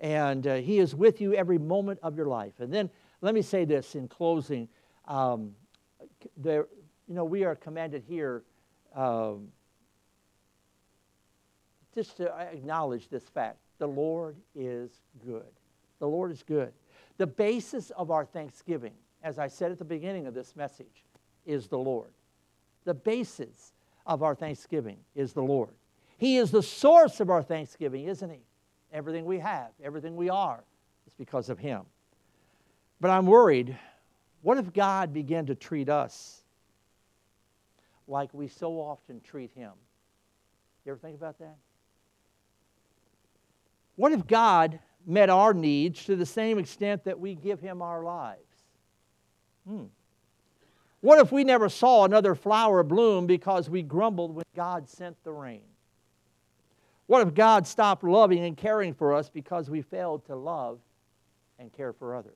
And 0.00 0.46
uh, 0.46 0.54
He 0.56 0.78
is 0.78 0.94
with 0.94 1.20
you 1.20 1.34
every 1.34 1.58
moment 1.58 1.98
of 2.02 2.16
your 2.16 2.26
life. 2.26 2.60
And 2.60 2.72
then 2.72 2.88
let 3.20 3.34
me 3.34 3.42
say 3.42 3.64
this 3.64 3.96
in 3.96 4.06
closing. 4.06 4.68
Um, 5.08 5.54
there, 6.36 6.66
you 7.08 7.14
know, 7.14 7.24
we 7.24 7.44
are 7.44 7.56
commanded 7.56 8.04
here 8.06 8.42
um, 8.94 9.48
just 11.94 12.16
to 12.18 12.32
acknowledge 12.38 13.08
this 13.08 13.24
fact 13.24 13.58
the 13.78 13.86
Lord 13.86 14.36
is 14.54 14.90
good. 15.24 15.46
The 15.98 16.06
Lord 16.06 16.30
is 16.30 16.42
good. 16.42 16.72
The 17.16 17.26
basis 17.26 17.90
of 17.90 18.10
our 18.10 18.24
thanksgiving, 18.24 18.94
as 19.22 19.38
I 19.38 19.48
said 19.48 19.72
at 19.72 19.78
the 19.78 19.84
beginning 19.84 20.26
of 20.26 20.34
this 20.34 20.54
message, 20.56 21.04
is 21.46 21.68
the 21.68 21.78
Lord. 21.78 22.10
The 22.84 22.94
basis 22.94 23.72
of 24.06 24.22
our 24.22 24.34
thanksgiving 24.34 24.98
is 25.14 25.32
the 25.32 25.42
Lord. 25.42 25.70
He 26.16 26.36
is 26.36 26.50
the 26.50 26.62
source 26.62 27.20
of 27.20 27.30
our 27.30 27.42
thanksgiving, 27.42 28.06
isn't 28.06 28.30
He? 28.30 28.40
Everything 28.92 29.24
we 29.24 29.38
have, 29.38 29.70
everything 29.82 30.16
we 30.16 30.30
are, 30.30 30.64
is 31.06 31.14
because 31.14 31.48
of 31.48 31.58
Him. 31.58 31.82
But 33.00 33.10
I'm 33.10 33.26
worried 33.26 33.76
what 34.42 34.58
if 34.58 34.72
God 34.72 35.12
began 35.12 35.46
to 35.46 35.54
treat 35.54 35.88
us 35.88 36.42
like 38.08 38.32
we 38.32 38.48
so 38.48 38.72
often 38.74 39.20
treat 39.20 39.50
him. 39.52 39.72
You 40.84 40.92
ever 40.92 40.98
think 40.98 41.16
about 41.16 41.38
that? 41.38 41.56
What 43.96 44.12
if 44.12 44.26
God 44.26 44.78
met 45.06 45.30
our 45.30 45.52
needs 45.52 46.04
to 46.06 46.16
the 46.16 46.26
same 46.26 46.58
extent 46.58 47.04
that 47.04 47.18
we 47.18 47.34
give 47.34 47.60
him 47.60 47.82
our 47.82 48.02
lives? 48.02 48.40
Hmm. 49.66 49.84
What 51.00 51.20
if 51.20 51.30
we 51.30 51.44
never 51.44 51.68
saw 51.68 52.04
another 52.04 52.34
flower 52.34 52.82
bloom 52.82 53.26
because 53.26 53.68
we 53.68 53.82
grumbled 53.82 54.34
when 54.34 54.44
God 54.56 54.88
sent 54.88 55.22
the 55.24 55.32
rain? 55.32 55.62
What 57.06 57.26
if 57.26 57.34
God 57.34 57.66
stopped 57.66 58.04
loving 58.04 58.44
and 58.44 58.56
caring 58.56 58.94
for 58.94 59.14
us 59.14 59.28
because 59.28 59.70
we 59.70 59.82
failed 59.82 60.26
to 60.26 60.36
love 60.36 60.78
and 61.58 61.72
care 61.72 61.92
for 61.92 62.14
others? 62.14 62.34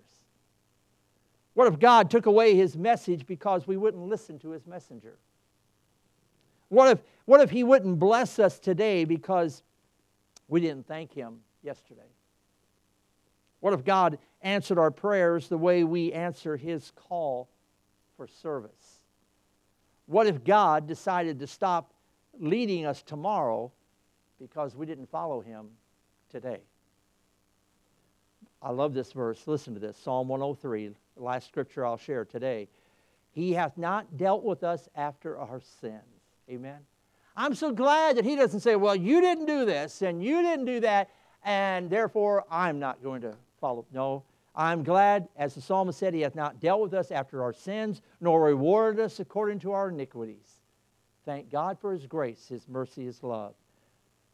What 1.54 1.66
if 1.66 1.78
God 1.78 2.10
took 2.10 2.26
away 2.26 2.54
his 2.54 2.76
message 2.76 3.26
because 3.26 3.66
we 3.66 3.76
wouldn't 3.76 4.02
listen 4.02 4.38
to 4.40 4.50
his 4.50 4.66
messenger? 4.66 5.18
What 6.72 6.88
if, 6.88 7.02
what 7.26 7.42
if 7.42 7.50
He 7.50 7.64
wouldn't 7.64 7.98
bless 7.98 8.38
us 8.38 8.58
today 8.58 9.04
because 9.04 9.62
we 10.48 10.58
didn't 10.58 10.86
thank 10.86 11.12
Him 11.12 11.40
yesterday? 11.62 12.00
What 13.60 13.74
if 13.74 13.84
God 13.84 14.18
answered 14.40 14.78
our 14.78 14.90
prayers 14.90 15.48
the 15.48 15.58
way 15.58 15.84
we 15.84 16.14
answer 16.14 16.56
His 16.56 16.90
call 16.96 17.50
for 18.16 18.26
service? 18.26 19.02
What 20.06 20.26
if 20.26 20.44
God 20.44 20.86
decided 20.86 21.40
to 21.40 21.46
stop 21.46 21.92
leading 22.40 22.86
us 22.86 23.02
tomorrow 23.02 23.70
because 24.40 24.74
we 24.74 24.86
didn't 24.86 25.10
follow 25.10 25.42
Him 25.42 25.66
today? 26.30 26.62
I 28.62 28.70
love 28.70 28.94
this 28.94 29.12
verse. 29.12 29.46
Listen 29.46 29.74
to 29.74 29.80
this 29.80 29.98
Psalm 29.98 30.26
103, 30.26 30.88
the 31.18 31.22
last 31.22 31.48
scripture 31.48 31.84
I'll 31.84 31.98
share 31.98 32.24
today. 32.24 32.66
He 33.32 33.52
hath 33.52 33.76
not 33.76 34.16
dealt 34.16 34.42
with 34.42 34.64
us 34.64 34.88
after 34.96 35.38
our 35.38 35.60
sins. 35.82 36.11
Amen. 36.50 36.78
I'm 37.36 37.54
so 37.54 37.72
glad 37.72 38.16
that 38.16 38.24
he 38.24 38.36
doesn't 38.36 38.60
say, 38.60 38.76
Well, 38.76 38.96
you 38.96 39.20
didn't 39.20 39.46
do 39.46 39.64
this 39.64 40.02
and 40.02 40.22
you 40.22 40.42
didn't 40.42 40.66
do 40.66 40.80
that, 40.80 41.10
and 41.44 41.88
therefore 41.88 42.44
I'm 42.50 42.78
not 42.78 43.02
going 43.02 43.22
to 43.22 43.34
follow. 43.60 43.86
No, 43.92 44.24
I'm 44.54 44.82
glad, 44.82 45.28
as 45.36 45.54
the 45.54 45.62
psalmist 45.62 45.98
said, 45.98 46.12
he 46.12 46.20
hath 46.20 46.34
not 46.34 46.60
dealt 46.60 46.82
with 46.82 46.94
us 46.94 47.10
after 47.10 47.42
our 47.42 47.52
sins, 47.52 48.02
nor 48.20 48.42
rewarded 48.42 49.00
us 49.00 49.18
according 49.18 49.60
to 49.60 49.72
our 49.72 49.88
iniquities. 49.88 50.60
Thank 51.24 51.50
God 51.50 51.78
for 51.78 51.92
his 51.92 52.06
grace, 52.06 52.48
his 52.48 52.68
mercy, 52.68 53.04
his 53.04 53.22
love. 53.22 53.54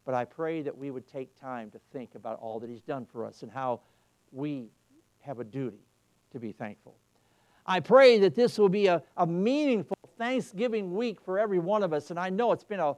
But 0.05 0.15
I 0.15 0.25
pray 0.25 0.61
that 0.63 0.75
we 0.75 0.91
would 0.91 1.07
take 1.07 1.39
time 1.39 1.69
to 1.71 1.79
think 1.93 2.15
about 2.15 2.39
all 2.39 2.59
that 2.59 2.69
he's 2.69 2.81
done 2.81 3.05
for 3.05 3.23
us 3.23 3.43
and 3.43 3.51
how 3.51 3.81
we 4.31 4.71
have 5.21 5.39
a 5.39 5.43
duty 5.43 5.85
to 6.31 6.39
be 6.39 6.51
thankful. 6.51 6.95
I 7.65 7.79
pray 7.79 8.17
that 8.19 8.33
this 8.33 8.57
will 8.57 8.69
be 8.69 8.87
a, 8.87 9.03
a 9.15 9.27
meaningful 9.27 9.95
Thanksgiving 10.19 10.93
week 10.93 11.19
for 11.19 11.39
every 11.39 11.57
one 11.57 11.81
of 11.81 11.93
us. 11.93 12.11
And 12.11 12.19
I 12.19 12.29
know 12.29 12.51
it's 12.51 12.63
been 12.63 12.79
a, 12.79 12.95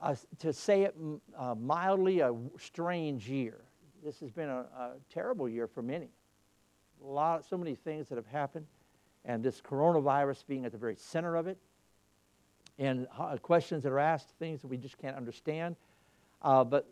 a 0.00 0.16
to 0.38 0.52
say 0.52 0.84
it 0.84 0.96
uh, 1.36 1.54
mildly, 1.54 2.20
a 2.20 2.34
strange 2.58 3.28
year. 3.28 3.60
This 4.02 4.20
has 4.20 4.30
been 4.30 4.48
a, 4.48 4.60
a 4.60 4.92
terrible 5.12 5.48
year 5.48 5.66
for 5.66 5.82
many. 5.82 6.08
A 7.04 7.06
lot, 7.06 7.44
so 7.44 7.58
many 7.58 7.74
things 7.74 8.08
that 8.08 8.16
have 8.16 8.26
happened, 8.26 8.66
and 9.24 9.42
this 9.42 9.60
coronavirus 9.60 10.44
being 10.46 10.64
at 10.64 10.72
the 10.72 10.78
very 10.78 10.96
center 10.96 11.36
of 11.36 11.46
it, 11.46 11.58
and 12.78 13.06
uh, 13.18 13.36
questions 13.36 13.82
that 13.82 13.92
are 13.92 13.98
asked, 13.98 14.30
things 14.38 14.62
that 14.62 14.68
we 14.68 14.76
just 14.76 14.98
can't 14.98 15.16
understand. 15.16 15.76
Uh, 16.42 16.64
but 16.64 16.88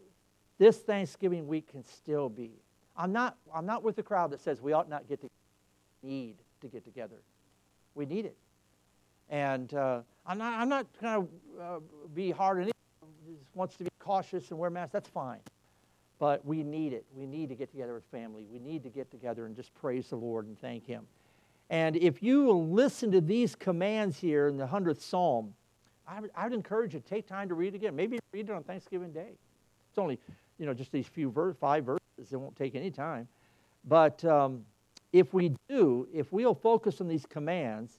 this 0.58 0.78
Thanksgiving 0.78 1.46
week 1.46 1.70
can 1.70 1.84
still 1.84 2.28
be 2.28 2.52
I'm 2.96 3.12
not, 3.12 3.36
I'm 3.54 3.66
not 3.66 3.82
with 3.82 3.96
the 3.96 4.02
crowd 4.02 4.30
that 4.30 4.40
says 4.40 4.60
we 4.60 4.72
ought 4.72 4.88
not 4.88 5.08
get 5.08 5.20
to 5.20 5.28
need 6.02 6.36
to 6.62 6.68
get 6.68 6.84
together. 6.84 7.16
We 7.94 8.06
need 8.06 8.24
it. 8.24 8.36
And 9.28 9.72
uh, 9.74 10.00
I'm 10.26 10.38
not, 10.38 10.54
I'm 10.54 10.68
not 10.68 10.86
going 11.00 11.28
to 11.56 11.62
uh, 11.62 11.78
be 12.14 12.30
hard 12.30 12.58
on 12.58 12.62
anyone 12.62 13.38
wants 13.54 13.76
to 13.76 13.84
be 13.84 13.90
cautious 13.98 14.50
and 14.50 14.58
wear 14.58 14.70
masks. 14.70 14.92
That's 14.92 15.08
fine. 15.08 15.40
But 16.18 16.44
we 16.46 16.62
need 16.62 16.92
it. 16.92 17.04
We 17.14 17.26
need 17.26 17.48
to 17.48 17.54
get 17.54 17.70
together 17.70 17.96
as 17.96 18.04
family. 18.10 18.46
We 18.50 18.58
need 18.58 18.82
to 18.84 18.88
get 18.88 19.10
together 19.10 19.46
and 19.46 19.56
just 19.56 19.74
praise 19.74 20.08
the 20.08 20.16
Lord 20.16 20.46
and 20.46 20.58
thank 20.58 20.86
Him. 20.86 21.06
And 21.68 21.96
if 21.96 22.22
you 22.22 22.52
listen 22.52 23.10
to 23.12 23.20
these 23.20 23.54
commands 23.54 24.18
here 24.18 24.46
in 24.46 24.56
the 24.56 24.66
100th 24.66 25.00
Psalm, 25.00 25.52
I 26.06 26.20
would, 26.20 26.30
I 26.36 26.44
would 26.44 26.52
encourage 26.52 26.94
you 26.94 27.00
to 27.00 27.06
take 27.06 27.26
time 27.26 27.48
to 27.48 27.54
read 27.54 27.74
it 27.74 27.76
again. 27.76 27.96
Maybe 27.96 28.18
read 28.32 28.48
it 28.48 28.52
on 28.52 28.62
Thanksgiving 28.62 29.12
Day. 29.12 29.30
It's 29.90 29.98
only, 29.98 30.18
you 30.58 30.66
know, 30.66 30.72
just 30.72 30.92
these 30.92 31.06
few 31.06 31.30
verse, 31.30 31.56
five 31.60 31.84
verses. 31.84 32.32
It 32.32 32.36
won't 32.36 32.56
take 32.56 32.74
any 32.76 32.90
time. 32.90 33.26
But 33.84 34.24
um, 34.24 34.64
if 35.12 35.34
we 35.34 35.56
do, 35.68 36.06
if 36.12 36.32
we'll 36.32 36.54
focus 36.54 37.00
on 37.00 37.08
these 37.08 37.26
commands, 37.26 37.98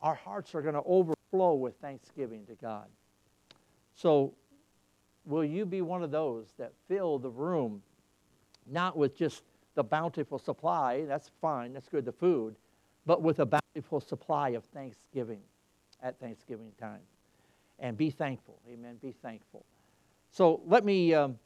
our 0.00 0.14
hearts 0.14 0.54
are 0.54 0.62
going 0.62 0.74
to 0.74 0.82
overflow 0.84 1.54
with 1.54 1.76
thanksgiving 1.76 2.44
to 2.46 2.54
God. 2.54 2.86
So, 3.94 4.34
will 5.24 5.44
you 5.44 5.66
be 5.66 5.82
one 5.82 6.02
of 6.02 6.10
those 6.10 6.52
that 6.58 6.72
fill 6.88 7.18
the 7.18 7.30
room 7.30 7.82
not 8.66 8.96
with 8.96 9.16
just 9.16 9.42
the 9.74 9.82
bountiful 9.82 10.38
supply, 10.38 11.04
that's 11.06 11.30
fine, 11.40 11.72
that's 11.72 11.88
good, 11.88 12.04
the 12.04 12.12
food, 12.12 12.54
but 13.04 13.22
with 13.22 13.40
a 13.40 13.46
bountiful 13.46 14.00
supply 14.00 14.50
of 14.50 14.64
thanksgiving 14.64 15.40
at 16.02 16.18
Thanksgiving 16.20 16.72
time? 16.80 17.00
And 17.78 17.96
be 17.96 18.10
thankful. 18.10 18.58
Amen. 18.70 18.96
Be 19.02 19.12
thankful. 19.12 19.64
So, 20.30 20.60
let 20.66 20.84
me. 20.84 21.14
Um, 21.14 21.38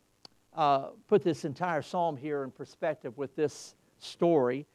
uh, 0.55 0.89
put 1.07 1.23
this 1.23 1.45
entire 1.45 1.83
psalm 1.83 2.17
here 2.17 2.43
in 2.43 2.51
perspective 2.51 3.17
with 3.17 3.35
this 3.37 3.75
story. 3.99 4.67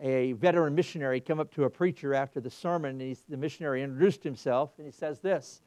A 0.00 0.32
veteran 0.32 0.74
missionary 0.74 1.20
come 1.20 1.40
up 1.40 1.54
to 1.54 1.64
a 1.64 1.70
preacher 1.70 2.14
after 2.14 2.40
the 2.40 2.50
sermon, 2.50 3.00
and 3.00 3.16
the 3.28 3.36
missionary 3.36 3.82
introduced 3.82 4.22
himself, 4.22 4.72
and 4.78 4.86
he 4.86 4.92
says 4.92 5.20
this. 5.20 5.62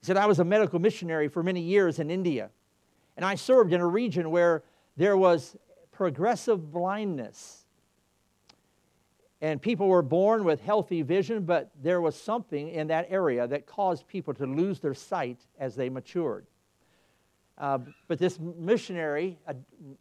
He 0.00 0.06
said, 0.06 0.16
I 0.16 0.26
was 0.26 0.38
a 0.38 0.44
medical 0.44 0.78
missionary 0.78 1.28
for 1.28 1.42
many 1.42 1.60
years 1.60 1.98
in 1.98 2.10
India, 2.10 2.50
and 3.16 3.24
I 3.24 3.34
served 3.34 3.72
in 3.72 3.80
a 3.80 3.86
region 3.86 4.30
where 4.30 4.62
there 4.96 5.16
was 5.16 5.56
progressive 5.92 6.72
blindness. 6.72 7.64
And 9.42 9.60
people 9.60 9.88
were 9.88 10.02
born 10.02 10.44
with 10.44 10.62
healthy 10.62 11.02
vision, 11.02 11.44
but 11.44 11.70
there 11.82 12.00
was 12.00 12.14
something 12.14 12.68
in 12.68 12.88
that 12.88 13.06
area 13.10 13.46
that 13.46 13.66
caused 13.66 14.06
people 14.06 14.34
to 14.34 14.46
lose 14.46 14.80
their 14.80 14.94
sight 14.94 15.40
as 15.58 15.74
they 15.74 15.88
matured. 15.88 16.46
Uh, 17.56 17.78
but 18.08 18.18
this 18.18 18.38
missionary, 18.38 19.38
a 19.46 19.54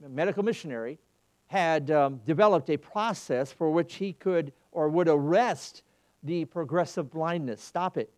medical 0.07 0.43
missionary, 0.43 0.97
had 1.49 1.89
um, 1.89 2.21
developed 2.27 2.69
a 2.69 2.77
process 2.77 3.51
for 3.51 3.71
which 3.71 3.95
he 3.95 4.13
could 4.13 4.53
or 4.71 4.87
would 4.87 5.07
arrest 5.07 5.81
the 6.21 6.45
progressive 6.45 7.09
blindness, 7.09 7.59
stop 7.59 7.97
it. 7.97 8.11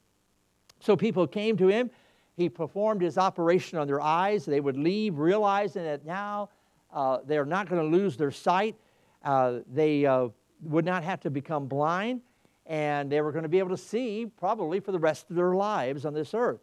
So 0.82 0.98
people 0.98 1.26
came 1.28 1.56
to 1.58 1.70
him. 1.70 1.90
He 2.36 2.50
performed 2.50 3.02
his 3.02 3.18
operation 3.18 3.78
on 3.78 3.88
their 3.88 4.02
eyes. 4.02 4.46
They 4.46 4.60
would 4.60 4.78
leave 4.78 5.18
realizing 5.18 5.84
that 5.84 6.06
now 6.06 6.50
uh, 6.94 7.20
they're 7.26 7.46
not 7.46 7.70
going 7.70 7.82
to 7.82 7.98
lose 7.98 8.18
their 8.18 8.32
sight. 8.32 8.76
Uh, 9.24 9.60
they 9.72 10.06
uh, 10.06 10.28
would 10.64 10.84
not 10.84 11.04
have 11.04 11.22
to 11.22 11.30
become 11.30 11.68
blind, 11.68 12.20
and 12.66 13.10
they 13.10 13.22
were 13.22 13.32
going 13.32 13.44
to 13.44 13.50
be 13.50 13.60
able 13.60 13.70
to 13.70 13.78
see 13.78 14.26
probably 14.40 14.82
for 14.82 14.92
the 14.92 15.00
rest 15.00 15.30
of 15.30 15.38
their 15.38 15.54
lives 15.54 16.06
on 16.06 16.14
this 16.14 16.34
earth. 16.34 16.60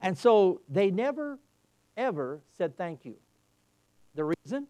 And 0.00 0.16
so 0.16 0.60
they 0.68 0.90
never 0.90 1.38
ever 1.96 2.40
said 2.56 2.76
thank 2.76 3.04
you. 3.04 3.16
The 4.14 4.24
reason? 4.24 4.68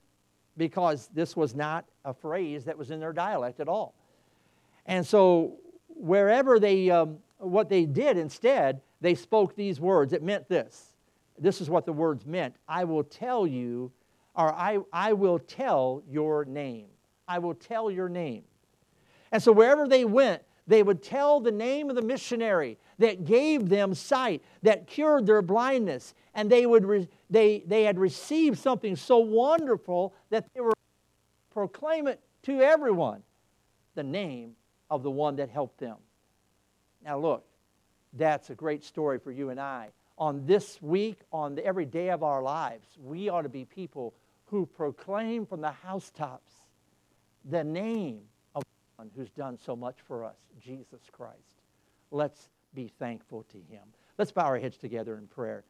Because 0.57 1.09
this 1.15 1.37
was 1.37 1.55
not 1.55 1.85
a 2.05 2.13
phrase 2.13 2.65
that 2.65 2.77
was 2.77 2.91
in 2.91 3.01
their 3.01 3.13
dialect 3.13 3.61
at 3.61 3.69
all. 3.69 3.95
And 4.87 5.07
so, 5.07 5.59
wherever 5.89 6.59
they, 6.59 6.91
um, 6.91 7.19
what 7.39 7.69
they 7.69 7.87
did 7.87 8.17
instead, 8.17 8.81
they 9.01 9.15
spoke 9.15 9.55
these 9.55 9.81
words. 9.81 10.13
It 10.13 10.23
meant 10.23 10.49
this. 10.49 10.95
This 11.39 11.61
is 11.61 11.71
what 11.71 11.87
the 11.87 11.93
words 11.93 12.27
meant 12.27 12.55
I 12.69 12.85
will 12.85 13.05
tell 13.05 13.47
you, 13.47 13.93
or 14.35 14.53
I, 14.53 14.79
I 14.93 15.13
will 15.13 15.39
tell 15.39 16.03
your 16.09 16.45
name. 16.45 16.87
I 17.27 17.39
will 17.39 17.55
tell 17.55 17.91
your 17.91 18.09
name. 18.09 18.45
And 19.31 19.43
so, 19.43 19.53
wherever 19.53 19.89
they 19.89 20.05
went, 20.05 20.43
they 20.67 20.83
would 20.83 21.03
tell 21.03 21.41
the 21.41 21.51
name 21.51 21.91
of 21.91 21.97
the 21.97 22.03
missionary 22.03 22.79
that 22.99 23.25
gave 23.25 23.69
them 23.69 23.95
sight, 23.95 24.43
that 24.63 24.87
cured 24.87 25.27
their 25.27 25.43
blindness, 25.43 26.15
and 26.35 26.49
they, 26.51 26.67
would 26.67 26.85
re- 26.85 27.09
they, 27.33 27.65
they 27.67 27.85
had 27.85 27.99
received 27.99 28.59
something 28.59 28.95
so 28.95 29.19
wonderful 29.19 30.15
that 30.29 30.47
they 30.55 30.61
were 30.61 30.75
proclaim 31.51 32.07
it 32.07 32.21
to 32.43 32.61
everyone 32.61 33.23
the 33.95 34.03
name 34.03 34.53
of 34.91 35.03
the 35.03 35.11
one 35.11 35.37
that 35.37 35.49
helped 35.49 35.79
them. 35.79 35.97
Now, 37.03 37.19
look, 37.19 37.45
that's 38.13 38.51
a 38.51 38.55
great 38.55 38.85
story 38.85 39.19
for 39.19 39.33
you 39.33 39.49
and 39.49 39.59
I. 39.59 39.89
On 40.19 40.45
this 40.45 40.81
week, 40.83 41.21
on 41.33 41.55
the, 41.55 41.65
every 41.65 41.87
day 41.87 42.11
of 42.11 42.23
our 42.23 42.43
lives, 42.43 42.87
we 43.03 43.31
ought 43.31 43.43
to 43.43 43.49
be 43.49 43.65
people 43.65 44.15
who 44.45 44.67
proclaim 44.67 45.47
from 45.47 45.63
the 45.63 45.71
housetops 45.71 46.53
the 47.51 47.65
name 47.65 48.21
of 48.55 48.63
one 48.97 49.11
who's 49.17 49.31
done 49.31 49.59
so 49.59 49.75
much 49.75 49.97
for 50.07 50.25
us, 50.25 50.37
Jesus 50.63 51.01
Christ. 51.11 51.63
Let's 52.11 52.51
be 52.75 52.93
thankful 52.99 53.45
to 53.45 53.57
him. 53.57 53.85
Let's 54.19 54.33
bow 54.33 54.45
our 54.45 54.59
heads 54.59 54.77
together 54.77 55.17
in 55.17 55.27
prayer. 55.27 55.65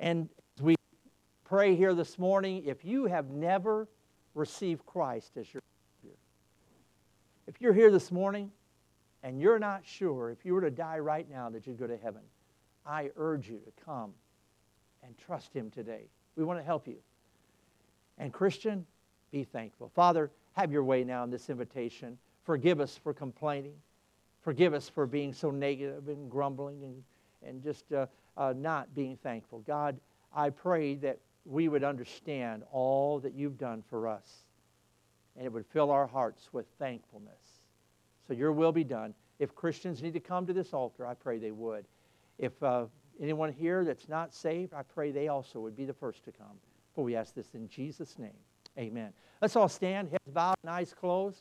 And 0.00 0.28
pray 1.48 1.76
here 1.76 1.94
this 1.94 2.18
morning, 2.18 2.64
if 2.66 2.84
you 2.84 3.06
have 3.06 3.30
never 3.30 3.88
received 4.34 4.84
Christ 4.84 5.36
as 5.36 5.52
your 5.54 5.62
Savior, 6.02 6.16
if 7.46 7.60
you're 7.60 7.72
here 7.72 7.90
this 7.90 8.10
morning 8.10 8.50
and 9.22 9.40
you're 9.40 9.58
not 9.58 9.82
sure 9.84 10.30
if 10.30 10.44
you 10.44 10.54
were 10.54 10.60
to 10.60 10.70
die 10.70 10.98
right 10.98 11.30
now 11.30 11.48
that 11.50 11.66
you'd 11.66 11.78
go 11.78 11.86
to 11.86 11.96
heaven, 11.96 12.22
I 12.84 13.10
urge 13.16 13.48
you 13.48 13.60
to 13.60 13.84
come 13.84 14.12
and 15.04 15.16
trust 15.16 15.54
Him 15.54 15.70
today. 15.70 16.08
We 16.34 16.44
want 16.44 16.58
to 16.58 16.64
help 16.64 16.88
you. 16.88 16.96
And 18.18 18.32
Christian, 18.32 18.84
be 19.30 19.44
thankful. 19.44 19.90
Father, 19.94 20.32
have 20.54 20.72
your 20.72 20.82
way 20.82 21.04
now 21.04 21.22
in 21.22 21.30
this 21.30 21.48
invitation. 21.48 22.18
Forgive 22.44 22.80
us 22.80 22.96
for 22.96 23.14
complaining. 23.14 23.74
Forgive 24.42 24.74
us 24.74 24.88
for 24.88 25.06
being 25.06 25.32
so 25.32 25.50
negative 25.50 26.08
and 26.08 26.28
grumbling 26.28 26.82
and, 26.82 27.02
and 27.48 27.62
just 27.62 27.92
uh, 27.92 28.06
uh, 28.36 28.52
not 28.56 28.92
being 28.94 29.16
thankful. 29.16 29.60
God, 29.60 29.98
I 30.34 30.50
pray 30.50 30.96
that 30.96 31.18
we 31.48 31.68
would 31.68 31.84
understand 31.84 32.62
all 32.72 33.20
that 33.20 33.34
you've 33.34 33.58
done 33.58 33.82
for 33.88 34.08
us 34.08 34.44
and 35.36 35.44
it 35.44 35.52
would 35.52 35.66
fill 35.66 35.90
our 35.90 36.06
hearts 36.06 36.48
with 36.52 36.66
thankfulness. 36.78 37.60
So 38.26 38.34
your 38.34 38.52
will 38.52 38.72
be 38.72 38.84
done. 38.84 39.14
If 39.38 39.54
Christians 39.54 40.02
need 40.02 40.14
to 40.14 40.20
come 40.20 40.46
to 40.46 40.52
this 40.52 40.72
altar, 40.72 41.06
I 41.06 41.14
pray 41.14 41.38
they 41.38 41.50
would. 41.50 41.84
If 42.38 42.60
uh, 42.62 42.86
anyone 43.20 43.52
here 43.52 43.84
that's 43.84 44.08
not 44.08 44.34
saved, 44.34 44.72
I 44.72 44.82
pray 44.82 45.10
they 45.10 45.28
also 45.28 45.60
would 45.60 45.76
be 45.76 45.84
the 45.84 45.92
first 45.92 46.24
to 46.24 46.32
come. 46.32 46.58
For 46.94 47.04
we 47.04 47.14
ask 47.14 47.34
this 47.34 47.54
in 47.54 47.68
Jesus' 47.68 48.18
name. 48.18 48.38
Amen. 48.78 49.12
Let's 49.40 49.56
all 49.56 49.68
stand, 49.68 50.08
heads 50.08 50.32
bowed 50.32 50.56
and 50.62 50.70
eyes 50.70 50.94
closed. 50.98 51.34